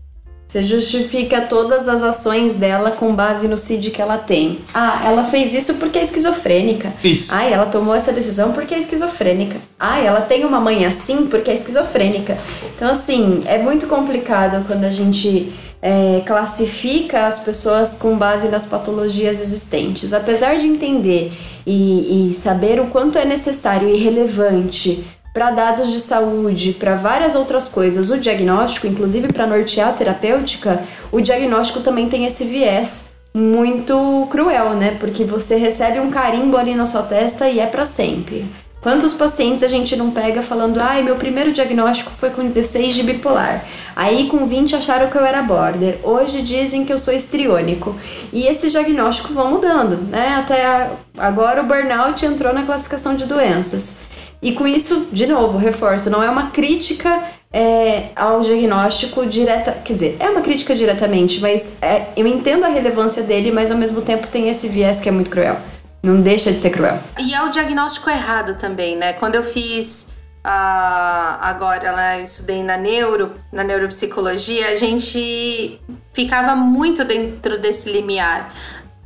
você 0.50 0.64
justifica 0.64 1.42
todas 1.42 1.88
as 1.88 2.02
ações 2.02 2.56
dela 2.56 2.90
com 2.90 3.14
base 3.14 3.48
no 3.48 3.56
CID 3.56 3.92
que 3.92 4.02
ela 4.02 4.18
tem. 4.18 4.62
Ah, 4.74 5.04
ela 5.06 5.24
fez 5.24 5.54
isso 5.54 5.76
porque 5.76 6.00
é 6.00 6.02
esquizofrênica. 6.02 6.92
Isso. 7.04 7.32
Ah, 7.32 7.46
ela 7.46 7.68
tomou 7.68 7.94
essa 7.94 8.12
decisão 8.12 8.52
porque 8.52 8.74
é 8.74 8.80
esquizofrênica. 8.80 9.58
Ah, 9.80 10.00
ela 10.00 10.22
tem 10.22 10.44
uma 10.44 10.60
mãe 10.60 10.88
assim 10.88 11.28
porque 11.28 11.52
é 11.52 11.54
esquizofrênica. 11.54 12.36
Então, 12.76 12.90
assim, 12.90 13.42
é 13.46 13.60
muito 13.60 13.86
complicado 13.86 14.66
quando 14.66 14.86
a 14.86 14.90
gente 14.90 15.54
é, 15.84 16.24
classifica 16.26 17.28
as 17.28 17.38
pessoas 17.38 17.94
com 17.94 18.18
base 18.18 18.48
nas 18.50 18.66
patologias 18.66 19.40
existentes. 19.40 20.14
Apesar 20.14 20.58
de 20.58 20.66
entender 20.66 21.32
e, 21.64 22.30
e 22.30 22.34
saber 22.34 22.80
o 22.80 22.88
quanto 22.88 23.20
é 23.20 23.26
necessário 23.26 23.88
e 23.88 23.98
relevante 23.98 25.06
para 25.34 25.52
dados 25.52 25.92
de 25.92 26.00
saúde, 26.00 26.74
para 26.74 26.96
várias 26.96 27.36
outras 27.36 27.70
coisas. 27.70 28.10
O 28.10 28.18
diagnóstico, 28.18 28.88
inclusive 28.88 29.32
para 29.32 29.48
nortear 29.48 29.90
a 29.90 29.94
terapêutica, 29.94 30.84
o 31.12 31.22
diagnóstico 31.22 31.82
também 31.82 32.10
tem 32.10 32.26
esse 32.26 32.44
viés 32.46 33.10
muito 33.34 34.28
cruel, 34.30 34.74
né? 34.74 34.98
Porque 35.00 35.24
você 35.24 35.56
recebe 35.56 36.00
um 36.00 36.10
carimbo 36.10 36.58
ali 36.58 36.76
na 36.76 36.86
sua 36.86 37.04
testa 37.04 37.48
e 37.48 37.60
é 37.60 37.68
para 37.68 37.86
sempre. 37.86 38.46
Quantos 38.82 39.14
pacientes 39.14 39.62
a 39.62 39.68
gente 39.68 39.94
não 39.98 40.10
pega 40.12 40.42
falando, 40.42 40.80
ai, 40.80 41.04
meu 41.04 41.18
primeiro 41.18 41.52
diagnóstico 41.52 42.12
foi 42.12 42.30
com 42.30 42.48
16 42.48 42.96
de 42.96 43.04
bipolar. 43.04 43.66
Aí 43.94 44.30
com 44.30 44.48
20 44.48 44.78
acharam 44.78 45.10
que 45.10 45.18
eu 45.18 45.26
era 45.26 45.42
border. 45.42 46.00
Hoje 46.02 46.42
dizem 46.42 46.86
que 46.86 46.94
eu 46.94 46.98
sou 46.98 47.14
estriônico. 47.14 47.94
E 48.32 48.48
esses 48.48 48.72
diagnósticos 48.72 49.36
vão 49.36 49.52
mudando, 49.52 49.98
né? 50.10 50.36
Até 50.40 50.92
agora 51.18 51.62
o 51.62 51.66
burnout 51.66 52.26
entrou 52.26 52.54
na 52.54 52.64
classificação 52.64 53.16
de 53.16 53.26
doenças. 53.26 53.98
E 54.42 54.54
com 54.54 54.66
isso, 54.66 55.08
de 55.12 55.28
novo, 55.28 55.58
reforço, 55.58 56.10
não 56.10 56.24
é 56.24 56.30
uma 56.30 56.52
crítica 56.52 57.24
é, 57.52 58.10
ao 58.16 58.42
diagnóstico 58.42 59.26
direta, 59.26 59.72
quer 59.84 59.94
dizer, 59.94 60.18
é 60.20 60.30
uma 60.30 60.42
crítica 60.42 60.76
diretamente, 60.76 61.40
mas 61.42 61.78
é, 61.82 62.08
eu 62.16 62.26
entendo 62.26 62.64
a 62.64 62.70
relevância 62.70 63.24
dele, 63.24 63.52
mas 63.52 63.72
ao 63.72 63.78
mesmo 63.78 64.02
tempo 64.02 64.28
tem 64.28 64.50
esse 64.50 64.68
viés 64.68 65.00
que 65.00 65.10
é 65.10 65.12
muito 65.12 65.30
cruel. 65.30 65.58
Não 66.02 66.22
deixa 66.22 66.52
de 66.52 66.58
ser 66.58 66.70
cruel. 66.70 67.00
E 67.18 67.34
é 67.34 67.42
o 67.44 67.50
diagnóstico 67.50 68.10
errado 68.10 68.58
também, 68.58 68.96
né? 68.96 69.12
Quando 69.14 69.36
eu 69.36 69.44
fiz 69.44 70.14
uh, 70.46 71.38
agora, 71.42 71.88
ela 71.88 72.20
estudei 72.20 72.64
na 72.64 72.78
neuro, 72.78 73.34
na 73.52 73.64
neuropsicologia, 73.66 74.70
a 74.70 74.76
gente 74.78 75.82
ficava 76.14 76.56
muito 76.56 77.04
dentro 77.04 77.58
desse 77.58 77.92
limiar. 77.92 78.54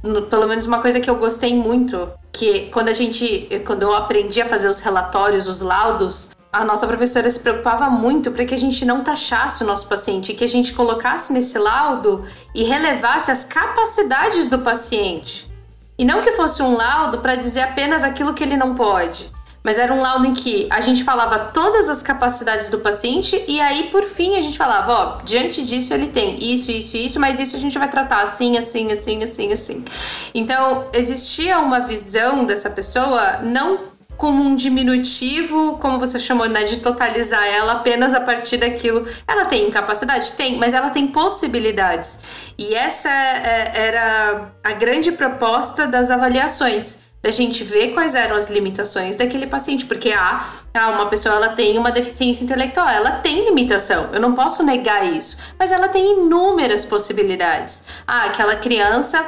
No, 0.04 0.24
pelo 0.24 0.48
menos 0.48 0.66
uma 0.66 0.82
coisa 0.82 1.00
que 1.00 1.10
eu 1.10 1.16
gostei 1.16 1.56
muito, 1.56 2.10
que 2.32 2.68
quando 2.72 2.90
a 2.90 2.94
gente, 2.94 3.50
quando 3.66 3.84
eu 3.84 3.96
aprendi 3.96 4.42
a 4.42 4.46
fazer 4.46 4.68
os 4.68 4.80
relatórios, 4.80 5.48
os 5.48 5.62
laudos, 5.62 6.32
a 6.52 6.66
nossa 6.66 6.86
professora 6.86 7.30
se 7.30 7.40
preocupava 7.40 7.90
muito 7.90 8.30
para 8.30 8.46
que 8.46 8.54
a 8.54 8.58
gente 8.58 8.84
não 8.86 9.04
taxasse 9.04 9.64
o 9.64 9.66
nosso 9.66 9.88
paciente, 9.88 10.34
que 10.34 10.44
a 10.44 10.48
gente 10.48 10.74
colocasse 10.74 11.32
nesse 11.32 11.58
laudo 11.58 12.26
e 12.54 12.64
relevasse 12.64 13.32
as 13.32 13.46
capacidades 13.46 14.50
do 14.50 14.60
paciente. 14.60 15.50
E 15.98 16.04
não 16.04 16.22
que 16.22 16.34
fosse 16.34 16.62
um 16.62 16.76
laudo 16.76 17.20
para 17.20 17.36
dizer 17.36 17.62
apenas 17.62 18.04
aquilo 18.04 18.34
que 18.34 18.44
ele 18.44 18.58
não 18.58 18.76
pode, 18.76 19.32
mas 19.64 19.78
era 19.78 19.94
um 19.94 20.02
laudo 20.02 20.28
em 20.28 20.34
que 20.34 20.68
a 20.70 20.82
gente 20.82 21.04
falava 21.04 21.52
todas 21.54 21.90
as 21.90 22.02
capacidades 22.02 22.70
do 22.70 22.80
paciente 22.80 23.44
e 23.48 23.62
aí 23.62 23.90
por 23.90 24.04
fim 24.04 24.36
a 24.36 24.42
gente 24.42 24.58
falava, 24.58 24.92
ó, 24.92 25.22
diante 25.24 25.64
disso 25.64 25.94
ele 25.94 26.08
tem 26.08 26.38
isso, 26.44 26.70
isso, 26.70 26.98
isso, 26.98 27.20
mas 27.20 27.40
isso 27.40 27.56
a 27.56 27.60
gente 27.60 27.80
vai 27.80 27.90
tratar 27.90 28.22
assim, 28.22 28.58
assim, 28.58 28.92
assim, 28.92 29.24
assim, 29.24 29.54
assim. 29.54 29.86
Então, 30.34 30.88
existia 30.92 31.60
uma 31.60 31.80
visão 31.80 32.46
dessa 32.46 32.70
pessoa 32.70 33.38
não 33.42 33.94
como 34.18 34.44
um 34.44 34.56
diminutivo, 34.56 35.78
como 35.80 36.00
você 36.00 36.20
chamou, 36.20 36.48
né, 36.48 36.64
de 36.64 36.78
totalizar 36.78 37.44
ela 37.46 37.74
apenas 37.74 38.14
a 38.14 38.22
partir 38.22 38.58
daquilo. 38.58 39.08
Ela 39.28 39.46
tem 39.46 39.68
incapacidade? 39.68 40.34
Tem, 40.34 40.58
mas 40.58 40.74
ela 40.74 40.90
tem 40.90 41.08
possibilidades. 41.08 42.20
E 42.58 42.76
essa 42.76 43.10
é, 43.10 43.88
era 43.88 44.52
a 44.64 44.72
grande 44.74 45.12
proposta 45.12 45.88
das 45.88 46.12
avaliações. 46.12 47.03
Da 47.24 47.32
gente 47.32 47.64
ver 47.64 47.94
quais 47.94 48.16
eram 48.16 48.36
as 48.36 48.50
limitações 48.50 49.16
daquele 49.16 49.48
paciente, 49.48 49.86
porque 49.86 50.12
ah, 50.12 50.46
ah, 50.74 50.90
uma 50.90 51.06
pessoa 51.06 51.36
ela 51.36 51.50
tem 51.50 51.78
uma 51.78 51.90
deficiência 51.90 52.44
intelectual, 52.44 52.90
ela 52.90 53.12
tem 53.22 53.46
limitação, 53.46 54.10
eu 54.12 54.20
não 54.20 54.36
posso 54.36 54.62
negar 54.62 55.10
isso, 55.10 55.38
mas 55.58 55.72
ela 55.72 55.88
tem 55.88 56.20
inúmeras 56.20 56.84
possibilidades. 56.84 57.86
Ah, 58.06 58.26
aquela 58.26 58.58
criança 58.58 59.26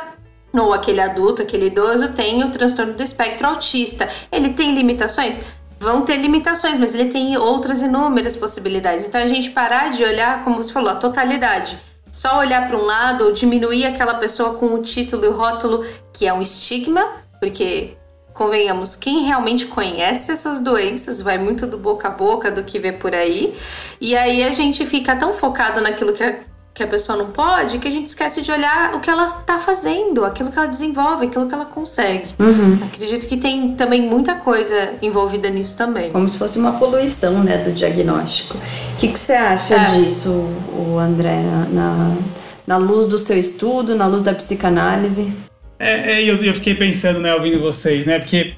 ou 0.53 0.73
aquele 0.73 0.99
adulto, 0.99 1.41
aquele 1.41 1.67
idoso 1.67 2.13
tem 2.13 2.43
o 2.43 2.51
transtorno 2.51 2.93
do 2.93 3.03
espectro 3.03 3.47
autista. 3.47 4.09
Ele 4.29 4.49
tem 4.49 4.75
limitações? 4.75 5.39
Vão 5.79 6.01
ter 6.01 6.17
limitações, 6.17 6.77
mas 6.77 6.93
ele 6.93 7.09
tem 7.09 7.37
outras 7.37 7.81
inúmeras 7.81 8.35
possibilidades. 8.35 9.07
Então 9.07 9.21
a 9.21 9.27
gente 9.27 9.51
parar 9.51 9.91
de 9.91 10.03
olhar, 10.03 10.43
como 10.43 10.57
você 10.57 10.71
falou, 10.71 10.89
a 10.89 10.95
totalidade. 10.95 11.77
Só 12.11 12.39
olhar 12.39 12.67
para 12.67 12.77
um 12.77 12.83
lado 12.83 13.25
ou 13.25 13.33
diminuir 13.33 13.85
aquela 13.85 14.15
pessoa 14.15 14.53
com 14.55 14.67
o 14.67 14.81
título 14.81 15.25
e 15.25 15.27
o 15.27 15.35
rótulo, 15.35 15.85
que 16.13 16.25
é 16.25 16.33
um 16.33 16.41
estigma, 16.41 17.05
porque 17.45 17.91
convenhamos, 18.33 18.95
quem 18.95 19.23
realmente 19.23 19.67
conhece 19.67 20.31
essas 20.31 20.59
doenças 20.59 21.21
vai 21.21 21.37
muito 21.37 21.67
do 21.67 21.77
boca 21.77 22.07
a 22.07 22.11
boca 22.11 22.49
do 22.49 22.63
que 22.63 22.79
vê 22.79 22.91
por 22.91 23.13
aí. 23.13 23.53
E 24.01 24.15
aí 24.17 24.43
a 24.43 24.51
gente 24.51 24.83
fica 24.85 25.15
tão 25.15 25.31
focado 25.31 25.79
naquilo 25.79 26.11
que 26.11 26.23
é 26.23 26.41
que 26.73 26.83
a 26.83 26.87
pessoa 26.87 27.17
não 27.17 27.27
pode, 27.27 27.77
que 27.77 27.87
a 27.87 27.91
gente 27.91 28.07
esquece 28.07 28.41
de 28.41 28.51
olhar 28.51 28.95
o 28.95 28.99
que 28.99 29.09
ela 29.09 29.27
está 29.27 29.57
fazendo, 29.57 30.25
aquilo 30.25 30.51
que 30.51 30.57
ela 30.57 30.67
desenvolve, 30.67 31.27
aquilo 31.27 31.47
que 31.47 31.53
ela 31.53 31.65
consegue. 31.65 32.35
Uhum. 32.37 32.79
Acredito 32.83 33.27
que 33.27 33.37
tem 33.37 33.75
também 33.75 34.01
muita 34.01 34.35
coisa 34.35 34.95
envolvida 35.01 35.49
nisso 35.49 35.77
também. 35.77 36.11
Como 36.11 36.27
se 36.27 36.37
fosse 36.37 36.59
uma 36.59 36.73
poluição, 36.73 37.41
né, 37.43 37.59
do 37.59 37.71
diagnóstico. 37.71 38.57
O 38.57 38.97
que, 38.97 39.07
que 39.07 39.17
você 39.17 39.33
acha 39.33 39.75
é. 39.75 39.85
disso, 39.91 40.31
o 40.77 40.99
André, 40.99 41.41
na, 41.71 42.17
na, 42.67 42.75
luz 42.75 43.07
do 43.07 43.17
seu 43.17 43.39
estudo, 43.39 43.95
na 43.95 44.07
luz 44.07 44.23
da 44.23 44.33
psicanálise? 44.33 45.31
É, 45.77 46.13
é 46.13 46.23
eu, 46.23 46.35
eu 46.43 46.53
fiquei 46.53 46.75
pensando, 46.75 47.19
né, 47.19 47.33
ouvindo 47.33 47.59
vocês, 47.59 48.05
né, 48.05 48.19
porque 48.19 48.55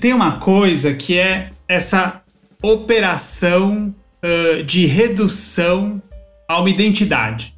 tem 0.00 0.12
uma 0.12 0.38
coisa 0.38 0.94
que 0.94 1.18
é 1.18 1.50
essa 1.68 2.22
operação 2.62 3.94
uh, 4.22 4.62
de 4.62 4.86
redução 4.86 6.02
a 6.48 6.60
uma 6.60 6.70
identidade. 6.70 7.54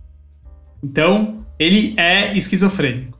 Então, 0.83 1.47
ele 1.59 1.95
é 1.97 2.37
esquizofrênico. 2.37 3.19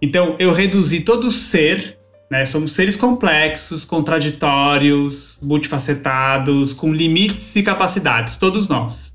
Então, 0.00 0.36
eu 0.38 0.52
reduzi 0.52 1.00
todo 1.00 1.28
o 1.28 1.30
ser, 1.30 1.98
né? 2.30 2.46
Somos 2.46 2.72
seres 2.72 2.96
complexos, 2.96 3.84
contraditórios, 3.84 5.38
multifacetados, 5.42 6.72
com 6.72 6.92
limites 6.92 7.54
e 7.54 7.62
capacidades, 7.62 8.36
todos 8.36 8.68
nós. 8.68 9.14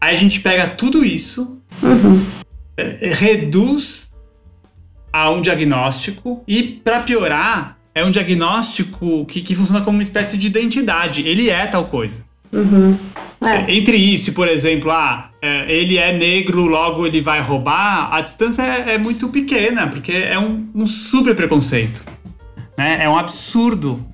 Aí 0.00 0.16
a 0.16 0.18
gente 0.18 0.40
pega 0.40 0.66
tudo 0.66 1.04
isso, 1.04 1.60
uhum. 1.82 2.26
É, 2.76 3.12
reduz 3.12 3.99
a 5.12 5.30
um 5.30 5.40
diagnóstico 5.40 6.42
e, 6.46 6.62
para 6.62 7.00
piorar, 7.00 7.76
é 7.94 8.04
um 8.04 8.10
diagnóstico 8.10 9.24
que, 9.26 9.42
que 9.42 9.54
funciona 9.54 9.80
como 9.80 9.96
uma 9.96 10.02
espécie 10.02 10.36
de 10.36 10.46
identidade. 10.46 11.26
Ele 11.26 11.50
é 11.50 11.66
tal 11.66 11.84
coisa. 11.86 12.24
Uhum. 12.52 12.96
É. 13.42 13.74
Entre 13.74 13.96
isso, 13.96 14.32
por 14.32 14.48
exemplo, 14.48 14.90
ah, 14.90 15.30
é, 15.40 15.72
ele 15.72 15.96
é 15.96 16.12
negro, 16.12 16.66
logo 16.66 17.06
ele 17.06 17.20
vai 17.20 17.40
roubar, 17.40 18.12
a 18.12 18.20
distância 18.20 18.62
é, 18.62 18.94
é 18.94 18.98
muito 18.98 19.28
pequena, 19.28 19.86
porque 19.86 20.12
é 20.12 20.38
um, 20.38 20.68
um, 20.74 20.84
super 20.84 21.34
preconceito. 21.34 22.04
Né? 22.76 22.98
É 23.00 23.08
um 23.08 23.16
absurdo. 23.16 24.04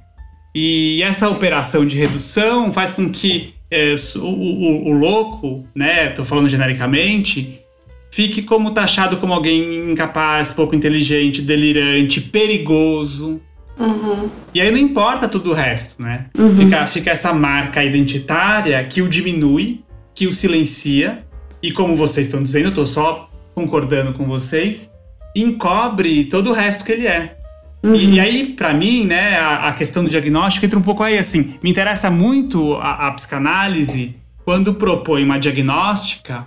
E 0.55 1.03
essa 1.03 1.29
operação 1.29 1.85
de 1.85 1.99
redução 1.99 2.73
faz 2.73 2.93
com 2.93 3.11
que 3.11 3.55
é, 3.71 3.95
o, 4.15 4.21
o, 4.21 4.89
o, 4.89 4.93
louco, 4.93 5.67
né, 5.75 6.09
tô 6.09 6.25
falando 6.25 6.49
genericamente, 6.49 7.61
fique 8.17 8.41
como 8.41 8.71
taxado 8.71 9.19
como 9.19 9.35
alguém 9.35 9.91
incapaz, 9.91 10.51
pouco 10.51 10.75
inteligente, 10.75 11.43
delirante, 11.43 12.19
perigoso. 12.19 13.43
Uhum. 13.79 14.31
E 14.55 14.61
aí 14.63 14.71
não 14.71 14.79
importa 14.79 15.29
tudo 15.29 15.51
o 15.51 15.53
resto, 15.53 16.03
né? 16.03 16.25
Uhum. 16.35 16.57
Fica, 16.57 16.87
fica 16.87 17.11
essa 17.11 17.35
marca 17.35 17.85
identitária 17.85 18.83
que 18.85 19.03
o 19.03 19.09
diminui, 19.09 19.83
que 20.15 20.27
o 20.27 20.33
silencia, 20.33 21.27
e 21.63 21.71
como 21.71 21.95
vocês 21.95 22.27
estão 22.27 22.43
dizendo, 22.43 22.69
eu 22.69 22.75
tô 22.75 22.87
só 22.87 23.29
concordando 23.55 24.15
com 24.15 24.25
vocês, 24.25 24.91
encobre 25.35 26.25
todo 26.25 26.49
o 26.49 26.53
resto 26.55 26.87
que 26.87 26.93
ele 26.93 27.07
é. 27.07 27.37
Uhum. 27.83 27.95
E, 27.95 28.15
e, 28.15 28.21
aí, 28.21 28.47
para 28.55 28.73
mim, 28.73 29.05
né, 29.05 29.37
a, 29.37 29.69
a, 29.69 29.73
questão 29.75 30.03
do 30.03 30.09
diagnóstico 30.09 30.65
entra 30.65 30.79
um 30.79 30.83
pouco 30.83 31.03
aí 31.03 31.19
assim. 31.19 31.59
Me 31.63 31.69
interessa 31.69 32.11
muito 32.11 32.77
a, 32.77 33.09
a 33.09 33.13
psicanálise 33.13 34.17
quando 34.43 34.73
propõe 34.73 35.23
uma 35.23 35.39
diagnóstica 35.39 36.47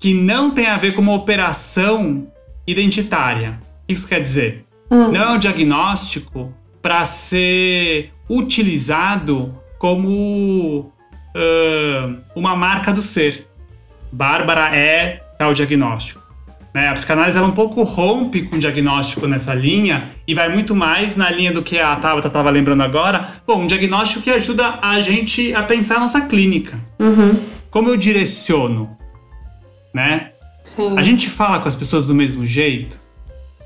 que 0.00 0.14
não 0.14 0.50
tem 0.50 0.66
a 0.66 0.78
ver 0.78 0.92
com 0.92 1.02
uma 1.02 1.12
operação 1.12 2.26
identitária. 2.66 3.60
O 3.84 3.86
que 3.86 3.94
isso 3.94 4.08
quer 4.08 4.20
dizer? 4.20 4.64
Hum. 4.90 5.12
Não 5.12 5.22
é 5.22 5.30
um 5.30 5.38
diagnóstico 5.38 6.52
para 6.80 7.04
ser 7.04 8.10
utilizado 8.28 9.54
como 9.78 10.90
uh, 11.34 12.16
uma 12.34 12.56
marca 12.56 12.92
do 12.92 13.02
ser. 13.02 13.46
Bárbara 14.10 14.74
é 14.74 15.22
tal 15.38 15.52
diagnóstico. 15.52 16.20
Né? 16.72 16.88
A 16.88 16.94
psicanálise 16.94 17.36
ela 17.36 17.48
um 17.48 17.52
pouco 17.52 17.82
rompe 17.82 18.42
com 18.42 18.56
o 18.56 18.58
diagnóstico 18.58 19.26
nessa 19.26 19.54
linha 19.54 20.04
e 20.26 20.34
vai 20.34 20.48
muito 20.48 20.74
mais 20.74 21.16
na 21.16 21.30
linha 21.30 21.52
do 21.52 21.62
que 21.62 21.78
a 21.78 21.94
Tabata 21.96 22.28
estava 22.28 22.48
lembrando 22.48 22.82
agora. 22.82 23.28
Bom, 23.46 23.62
um 23.62 23.66
diagnóstico 23.66 24.22
que 24.22 24.30
ajuda 24.30 24.78
a 24.80 25.00
gente 25.02 25.52
a 25.54 25.62
pensar 25.62 25.96
a 25.96 26.00
nossa 26.00 26.22
clínica. 26.22 26.78
Uhum. 26.98 27.40
Como 27.70 27.88
eu 27.88 27.96
direciono, 27.96 28.96
né? 29.92 30.32
Sim. 30.62 30.96
A 30.96 31.02
gente 31.02 31.28
fala 31.28 31.60
com 31.60 31.68
as 31.68 31.74
pessoas 31.74 32.06
do 32.06 32.14
mesmo 32.14 32.46
jeito? 32.46 32.98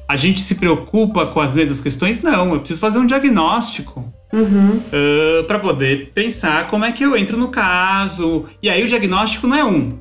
a 0.07 0.17
gente 0.17 0.41
se 0.41 0.55
preocupa 0.55 1.27
com 1.27 1.41
as 1.41 1.55
mesmas 1.55 1.81
questões? 1.81 2.23
Não, 2.23 2.53
eu 2.53 2.59
preciso 2.61 2.81
fazer 2.81 2.99
um 2.99 3.07
diagnóstico. 3.07 4.13
Uhum. 4.33 4.79
Uh, 4.79 5.45
para 5.47 5.59
poder 5.59 6.11
pensar 6.13 6.69
como 6.69 6.85
é 6.85 6.93
que 6.93 7.05
eu 7.05 7.17
entro 7.17 7.37
no 7.37 7.49
caso. 7.49 8.47
E 8.63 8.69
aí 8.69 8.83
o 8.85 8.89
diagnóstico 8.89 9.47
não 9.47 9.57
é 9.57 9.65
um, 9.65 9.99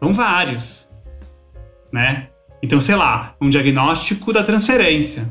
são 0.00 0.12
vários, 0.12 0.90
né? 1.92 2.28
Então, 2.62 2.80
sei 2.80 2.96
lá, 2.96 3.34
um 3.40 3.48
diagnóstico 3.48 4.32
da 4.32 4.42
transferência. 4.42 5.28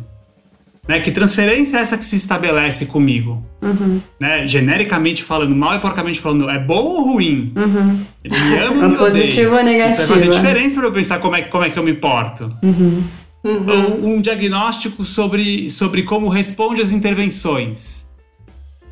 Né? 0.87 0.99
Que 0.99 1.11
transferência 1.11 1.77
é 1.77 1.81
essa 1.81 1.97
que 1.97 2.05
se 2.05 2.15
estabelece 2.15 2.85
comigo? 2.85 3.43
Uhum. 3.61 4.01
Né? 4.19 4.47
Genericamente 4.47 5.23
falando, 5.23 5.55
mal 5.55 5.75
e 5.75 5.79
porcamente 5.79 6.19
falando, 6.19 6.49
é 6.49 6.57
bom 6.57 6.83
ou 6.83 7.13
ruim? 7.13 7.53
Uhum. 7.55 8.05
Ele 8.23 8.39
me 8.39 8.57
ama 8.57 8.83
ou 8.83 8.89
me 8.89 8.97
Positivo 9.11 9.55
ou 9.55 9.63
negativo? 9.63 10.01
Isso 10.01 10.07
vai 10.07 10.19
fazer 10.19 10.31
diferença 10.31 10.79
para 10.79 10.87
eu 10.87 10.91
pensar 10.91 11.19
como 11.19 11.35
é, 11.35 11.43
como 11.43 11.63
é 11.63 11.69
que 11.69 11.77
eu 11.77 11.83
me 11.83 11.93
porto. 11.93 12.55
Uhum. 12.63 13.03
Uhum. 13.43 13.71
Um, 13.71 14.15
um, 14.15 14.21
diagnóstico 14.21 15.03
sobre, 15.03 15.69
sobre 15.69 16.03
como 16.03 16.29
responde 16.29 16.81
às 16.81 16.91
intervenções. 16.91 18.07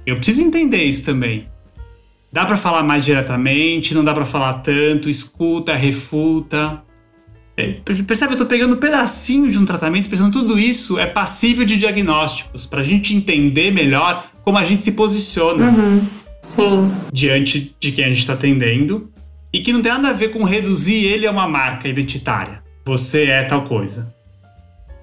Eu 0.06 0.16
preciso 0.16 0.42
entender 0.42 0.84
isso 0.84 1.04
também. 1.04 1.46
Dá 2.32 2.46
para 2.46 2.58
falar 2.58 2.84
mais 2.84 3.06
diretamente, 3.06 3.94
não 3.94 4.04
dá 4.04 4.14
para 4.14 4.26
falar 4.26 4.54
tanto, 4.54 5.10
escuta, 5.10 5.76
refuta. 5.76 6.82
É, 7.60 7.76
percebe? 7.84 8.34
Eu 8.34 8.38
tô 8.38 8.46
pegando 8.46 8.76
um 8.76 8.78
pedacinho 8.78 9.50
de 9.52 9.58
um 9.58 9.66
tratamento, 9.66 10.10
pensando 10.10 10.32
tudo 10.32 10.58
isso 10.58 10.98
é 10.98 11.06
passível 11.06 11.66
de 11.66 11.76
diagnósticos, 11.76 12.66
pra 12.66 12.84
gente 12.84 13.14
entender 13.14 13.70
melhor 13.70 14.26
como 14.46 14.58
a 14.58 14.64
gente 14.64 14.82
se 14.82 14.94
posiciona 14.94 15.70
uhum. 15.70 16.08
Sim. 16.42 16.90
diante 17.12 17.76
de 17.78 17.92
quem 17.92 18.06
a 18.06 18.08
gente 18.08 18.20
está 18.20 18.32
atendendo 18.32 19.10
e 19.52 19.60
que 19.60 19.74
não 19.74 19.82
tem 19.82 19.92
nada 19.92 20.08
a 20.08 20.14
ver 20.14 20.30
com 20.30 20.46
reduzir 20.46 21.04
ele 21.04 21.28
a 21.28 21.32
uma 21.32 21.50
marca 21.50 21.90
identitária. 21.90 22.60
Você 22.86 23.24
é 23.24 23.44
tal 23.44 23.64
coisa. 23.64 24.14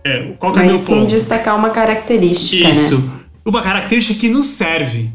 É, 0.02 0.32
qual 0.38 0.52
que 0.52 0.58
Mas 0.60 0.68
é 0.68 0.70
o 0.70 0.74
meu 0.74 0.82
sim 0.82 0.94
ponto? 0.94 1.06
destacar 1.08 1.56
uma 1.56 1.70
característica, 1.70 2.70
Isso. 2.70 2.98
né? 2.98 3.10
Uma 3.44 3.60
característica 3.60 4.18
que 4.18 4.30
nos 4.30 4.46
serve 4.46 5.10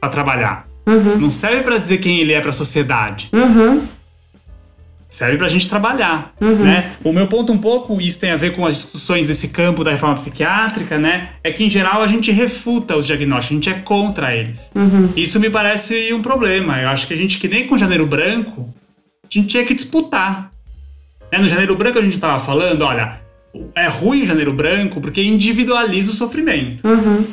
para 0.00 0.08
trabalhar. 0.08 0.66
Uhum. 0.86 1.18
Não 1.18 1.30
serve 1.30 1.62
para 1.62 1.76
dizer 1.76 1.98
quem 1.98 2.20
ele 2.20 2.32
é 2.32 2.40
para 2.40 2.50
a 2.50 2.54
sociedade. 2.54 3.28
Uhum. 3.32 3.86
Serve 5.08 5.36
para 5.38 5.46
a 5.46 5.50
gente 5.50 5.68
trabalhar, 5.68 6.34
Uhum. 6.40 6.64
né? 6.64 6.92
O 7.04 7.12
meu 7.12 7.28
ponto 7.28 7.52
um 7.52 7.58
pouco, 7.58 8.00
isso 8.00 8.18
tem 8.18 8.32
a 8.32 8.36
ver 8.36 8.54
com 8.56 8.66
as 8.66 8.74
discussões 8.76 9.28
desse 9.28 9.48
campo 9.48 9.84
da 9.84 9.92
reforma 9.92 10.16
psiquiátrica, 10.16 10.98
né? 10.98 11.30
É 11.44 11.52
que 11.52 11.62
em 11.64 11.70
geral 11.70 12.02
a 12.02 12.08
gente 12.08 12.32
refuta 12.32 12.96
os 12.96 13.06
diagnósticos, 13.06 13.52
a 13.52 13.54
gente 13.54 13.70
é 13.70 13.74
contra 13.82 14.34
eles. 14.34 14.70
Uhum. 14.74 15.10
Isso 15.16 15.38
me 15.38 15.48
parece 15.48 16.12
um 16.12 16.20
problema. 16.20 16.80
Eu 16.80 16.88
acho 16.88 17.06
que 17.06 17.14
a 17.14 17.16
gente, 17.16 17.38
que 17.38 17.46
nem 17.46 17.66
com 17.68 17.78
Janeiro 17.78 18.04
Branco, 18.04 18.74
a 19.24 19.28
gente 19.32 19.46
tinha 19.46 19.64
que 19.64 19.74
disputar. 19.74 20.50
Né? 21.32 21.38
No 21.38 21.48
Janeiro 21.48 21.76
Branco 21.76 21.98
a 21.98 22.02
gente 22.02 22.14
estava 22.14 22.40
falando, 22.40 22.82
olha, 22.82 23.20
é 23.76 23.86
ruim 23.86 24.22
o 24.22 24.26
Janeiro 24.26 24.52
Branco 24.52 25.00
porque 25.00 25.22
individualiza 25.22 26.10
o 26.10 26.14
sofrimento. 26.14 26.86
Uhum. 26.86 27.24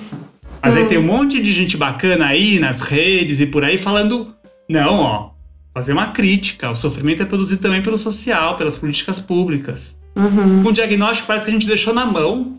Mas 0.62 0.76
aí 0.78 0.86
tem 0.86 0.98
um 0.98 1.04
monte 1.04 1.42
de 1.42 1.52
gente 1.52 1.76
bacana 1.76 2.28
aí 2.28 2.60
nas 2.60 2.80
redes 2.82 3.40
e 3.42 3.46
por 3.46 3.66
aí 3.66 3.78
falando, 3.78 4.34
não, 4.70 5.00
ó, 5.00 5.30
fazer 5.74 5.94
uma 5.94 6.08
crítica. 6.08 6.70
O 6.70 6.76
sofrimento 6.76 7.24
é 7.24 7.26
produzido 7.26 7.62
também 7.62 7.82
pelo 7.82 7.98
social, 7.98 8.56
pelas 8.58 8.76
políticas 8.76 9.20
públicas. 9.20 9.98
Uhum. 10.16 10.66
O 10.68 10.72
diagnóstico 10.72 11.28
parece 11.28 11.46
que 11.46 11.52
a 11.52 11.54
gente 11.54 11.68
deixou 11.68 11.94
na 11.94 12.06
mão 12.06 12.58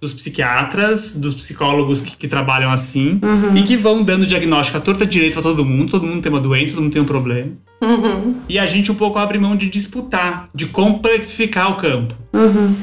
dos 0.00 0.12
psiquiatras, 0.12 1.14
dos 1.14 1.34
psicólogos 1.34 2.00
que, 2.00 2.16
que 2.16 2.28
trabalham 2.28 2.70
assim 2.70 3.18
Uhum. 3.22 3.56
e 3.56 3.62
que 3.62 3.76
vão 3.76 4.02
dando 4.02 4.26
diagnóstico 4.26 4.78
à 4.78 4.80
torta 4.80 5.06
direita 5.06 5.34
pra 5.34 5.42
todo 5.42 5.64
mundo. 5.64 5.90
Todo 5.90 6.06
mundo 6.06 6.22
tem 6.22 6.30
uma 6.30 6.40
doença, 6.40 6.74
todo 6.74 6.82
mundo 6.82 6.92
tem 6.92 7.02
um 7.02 7.06
problema. 7.06 7.52
Uhum. 7.82 8.36
E 8.48 8.58
a 8.58 8.66
gente 8.66 8.90
um 8.90 8.94
pouco 8.94 9.18
abre 9.18 9.38
mão 9.38 9.56
de 9.56 9.68
disputar, 9.68 10.48
de 10.54 10.66
complexificar 10.66 11.70
o 11.72 11.76
campo. 11.76 12.14
Uhum. 12.32 12.76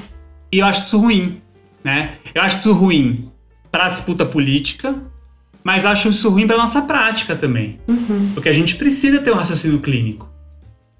E 0.52 0.60
eu 0.60 0.66
acho 0.66 0.86
isso 0.88 1.00
ruim, 1.00 1.38
né? 1.84 2.16
Eu 2.34 2.42
acho 2.42 2.58
isso 2.60 2.74
ruim 2.74 3.28
para 3.72 3.86
a 3.86 3.90
disputa 3.90 4.24
política, 4.26 4.96
mas 5.64 5.86
acho 5.86 6.10
isso 6.10 6.30
ruim 6.30 6.46
para 6.46 6.58
nossa 6.58 6.82
prática 6.82 7.36
também. 7.36 7.80
Uhum. 7.88 8.32
Porque 8.34 8.50
a 8.50 8.54
gente 8.54 8.76
precisa 8.76 9.20
ter 9.20 9.32
um 9.32 9.36
raciocínio 9.36 9.80
clínico. 9.80 10.28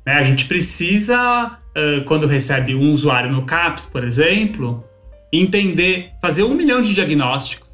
Né? 0.06 0.14
A 0.14 0.24
gente 0.24 0.46
precisa, 0.46 1.18
ah, 1.18 1.58
quando 2.06 2.28
recebe 2.28 2.76
um 2.76 2.92
usuário 2.92 3.32
no 3.32 3.44
CAPS, 3.44 3.86
por 3.86 4.04
exemplo, 4.04 4.84
entender, 5.32 6.12
fazer 6.22 6.44
um 6.44 6.54
milhão 6.54 6.82
de 6.82 6.94
diagnósticos 6.94 7.70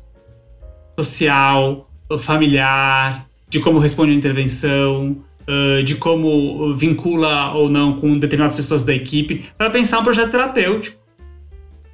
social, 0.97 1.89
familiar, 2.19 3.27
de 3.49 3.59
como 3.59 3.79
responde 3.79 4.11
a 4.11 4.15
intervenção, 4.15 5.17
ah, 5.47 5.83
de 5.83 5.95
como 5.95 6.73
vincula 6.75 7.53
ou 7.53 7.69
não 7.69 7.99
com 7.99 8.17
determinadas 8.17 8.55
pessoas 8.55 8.83
da 8.83 8.93
equipe, 8.93 9.45
para 9.57 9.69
pensar 9.69 9.99
um 9.99 10.03
projeto 10.03 10.31
terapêutico. 10.31 10.97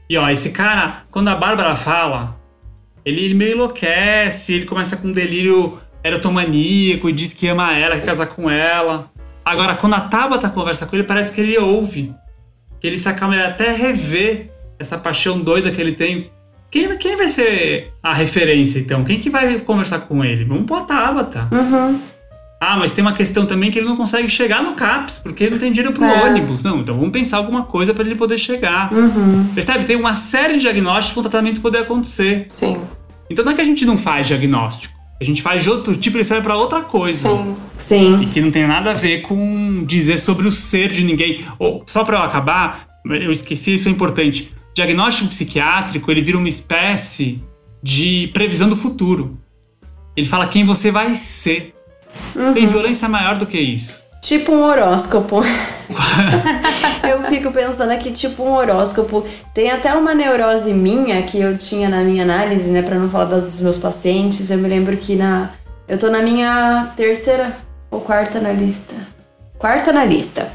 E 0.10 0.18
ó, 0.18 0.30
esse 0.30 0.52
cara, 0.52 1.04
quando 1.10 1.30
a 1.30 1.36
Bárbara 1.36 1.76
fala, 1.76 2.35
ele, 3.06 3.24
ele 3.24 3.34
meio 3.34 3.54
enlouquece, 3.56 4.54
ele 4.54 4.66
começa 4.66 4.98
com 4.98 5.08
um 5.10 5.12
delírio 5.12 5.78
erotomaníaco 6.04 7.10
e 7.10 7.14
diz 7.14 7.34
que 7.34 7.48
ama 7.48 7.74
ela, 7.78 7.96
quer 7.96 8.06
casar 8.06 8.28
com 8.28 8.50
ela. 8.50 9.10
Agora, 9.44 9.76
quando 9.76 9.94
a 9.94 10.00
Tabata 10.02 10.50
conversa 10.50 10.86
com 10.86 10.96
ele, 10.96 11.04
parece 11.06 11.32
que 11.34 11.40
ele 11.42 11.58
ouve. 11.58 12.14
Que 12.80 12.88
ele 12.88 12.98
se 12.98 13.08
acalma, 13.08 13.36
ele 13.36 13.44
até 13.44 13.72
rever 13.72 14.50
essa 14.80 14.98
paixão 14.98 15.40
doida 15.40 15.72
que 15.72 15.80
ele 15.80 15.92
tem. 15.94 16.32
Quem, 16.72 16.98
quem 16.98 17.16
vai 17.16 17.28
ser 17.28 17.94
a 18.04 18.14
referência, 18.14 18.80
então? 18.80 19.04
Quem 19.06 19.20
que 19.20 19.30
vai 19.30 19.60
conversar 19.60 20.00
com 20.00 20.24
ele? 20.26 20.44
Vamos 20.44 20.66
pôr 20.66 20.80
a 20.80 20.82
Tabata. 20.82 21.48
Uhum. 21.52 22.00
Ah, 22.60 22.78
mas 22.78 22.92
tem 22.92 23.04
uma 23.04 23.14
questão 23.14 23.46
também 23.46 23.70
que 23.70 23.78
ele 23.78 23.86
não 23.88 23.96
consegue 23.96 24.28
chegar 24.28 24.64
no 24.64 24.74
CAPS, 24.74 25.20
porque 25.20 25.44
ele 25.44 25.52
não 25.52 25.60
tem 25.60 25.72
dinheiro 25.72 25.94
pro 25.94 26.04
É. 26.04 26.24
ônibus. 26.24 26.64
Não, 26.64 26.80
então 26.80 26.96
vamos 26.96 27.12
pensar 27.12 27.38
alguma 27.38 27.64
coisa 27.66 27.94
para 27.94 28.04
ele 28.04 28.16
poder 28.16 28.38
chegar. 28.38 28.92
Uhum. 28.92 29.50
Percebe? 29.54 29.86
Tem 29.86 29.96
uma 29.96 30.16
série 30.16 30.54
de 30.56 30.62
diagnósticos 30.62 31.14
para 31.14 31.20
o 31.20 31.24
tratamento 31.30 31.62
poder 31.62 31.80
acontecer. 31.80 32.46
Sim. 32.50 32.82
Então 33.30 33.44
não 33.44 33.52
é 33.52 33.56
que 33.56 33.62
a 33.62 33.66
gente 33.66 33.86
não 33.86 33.98
faz 33.98 34.28
diagnóstico. 34.28 34.94
A 35.20 35.24
gente 35.24 35.42
faz 35.42 35.64
de 35.64 35.70
outro 35.70 35.96
tipo, 35.96 36.18
ele 36.18 36.26
serve 36.26 36.44
para 36.44 36.58
outra 36.58 36.82
coisa. 36.82 37.30
Sim. 37.30 37.56
Sim. 37.78 38.22
E 38.22 38.26
que 38.28 38.42
não 38.42 38.52
tem 38.52 38.68
nada 38.68 38.92
a 38.92 38.94
ver 38.94 39.22
com 39.22 39.84
dizer 39.86 40.20
sobre 40.20 40.48
o 40.48 40.52
ser 40.52 40.92
de 40.92 41.04
ninguém. 41.04 41.46
Ou, 41.58 41.84
só 41.88 42.04
para 42.04 42.18
eu 42.18 42.24
acabar, 42.24 42.88
eu 43.06 43.32
esqueci, 43.32 43.76
isso 43.76 43.88
é 43.88 43.92
importante. 43.92 44.54
Diagnóstico 44.74 45.30
psiquiátrico, 45.30 46.12
ele 46.12 46.22
vira 46.22 46.38
uma 46.38 46.50
espécie 46.50 47.42
de 47.82 48.30
previsão 48.34 48.68
do 48.68 48.76
futuro. 48.76 49.38
Ele 50.18 50.28
fala 50.28 50.48
quem 50.48 50.66
você 50.66 50.92
vai 50.92 51.16
ser. 51.16 51.74
Tem 52.54 52.68
violência 52.68 53.08
maior 53.08 53.38
do 53.38 53.46
que 53.46 53.58
isso. 53.58 54.04
Tipo 54.26 54.54
um 54.54 54.64
horóscopo. 54.64 55.42
eu 57.08 57.22
fico 57.26 57.52
pensando 57.52 57.92
aqui, 57.92 58.12
tipo 58.12 58.42
um 58.42 58.56
horóscopo. 58.56 59.24
Tem 59.54 59.70
até 59.70 59.94
uma 59.94 60.16
neurose 60.16 60.74
minha 60.74 61.22
que 61.22 61.40
eu 61.40 61.56
tinha 61.60 61.88
na 61.88 62.02
minha 62.02 62.24
análise, 62.24 62.68
né? 62.68 62.82
Pra 62.82 62.98
não 62.98 63.08
falar 63.08 63.26
das 63.26 63.46
dos 63.46 63.62
meus 63.62 63.78
pacientes. 63.78 64.50
Eu 64.50 64.58
me 64.58 64.68
lembro 64.68 64.98
que 64.98 65.16
na. 65.16 65.52
Eu 65.88 66.00
tô 66.00 66.10
na 66.10 66.24
minha 66.24 66.92
terceira 66.98 67.56
ou 67.92 68.02
quarta 68.02 68.40
analista. 68.40 68.96
Quarta 69.60 69.92
analista. 69.92 70.52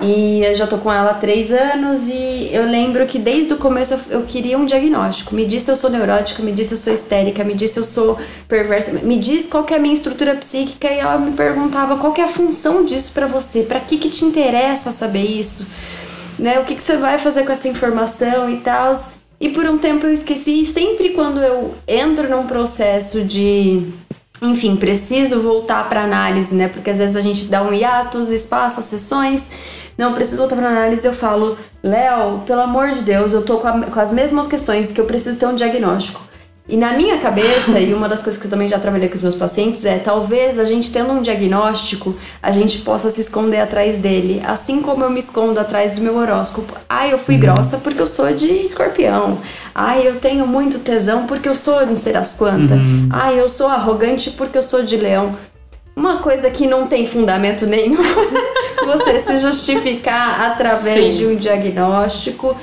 E 0.00 0.42
eu 0.42 0.54
já 0.54 0.66
tô 0.66 0.78
com 0.78 0.90
ela 0.90 1.10
há 1.10 1.14
três 1.14 1.52
anos 1.52 2.08
e 2.08 2.48
eu 2.50 2.64
lembro 2.64 3.06
que 3.06 3.18
desde 3.18 3.52
o 3.52 3.58
começo 3.58 4.00
eu, 4.08 4.22
queria 4.22 4.56
um 4.56 4.64
diagnóstico. 4.64 5.34
Me 5.34 5.44
diz 5.44 5.62
se 5.62 5.70
eu 5.70 5.76
sou 5.76 5.90
neurótica, 5.90 6.42
me 6.42 6.52
diz 6.52 6.68
se 6.68 6.74
eu 6.74 6.78
sou 6.78 6.92
histérica, 6.92 7.44
me 7.44 7.52
diz 7.52 7.72
se 7.72 7.78
eu 7.78 7.84
sou 7.84 8.18
perversa, 8.48 8.92
me 8.92 9.18
diz 9.18 9.46
qual 9.46 9.66
é 9.68 9.74
a 9.74 9.78
minha 9.78 9.92
estrutura 9.92 10.34
psíquica 10.36 10.88
e 10.90 10.98
ela 10.98 11.18
me 11.18 11.32
perguntava 11.32 11.98
qual 11.98 12.14
é 12.16 12.22
a 12.22 12.28
função 12.28 12.82
disso 12.82 13.12
pra 13.12 13.26
você, 13.26 13.62
pra 13.62 13.78
que 13.78 13.98
que 13.98 14.08
te 14.08 14.24
interessa 14.24 14.90
saber 14.90 15.24
isso, 15.24 15.70
né? 16.38 16.58
O 16.60 16.64
que 16.64 16.76
que 16.76 16.82
você 16.82 16.96
vai 16.96 17.18
fazer 17.18 17.44
com 17.44 17.52
essa 17.52 17.68
informação 17.68 18.48
e 18.48 18.56
tal. 18.60 18.94
E 19.38 19.50
por 19.50 19.66
um 19.66 19.76
tempo 19.76 20.06
eu 20.06 20.14
esqueci 20.14 20.62
e 20.62 20.66
sempre 20.66 21.10
quando 21.10 21.42
eu 21.42 21.74
entro 21.86 22.26
num 22.26 22.46
processo 22.46 23.22
de 23.22 23.92
enfim, 24.42 24.74
preciso 24.76 25.42
voltar 25.42 25.86
para 25.88 26.02
análise, 26.02 26.54
né? 26.54 26.68
Porque 26.68 26.88
às 26.88 26.96
vezes 26.96 27.14
a 27.14 27.20
gente 27.20 27.46
dá 27.46 27.62
um 27.62 27.74
hiatus, 27.74 28.30
espaça 28.30 28.80
sessões. 28.80 29.50
Não, 29.98 30.14
preciso 30.14 30.38
voltar 30.42 30.56
para 30.56 30.68
análise. 30.68 31.06
Eu 31.06 31.12
falo, 31.12 31.56
Léo, 31.82 32.40
pelo 32.46 32.60
amor 32.62 32.90
de 32.92 33.02
Deus, 33.02 33.32
eu 33.32 33.42
tô 33.42 33.58
com, 33.58 33.68
a- 33.68 33.82
com 33.86 34.00
as 34.00 34.12
mesmas 34.12 34.46
questões 34.46 34.92
que 34.92 35.00
eu 35.00 35.04
preciso 35.04 35.38
ter 35.38 35.46
um 35.46 35.54
diagnóstico. 35.54 36.28
E 36.68 36.76
na 36.76 36.92
minha 36.92 37.18
cabeça, 37.18 37.80
e 37.80 37.92
uma 37.92 38.08
das 38.08 38.22
coisas 38.22 38.40
que 38.40 38.46
eu 38.46 38.50
também 38.50 38.68
já 38.68 38.78
trabalhei 38.78 39.08
com 39.08 39.16
os 39.16 39.22
meus 39.22 39.34
pacientes 39.34 39.84
é 39.84 39.98
talvez 39.98 40.56
a 40.56 40.64
gente 40.64 40.92
tendo 40.92 41.10
um 41.10 41.20
diagnóstico, 41.20 42.14
a 42.40 42.52
gente 42.52 42.78
possa 42.82 43.10
se 43.10 43.20
esconder 43.20 43.58
atrás 43.58 43.98
dele, 43.98 44.40
assim 44.46 44.80
como 44.80 45.02
eu 45.02 45.10
me 45.10 45.18
escondo 45.18 45.58
atrás 45.58 45.92
do 45.94 46.00
meu 46.00 46.16
horóscopo. 46.16 46.72
Ah, 46.88 47.08
eu 47.08 47.18
fui 47.18 47.36
grossa 47.38 47.78
porque 47.78 48.00
eu 48.00 48.06
sou 48.06 48.32
de 48.32 48.46
escorpião. 48.46 49.40
Ah, 49.74 49.98
eu 49.98 50.20
tenho 50.20 50.46
muito 50.46 50.78
tesão 50.78 51.26
porque 51.26 51.48
eu 51.48 51.56
sou 51.56 51.84
não 51.86 51.96
sei 51.96 52.12
das 52.12 52.34
quantas. 52.34 52.78
Ah, 53.10 53.32
eu 53.32 53.48
sou 53.48 53.66
arrogante 53.66 54.30
porque 54.30 54.56
eu 54.56 54.62
sou 54.62 54.84
de 54.84 54.96
leão. 54.96 55.34
Uma 56.00 56.16
coisa 56.22 56.50
que 56.50 56.66
não 56.66 56.86
tem 56.86 57.04
fundamento 57.04 57.66
nenhum, 57.66 57.98
você 58.86 59.20
se 59.20 59.36
justificar 59.38 60.50
através 60.50 61.10
Sim. 61.12 61.18
de 61.18 61.26
um 61.26 61.36
diagnóstico 61.36 62.56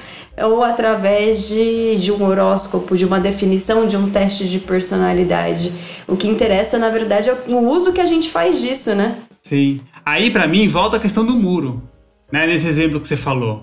ou 0.43 0.63
através 0.63 1.47
de, 1.47 1.97
de 1.97 2.11
um 2.11 2.25
horóscopo, 2.25 2.97
de 2.97 3.05
uma 3.05 3.19
definição, 3.19 3.85
de 3.85 3.95
um 3.95 4.09
teste 4.09 4.49
de 4.49 4.57
personalidade. 4.57 5.71
O 6.07 6.17
que 6.17 6.27
interessa, 6.27 6.79
na 6.79 6.89
verdade, 6.89 7.29
é 7.29 7.38
o 7.47 7.57
uso 7.69 7.93
que 7.93 8.01
a 8.01 8.05
gente 8.05 8.31
faz 8.31 8.59
disso, 8.59 8.95
né? 8.95 9.17
Sim. 9.43 9.81
Aí, 10.03 10.31
pra 10.31 10.47
mim, 10.47 10.67
volta 10.67 10.97
a 10.97 10.99
questão 10.99 11.23
do 11.23 11.38
muro, 11.38 11.83
né? 12.31 12.47
Nesse 12.47 12.67
exemplo 12.67 12.99
que 12.99 13.07
você 13.07 13.15
falou. 13.15 13.61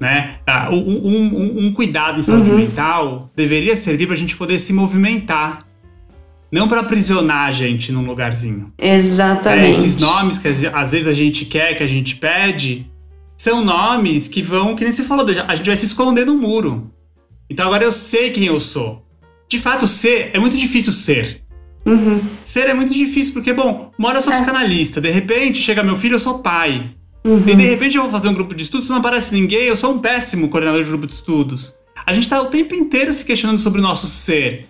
Né? 0.00 0.38
Ah, 0.44 0.68
um, 0.72 0.76
um- 0.76 1.66
um- 1.68 1.72
cuidado 1.74 2.18
em 2.18 2.22
saúde 2.24 2.50
Uhum. 2.50 2.56
mental 2.58 3.30
deveria 3.36 3.76
servir 3.76 4.08
pra 4.08 4.16
gente 4.16 4.36
poder 4.36 4.58
se 4.58 4.72
movimentar. 4.72 5.60
Não 6.50 6.68
pra 6.68 6.80
aprisionar 6.80 7.48
a 7.48 7.52
gente 7.52 7.90
num 7.90 8.04
lugarzinho. 8.06 8.72
É, 8.78 8.94
Exatamente. 8.94 9.78
esses 9.80 9.96
nomes 9.96 10.38
que 10.38 10.48
às 10.48 10.90
vezes 10.92 11.08
a 11.08 11.12
gente 11.12 11.44
quer, 11.44 11.76
que 11.76 11.82
a 11.82 11.86
gente 11.88 12.16
pede, 12.16 12.90
são 13.36 13.64
nomes 13.64 14.28
que 14.28 14.42
vão, 14.42 14.76
que 14.76 14.84
nem 14.84 14.92
você 14.92 15.02
falou, 15.02 15.26
a 15.46 15.56
gente 15.56 15.66
vai 15.66 15.76
se 15.76 15.84
esconder 15.84 16.24
no 16.24 16.36
muro. 16.36 16.90
Então 17.50 17.66
agora 17.66 17.84
eu 17.84 17.92
sei 17.92 18.30
quem 18.30 18.44
eu 18.44 18.60
sou. 18.60 19.04
De 19.48 19.58
fato, 19.58 19.86
ser 19.86 20.30
é 20.32 20.38
muito 20.38 20.56
difícil 20.56 20.92
ser. 20.92 21.42
Uhum. 21.84 22.20
Ser 22.42 22.68
é 22.68 22.74
muito 22.74 22.92
difícil, 22.92 23.32
porque, 23.32 23.52
bom, 23.52 23.92
uma 23.96 24.08
hora 24.08 24.18
eu 24.18 24.22
sou 24.22 24.32
É. 24.32 24.36
psicanalista, 24.36 25.00
de 25.00 25.10
repente 25.10 25.60
chega 25.62 25.82
meu 25.84 25.96
filho, 25.96 26.16
eu 26.16 26.20
sou 26.20 26.40
pai. 26.40 26.90
Uhum. 27.24 27.42
E 27.46 27.54
de 27.54 27.64
repente 27.64 27.96
eu 27.96 28.02
vou 28.02 28.10
fazer 28.10 28.28
um 28.28 28.34
grupo 28.34 28.54
de 28.54 28.64
estudos, 28.64 28.88
não 28.88 28.96
aparece 28.96 29.32
ninguém, 29.34 29.64
eu 29.64 29.76
sou 29.76 29.92
um 29.92 29.98
péssimo 29.98 30.48
coordenador 30.48 30.82
de 30.82 30.88
grupo 30.88 31.06
de 31.06 31.12
estudos. 31.12 31.74
A 32.04 32.12
gente 32.14 32.28
tá 32.28 32.40
o 32.40 32.46
tempo 32.46 32.74
inteiro 32.74 33.12
se 33.12 33.24
questionando 33.24 33.58
sobre 33.58 33.80
o 33.80 33.82
nosso 33.82 34.06
ser. 34.06 34.66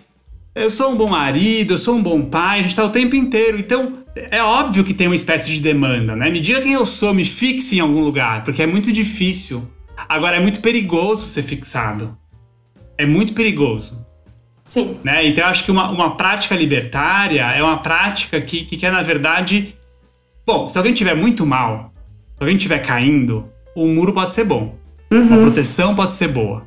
Eu 0.57 0.71
sou 0.71 0.91
um 0.91 0.95
bom 0.95 1.07
marido, 1.07 1.75
eu 1.75 1.77
sou 1.77 1.95
um 1.95 2.01
bom 2.01 2.21
pai, 2.23 2.59
a 2.59 2.63
gente 2.63 2.75
tá 2.75 2.83
o 2.83 2.89
tempo 2.89 3.15
inteiro. 3.15 3.59
Então, 3.59 3.99
é 4.15 4.41
óbvio 4.41 4.83
que 4.83 4.93
tem 4.93 5.07
uma 5.07 5.15
espécie 5.15 5.51
de 5.51 5.59
demanda, 5.59 6.15
né? 6.15 6.29
Me 6.29 6.39
diga 6.39 6.61
quem 6.61 6.73
eu 6.73 6.85
sou, 6.85 7.13
me 7.13 7.23
fixe 7.23 7.77
em 7.77 7.79
algum 7.79 8.01
lugar, 8.01 8.43
porque 8.43 8.63
é 8.63 8.67
muito 8.67 8.91
difícil. 8.91 9.67
Agora, 10.09 10.37
é 10.37 10.39
muito 10.39 10.59
perigoso 10.59 11.25
ser 11.27 11.43
fixado. 11.43 12.17
É 12.97 13.05
muito 13.05 13.33
perigoso. 13.33 14.03
Sim. 14.63 14.97
Né? 15.03 15.27
Então, 15.27 15.43
eu 15.43 15.49
acho 15.49 15.63
que 15.63 15.71
uma, 15.71 15.89
uma 15.91 16.17
prática 16.17 16.55
libertária 16.55 17.43
é 17.43 17.61
uma 17.61 17.77
prática 17.77 18.41
que, 18.41 18.65
que 18.65 18.77
quer, 18.77 18.91
na 18.91 19.03
verdade. 19.03 19.75
Bom, 20.45 20.69
se 20.69 20.77
alguém 20.77 20.93
tiver 20.93 21.15
muito 21.15 21.45
mal, 21.45 21.91
se 22.35 22.41
alguém 22.41 22.57
estiver 22.57 22.79
caindo, 22.79 23.47
o 23.75 23.87
muro 23.87 24.11
pode 24.11 24.33
ser 24.33 24.43
bom. 24.43 24.75
Uhum. 25.11 25.27
Uma 25.27 25.37
proteção 25.37 25.95
pode 25.95 26.13
ser 26.13 26.29
boa. 26.29 26.65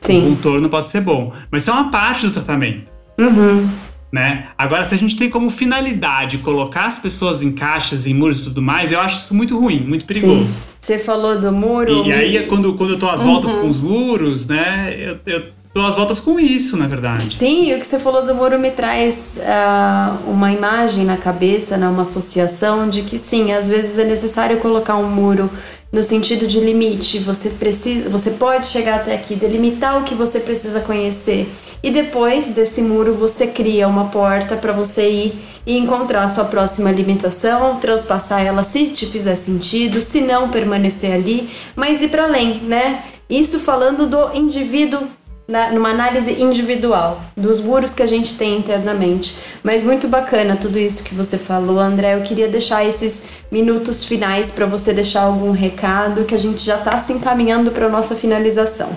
Sim. 0.00 0.26
Um 0.26 0.34
contorno 0.34 0.68
pode 0.68 0.88
ser 0.88 1.00
bom. 1.00 1.32
Mas 1.50 1.62
isso 1.62 1.70
é 1.70 1.74
uma 1.74 1.90
parte 1.90 2.26
do 2.26 2.32
tratamento. 2.32 2.97
Uhum. 3.18 3.68
Né? 4.10 4.46
Agora, 4.56 4.84
se 4.84 4.94
a 4.94 4.98
gente 4.98 5.16
tem 5.16 5.28
como 5.28 5.50
finalidade 5.50 6.38
colocar 6.38 6.86
as 6.86 6.96
pessoas 6.96 7.42
em 7.42 7.52
caixas, 7.52 8.06
em 8.06 8.14
muros 8.14 8.40
e 8.40 8.44
tudo 8.44 8.62
mais, 8.62 8.90
eu 8.90 9.00
acho 9.00 9.18
isso 9.18 9.34
muito 9.34 9.58
ruim, 9.58 9.80
muito 9.80 10.06
perigoso. 10.06 10.46
Sim. 10.46 10.54
Você 10.80 10.98
falou 10.98 11.38
do 11.38 11.52
muro. 11.52 12.06
E, 12.06 12.08
e 12.08 12.12
aí, 12.12 12.46
quando, 12.46 12.74
quando 12.74 12.94
eu 12.94 12.98
tô 12.98 13.08
às 13.08 13.22
voltas 13.22 13.50
com 13.50 13.68
os 13.68 13.78
muros, 13.78 14.46
né? 14.46 14.96
Eu, 14.98 15.18
eu 15.26 15.44
dou 15.74 15.86
as 15.86 15.96
voltas 15.96 16.18
com 16.18 16.40
isso, 16.40 16.76
na 16.76 16.86
verdade. 16.86 17.24
Sim, 17.24 17.74
o 17.74 17.78
que 17.78 17.86
você 17.86 17.98
falou 17.98 18.24
do 18.24 18.34
muro 18.34 18.58
me 18.58 18.70
traz 18.70 19.38
uh, 19.38 20.30
uma 20.30 20.52
imagem 20.52 21.04
na 21.04 21.16
cabeça, 21.16 21.76
né, 21.76 21.88
uma 21.88 22.02
associação 22.02 22.88
de 22.88 23.02
que 23.02 23.18
sim, 23.18 23.52
às 23.52 23.68
vezes 23.68 23.98
é 23.98 24.04
necessário 24.04 24.58
colocar 24.58 24.96
um 24.96 25.08
muro 25.08 25.50
no 25.92 26.02
sentido 26.02 26.46
de 26.46 26.60
limite. 26.60 27.18
Você 27.18 27.50
precisa, 27.50 28.08
você 28.08 28.32
pode 28.32 28.66
chegar 28.66 28.96
até 28.96 29.14
aqui, 29.14 29.34
delimitar 29.34 30.00
o 30.00 30.04
que 30.04 30.14
você 30.14 30.40
precisa 30.40 30.80
conhecer. 30.80 31.52
E 31.82 31.90
depois 31.90 32.48
desse 32.48 32.82
muro 32.82 33.14
você 33.14 33.46
cria 33.46 33.86
uma 33.86 34.06
porta 34.06 34.56
para 34.56 34.72
você 34.72 35.08
ir 35.08 35.38
e 35.64 35.76
encontrar 35.78 36.24
a 36.24 36.28
sua 36.28 36.44
próxima 36.46 36.88
alimentação, 36.88 37.76
transpassar 37.76 38.44
ela 38.44 38.64
se 38.64 38.86
te 38.88 39.06
fizer 39.06 39.36
sentido, 39.36 40.02
se 40.02 40.20
não 40.20 40.50
permanecer 40.50 41.12
ali, 41.12 41.50
mas 41.76 42.02
ir 42.02 42.08
para 42.08 42.24
além, 42.24 42.60
né? 42.62 43.04
Isso 43.30 43.60
falando 43.60 44.06
do 44.06 44.34
indivíduo 44.34 45.06
na, 45.48 45.72
numa 45.72 45.88
análise 45.88 46.30
individual 46.30 47.24
dos 47.34 47.58
muros 47.58 47.94
que 47.94 48.02
a 48.02 48.06
gente 48.06 48.36
tem 48.36 48.58
internamente. 48.58 49.38
Mas 49.62 49.82
muito 49.82 50.06
bacana 50.06 50.56
tudo 50.56 50.78
isso 50.78 51.02
que 51.02 51.14
você 51.14 51.38
falou, 51.38 51.80
André. 51.80 52.14
Eu 52.14 52.22
queria 52.22 52.48
deixar 52.48 52.84
esses 52.84 53.24
minutos 53.50 54.04
finais 54.04 54.50
para 54.50 54.66
você 54.66 54.92
deixar 54.92 55.22
algum 55.22 55.50
recado 55.50 56.26
que 56.26 56.34
a 56.34 56.38
gente 56.38 56.62
já 56.62 56.76
está 56.76 56.98
se 56.98 57.14
encaminhando 57.14 57.70
para 57.70 57.88
nossa 57.88 58.14
finalização. 58.14 58.94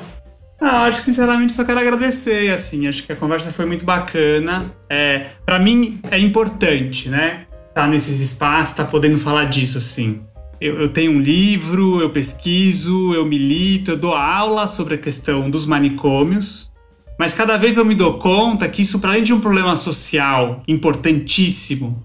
Ah, 0.59 0.83
acho 0.83 0.99
que 0.99 1.05
sinceramente 1.05 1.53
só 1.53 1.63
quero 1.63 1.79
agradecer, 1.79 2.53
assim, 2.53 2.87
acho 2.87 3.03
que 3.03 3.11
a 3.11 3.15
conversa 3.15 3.51
foi 3.51 3.65
muito 3.65 3.83
bacana. 3.83 4.65
É, 4.87 5.25
para 5.43 5.57
mim 5.57 5.99
é 6.11 6.19
importante, 6.19 7.09
né? 7.09 7.45
Estar 7.69 7.83
tá 7.83 7.87
nesses 7.87 8.19
espaços, 8.19 8.73
estar 8.73 8.83
tá 8.83 8.91
podendo 8.91 9.17
falar 9.17 9.45
disso, 9.45 9.79
assim 9.79 10.21
eu, 10.61 10.79
eu, 10.79 10.89
tenho 10.89 11.11
um 11.11 11.19
livro, 11.19 11.99
eu 11.99 12.11
pesquiso, 12.11 13.15
eu 13.15 13.25
milito, 13.25 13.91
eu 13.91 13.97
dou 13.97 14.13
aula 14.13 14.67
sobre 14.67 14.93
a 14.93 14.97
questão 14.97 15.49
dos 15.49 15.65
manicômios, 15.65 16.71
mas 17.17 17.33
cada 17.33 17.57
vez 17.57 17.77
eu 17.77 17.83
me 17.83 17.95
dou 17.95 18.19
conta 18.19 18.69
que 18.69 18.83
isso, 18.83 18.99
para 18.99 19.09
além 19.09 19.23
de 19.23 19.33
um 19.33 19.41
problema 19.41 19.75
social 19.75 20.61
importantíssimo, 20.67 22.03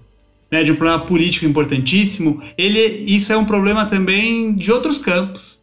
né, 0.51 0.63
de 0.63 0.71
um 0.71 0.75
problema 0.75 0.99
político 1.05 1.45
importantíssimo, 1.45 2.41
ele, 2.57 2.79
isso 2.79 3.31
é 3.31 3.37
um 3.37 3.45
problema 3.45 3.85
também 3.85 4.55
de 4.55 4.71
outros 4.71 4.97
campos. 4.97 5.61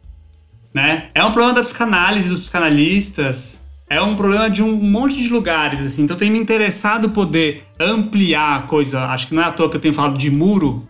Né? 0.73 1.09
É 1.13 1.23
um 1.23 1.31
problema 1.31 1.53
da 1.53 1.63
psicanálise, 1.63 2.29
dos 2.29 2.39
psicanalistas, 2.39 3.61
é 3.89 4.01
um 4.01 4.15
problema 4.15 4.49
de 4.49 4.63
um 4.63 4.75
monte 4.75 5.21
de 5.21 5.29
lugares, 5.29 5.85
assim. 5.85 6.03
Então 6.03 6.17
tem 6.17 6.29
me 6.29 6.39
interessado 6.39 7.09
poder 7.09 7.63
ampliar 7.79 8.59
a 8.59 8.61
coisa. 8.63 9.05
Acho 9.05 9.27
que 9.27 9.35
não 9.35 9.41
é 9.41 9.45
à 9.45 9.51
toa 9.51 9.69
que 9.69 9.77
eu 9.77 9.81
tenho 9.81 9.93
falado 9.93 10.17
de 10.17 10.29
muro 10.29 10.87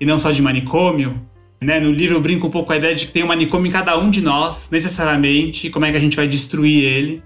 e 0.00 0.06
não 0.06 0.16
só 0.16 0.30
de 0.30 0.40
manicômio, 0.40 1.27
né? 1.60 1.80
No 1.80 1.90
livro 1.90 2.16
eu 2.16 2.20
brinco 2.20 2.46
um 2.46 2.50
pouco 2.50 2.68
com 2.68 2.72
a 2.72 2.76
ideia 2.76 2.94
de 2.94 3.06
que 3.06 3.12
tem 3.12 3.24
um 3.24 3.28
manicômio 3.28 3.68
em 3.68 3.72
cada 3.72 3.98
um 3.98 4.10
de 4.10 4.20
nós, 4.20 4.68
necessariamente, 4.70 5.70
como 5.70 5.84
é 5.84 5.90
que 5.90 5.96
a 5.96 6.00
gente 6.00 6.16
vai 6.16 6.28
destruir 6.28 6.84
ele. 6.84 7.22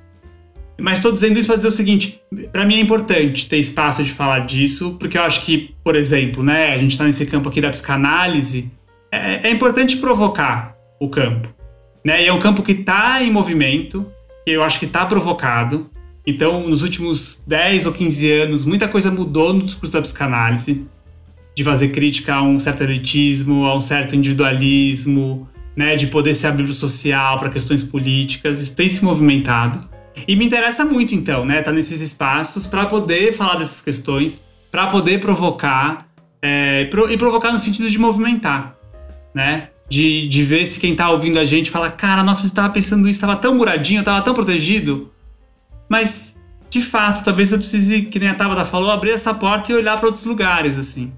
Mas 0.80 0.99
estou 0.99 1.12
dizendo 1.12 1.39
isso 1.39 1.47
para 1.47 1.57
dizer 1.57 1.68
o 1.68 1.72
seguinte: 1.72 2.20
para 2.51 2.64
mim 2.64 2.76
é 2.76 2.80
importante 2.80 3.49
ter 3.49 3.59
espaço 3.59 4.03
de 4.03 4.11
falar 4.11 4.41
disso, 4.41 4.97
porque 4.99 5.18
eu 5.18 5.22
acho 5.22 5.45
que, 5.45 5.74
por 5.85 5.95
exemplo, 5.95 6.43
né, 6.43 6.74
a 6.74 6.78
gente 6.78 6.93
está 6.93 7.05
nesse 7.05 7.26
campo 7.26 7.49
aqui 7.49 7.61
da 7.61 7.70
psicanálise, 7.70 8.70
é, 9.11 9.49
é 9.49 9.51
importante 9.51 9.99
provocar 9.99 10.74
o 10.99 11.09
campo. 11.09 11.49
Né? 12.05 12.24
E 12.24 12.26
é 12.26 12.33
um 12.33 12.41
campo 12.41 12.62
que 12.62 12.72
está 12.72 13.22
em 13.22 13.30
movimento, 13.30 14.11
que 14.45 14.51
eu 14.51 14.62
acho 14.62 14.78
que 14.78 14.87
está 14.87 15.05
provocado. 15.05 15.91
Então, 16.26 16.68
nos 16.68 16.83
últimos 16.83 17.43
10 17.47 17.87
ou 17.87 17.93
15 17.93 18.33
anos, 18.33 18.64
muita 18.64 18.89
coisa 18.89 19.11
mudou 19.11 19.53
no 19.53 19.62
discurso 19.62 19.93
da 19.93 20.01
psicanálise 20.01 20.87
de 21.55 21.62
fazer 21.62 21.88
crítica 21.88 22.34
a 22.34 22.42
um 22.42 22.59
certo 22.59 22.82
elitismo, 22.82 23.64
a 23.64 23.76
um 23.76 23.80
certo 23.80 24.16
individualismo, 24.16 25.48
né, 25.76 25.96
de 25.96 26.07
poder 26.07 26.34
se 26.34 26.46
abrir 26.46 26.64
para 26.64 26.72
o 26.72 26.74
social, 26.74 27.38
para 27.38 27.50
questões 27.50 27.82
políticas. 27.82 28.61
Isso 28.61 28.74
tem 28.74 28.88
se 28.88 29.05
movimentado. 29.05 29.80
E 30.28 30.36
me 30.36 30.44
interessa 30.44 30.84
muito, 30.84 31.14
então, 31.14 31.44
né, 31.44 31.59
estar 31.59 31.70
tá 31.70 31.76
nesses 31.76 32.00
espaços 32.00 32.66
para 32.66 32.86
poder 32.86 33.32
falar 33.32 33.57
dessas 33.57 33.80
questões, 33.80 34.40
para 34.70 34.86
poder 34.86 35.20
provocar, 35.20 36.07
é, 36.40 36.88
e 37.11 37.16
provocar 37.16 37.53
no 37.53 37.59
sentido 37.59 37.88
de 37.88 37.98
movimentar, 37.98 38.76
né? 39.34 39.68
De, 39.88 40.26
de 40.28 40.42
ver 40.42 40.64
se 40.64 40.80
quem 40.80 40.92
está 40.92 41.11
ouvindo 41.11 41.38
a 41.38 41.44
gente 41.44 41.70
fala, 41.70 41.90
cara, 41.90 42.22
nossa, 42.22 42.40
você 42.40 42.46
estava 42.46 42.70
pensando 42.70 43.09
isso, 43.09 43.18
estava 43.18 43.36
tão 43.36 43.55
muradinho, 43.55 44.00
estava 44.00 44.22
tão 44.22 44.32
protegido. 44.32 45.12
Mas, 45.88 46.34
de 46.70 46.80
fato, 46.80 47.22
talvez 47.22 47.53
eu 47.53 47.59
precise, 47.59 48.03
que 48.03 48.18
nem 48.18 48.30
a 48.30 48.34
Tabata 48.34 48.64
falou, 48.64 48.90
abrir 48.90 49.11
essa 49.11 49.34
porta 49.34 49.70
e 49.70 49.74
olhar 49.74 49.98
para 49.98 50.07
outros 50.07 50.24
lugares, 50.24 50.78
assim. 50.78 51.12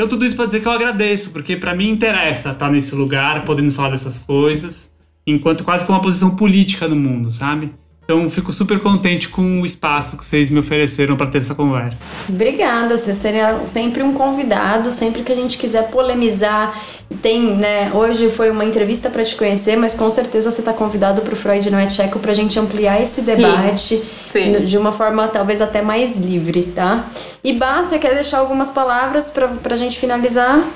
Então 0.00 0.08
tudo 0.08 0.24
isso 0.24 0.34
para 0.34 0.46
dizer 0.46 0.60
que 0.60 0.66
eu 0.66 0.72
agradeço, 0.72 1.28
porque 1.30 1.58
para 1.58 1.74
mim 1.74 1.90
interessa 1.90 2.52
estar 2.52 2.70
nesse 2.70 2.94
lugar, 2.94 3.44
podendo 3.44 3.70
falar 3.70 3.90
dessas 3.90 4.18
coisas, 4.18 4.90
enquanto 5.26 5.62
quase 5.62 5.84
com 5.84 5.92
uma 5.92 6.00
posição 6.00 6.34
política 6.34 6.88
no 6.88 6.96
mundo, 6.96 7.30
sabe? 7.30 7.74
Então 8.10 8.28
fico 8.28 8.52
super 8.52 8.80
contente 8.80 9.28
com 9.28 9.60
o 9.60 9.64
espaço 9.64 10.16
que 10.16 10.24
vocês 10.24 10.50
me 10.50 10.58
ofereceram 10.58 11.16
para 11.16 11.28
ter 11.28 11.38
essa 11.38 11.54
conversa. 11.54 12.04
Obrigada, 12.28 12.98
você 12.98 13.14
seria 13.14 13.64
sempre 13.68 14.02
um 14.02 14.12
convidado, 14.12 14.90
sempre 14.90 15.22
que 15.22 15.30
a 15.30 15.34
gente 15.36 15.56
quiser 15.56 15.92
polemizar. 15.92 16.76
Tem, 17.22 17.56
né? 17.56 17.92
Hoje 17.94 18.28
foi 18.28 18.50
uma 18.50 18.64
entrevista 18.64 19.08
para 19.10 19.24
te 19.24 19.36
conhecer, 19.36 19.76
mas 19.76 19.94
com 19.94 20.10
certeza 20.10 20.50
você 20.50 20.60
está 20.60 20.72
convidado 20.72 21.22
para 21.22 21.34
o 21.34 21.36
Freud 21.36 21.70
não 21.70 21.78
é 21.78 21.86
Tcheco 21.86 22.18
para 22.18 22.32
a 22.32 22.34
gente 22.34 22.58
ampliar 22.58 23.00
esse 23.00 23.20
sim, 23.20 23.36
debate 23.36 24.02
sim. 24.26 24.64
de 24.64 24.76
uma 24.76 24.90
forma 24.90 25.28
talvez 25.28 25.60
até 25.60 25.80
mais 25.80 26.18
livre, 26.18 26.64
tá? 26.64 27.08
E 27.44 27.52
Bá, 27.52 27.84
você 27.84 27.96
quer 27.96 28.14
deixar 28.14 28.38
algumas 28.38 28.70
palavras 28.70 29.30
para 29.30 29.72
a 29.72 29.76
gente 29.76 30.00
finalizar? 30.00 30.68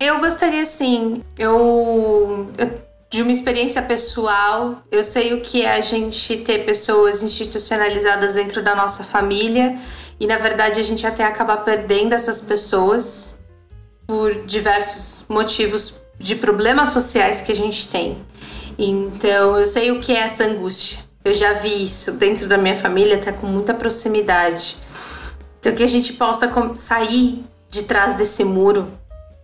Eu 0.00 0.20
gostaria 0.20 0.64
sim. 0.64 1.22
Eu, 1.38 2.48
eu 2.56 2.87
de 3.10 3.22
uma 3.22 3.32
experiência 3.32 3.80
pessoal, 3.80 4.82
eu 4.90 5.02
sei 5.02 5.32
o 5.32 5.40
que 5.40 5.62
é 5.62 5.72
a 5.72 5.80
gente 5.80 6.36
ter 6.38 6.64
pessoas 6.66 7.22
institucionalizadas 7.22 8.34
dentro 8.34 8.62
da 8.62 8.74
nossa 8.74 9.02
família 9.02 9.78
e 10.20 10.26
na 10.26 10.36
verdade 10.36 10.78
a 10.78 10.82
gente 10.82 11.06
até 11.06 11.24
acaba 11.24 11.56
perdendo 11.56 12.12
essas 12.12 12.40
pessoas 12.40 13.38
por 14.06 14.44
diversos 14.44 15.24
motivos 15.28 16.02
de 16.18 16.34
problemas 16.34 16.90
sociais 16.90 17.40
que 17.40 17.52
a 17.52 17.56
gente 17.56 17.88
tem. 17.88 18.18
Então, 18.78 19.58
eu 19.58 19.66
sei 19.66 19.90
o 19.90 20.00
que 20.00 20.12
é 20.12 20.20
essa 20.20 20.44
angústia. 20.44 20.98
Eu 21.24 21.34
já 21.34 21.54
vi 21.54 21.84
isso 21.84 22.12
dentro 22.12 22.46
da 22.46 22.56
minha 22.56 22.76
família 22.76 23.16
até 23.16 23.32
com 23.32 23.46
muita 23.46 23.74
proximidade. 23.74 24.76
Então, 25.60 25.74
que 25.74 25.82
a 25.82 25.86
gente 25.86 26.12
possa 26.12 26.50
sair 26.76 27.44
de 27.68 27.84
trás 27.84 28.14
desse 28.14 28.44
muro 28.44 28.88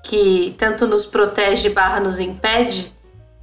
que 0.02 0.54
tanto 0.58 0.86
nos 0.86 1.06
protege 1.06 1.70
barra 1.70 2.00
nos 2.00 2.18
impede 2.18 2.93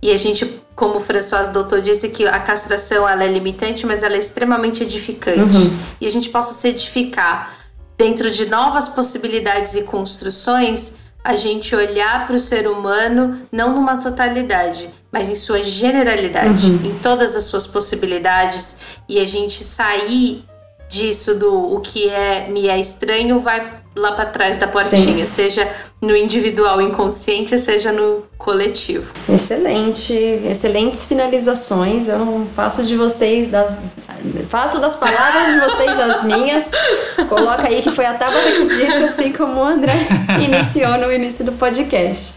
e 0.01 0.11
a 0.11 0.17
gente, 0.17 0.45
como 0.75 0.97
o 0.97 0.99
François 0.99 1.49
Doutor 1.49 1.81
disse, 1.81 2.09
que 2.09 2.25
a 2.25 2.39
castração 2.39 3.07
ela 3.07 3.23
é 3.23 3.27
limitante, 3.27 3.85
mas 3.85 4.01
ela 4.01 4.15
é 4.15 4.19
extremamente 4.19 4.81
edificante. 4.81 5.57
Uhum. 5.57 5.79
E 5.99 6.07
a 6.07 6.09
gente 6.09 6.29
possa 6.29 6.53
se 6.53 6.67
edificar 6.69 7.53
dentro 7.97 8.31
de 8.31 8.47
novas 8.47 8.89
possibilidades 8.89 9.75
e 9.75 9.83
construções, 9.83 10.97
a 11.23 11.35
gente 11.35 11.75
olhar 11.75 12.25
para 12.25 12.35
o 12.35 12.39
ser 12.39 12.67
humano 12.67 13.43
não 13.51 13.75
numa 13.75 13.97
totalidade, 13.97 14.89
mas 15.11 15.29
em 15.29 15.35
sua 15.35 15.61
generalidade, 15.61 16.71
uhum. 16.71 16.85
em 16.85 16.97
todas 16.97 17.35
as 17.35 17.43
suas 17.43 17.67
possibilidades, 17.67 18.77
e 19.07 19.19
a 19.19 19.25
gente 19.25 19.63
sair 19.63 20.45
disso 20.91 21.39
do 21.39 21.73
o 21.73 21.79
que 21.79 22.09
é 22.09 22.49
me 22.49 22.67
é 22.67 22.77
estranho 22.77 23.39
vai 23.39 23.81
lá 23.95 24.13
para 24.13 24.25
trás 24.25 24.57
da 24.57 24.67
portinha, 24.67 25.25
Sim. 25.25 25.33
seja 25.33 25.67
no 26.01 26.15
individual 26.15 26.81
inconsciente, 26.81 27.57
seja 27.57 27.91
no 27.91 28.23
coletivo. 28.37 29.13
Excelente, 29.27 30.13
excelentes 30.13 31.05
finalizações. 31.05 32.07
Eu 32.07 32.47
faço 32.55 32.83
de 32.83 32.95
vocês 32.95 33.49
das 33.49 33.83
faço 34.49 34.79
das 34.79 34.95
palavras 34.95 35.53
de 35.53 35.59
vocês 35.59 35.99
as 35.99 36.23
minhas. 36.23 36.71
Coloca 37.27 37.67
aí 37.67 37.81
que 37.81 37.91
foi 37.91 38.05
a 38.05 38.13
Tabata 38.13 38.51
que 38.51 38.65
disse 38.65 39.03
assim 39.03 39.31
como 39.31 39.59
o 39.59 39.63
André 39.63 39.93
iniciou 40.41 40.97
no 40.97 41.11
início 41.11 41.43
do 41.43 41.51
podcast. 41.53 42.33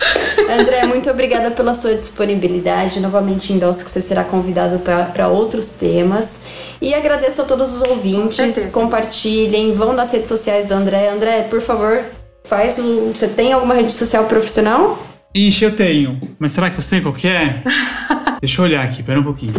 André, 0.61 0.85
muito 0.87 1.09
obrigada 1.11 1.51
pela 1.51 1.73
sua 1.73 1.95
disponibilidade. 1.95 3.01
Novamente 3.01 3.53
endosso 3.53 3.85
que 3.85 3.91
você 3.91 4.03
será 4.03 4.25
convidado 4.25 4.81
para 4.81 5.29
outros 5.29 5.71
temas. 5.71 6.41
E 6.81 6.95
agradeço 6.95 7.43
a 7.43 7.45
todos 7.45 7.75
os 7.75 7.83
ouvintes. 7.83 8.67
Compartilhem, 8.73 9.73
vão 9.73 9.93
nas 9.93 10.13
redes 10.13 10.29
sociais 10.29 10.67
do 10.67 10.75
André. 10.75 11.11
André, 11.11 11.43
por 11.43 11.61
favor, 11.61 12.05
faz 12.45 12.79
o. 12.79 13.13
Você 13.13 13.29
tem 13.29 13.53
alguma 13.53 13.75
rede 13.75 13.93
social 13.93 14.25
profissional? 14.25 14.99
Ixi, 15.35 15.65
eu 15.65 15.75
tenho. 15.75 16.21
Mas 16.39 16.53
será 16.53 16.71
que 16.71 16.79
eu 16.79 16.83
sei 16.83 17.01
qual 17.01 17.15
que 17.15 17.27
é? 17.27 17.63
Deixa 18.41 18.61
eu 18.61 18.65
olhar 18.65 18.85
aqui, 18.85 19.03
pera 19.03 19.19
um 19.19 19.25
pouquinho. 19.25 19.55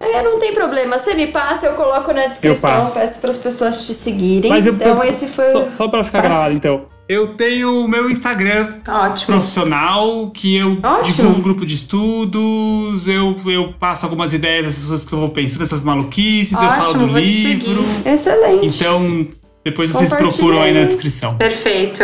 É, 0.00 0.22
não 0.22 0.38
tem 0.38 0.52
problema. 0.52 0.98
Você 0.98 1.14
me 1.14 1.28
passa, 1.28 1.66
eu 1.66 1.74
coloco 1.74 2.12
na 2.12 2.26
descrição. 2.26 2.90
Peço 2.90 3.20
para 3.20 3.30
as 3.30 3.36
pessoas 3.36 3.86
te 3.86 3.94
seguirem. 3.94 4.50
Mas 4.50 4.66
eu, 4.66 4.74
então, 4.74 5.02
eu, 5.02 5.08
esse 5.08 5.28
foi. 5.28 5.46
Só, 5.46 5.70
só 5.70 5.88
para 5.88 6.04
ficar 6.04 6.20
gravado, 6.20 6.54
então. 6.54 6.86
Eu 7.06 7.34
tenho 7.34 7.84
o 7.84 7.88
meu 7.88 8.10
Instagram 8.10 8.76
Ótimo. 8.88 9.26
profissional, 9.26 10.30
que 10.30 10.56
eu 10.56 10.78
Ótimo. 10.82 11.04
divulgo 11.04 11.38
um 11.38 11.42
grupo 11.42 11.66
de 11.66 11.74
estudos, 11.74 13.06
eu, 13.06 13.36
eu 13.46 13.74
passo 13.78 14.06
algumas 14.06 14.32
ideias 14.32 14.64
dessas 14.64 14.86
coisas 14.86 15.04
que 15.06 15.12
eu 15.12 15.18
vou 15.18 15.28
pensando, 15.28 15.62
essas 15.62 15.84
maluquices, 15.84 16.54
Ótimo, 16.54 16.70
eu 16.70 16.76
falo 16.76 17.06
do 17.06 17.18
livro. 17.18 17.84
Excelente. 18.06 18.66
Então, 18.66 19.28
depois 19.62 19.90
vocês 19.90 20.14
procuram 20.14 20.62
aí 20.62 20.72
na 20.72 20.84
descrição. 20.84 21.36
Perfeito. 21.36 22.02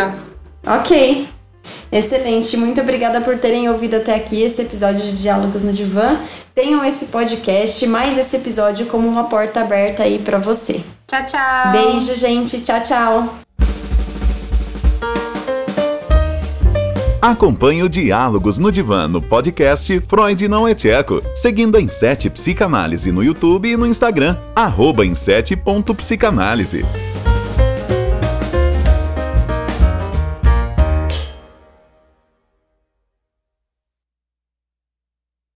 Ok. 0.66 1.28
Excelente, 1.92 2.57
muito 2.57 2.80
obrigada 2.80 3.20
por 3.20 3.38
terem 3.38 3.68
ouvido 3.68 3.96
até 3.96 4.14
aqui 4.14 4.42
esse 4.42 4.62
episódio 4.62 5.05
de 5.07 5.16
Diálogos 5.16 5.62
no 5.62 5.72
Divã. 5.72 6.20
Tenham 6.55 6.84
esse 6.84 7.07
podcast, 7.07 7.84
mais 7.86 8.16
esse 8.16 8.36
episódio 8.36 8.86
como 8.86 9.09
uma 9.09 9.24
porta 9.24 9.61
aberta 9.61 10.05
aí 10.05 10.20
para 10.20 10.38
você. 10.38 10.82
Tchau, 11.09 11.26
tchau. 11.26 11.72
Beijo, 11.72 12.14
gente. 12.14 12.61
Tchau, 12.61 12.80
tchau. 12.82 13.49
Acompanhe 17.20 17.82
o 17.82 17.88
Diálogos 17.88 18.56
no 18.56 18.72
Divã 18.72 19.06
no 19.06 19.20
podcast 19.20 20.00
Freud 20.00 20.48
Não 20.48 20.66
é 20.66 20.74
Tcheco, 20.74 21.22
seguindo 21.34 21.76
a 21.76 21.80
Insete 21.80 22.30
Psicanálise 22.30 23.12
no 23.12 23.22
YouTube 23.22 23.68
e 23.68 23.76
no 23.76 23.86
Instagram, 23.86 24.38
arroba. 24.56 25.04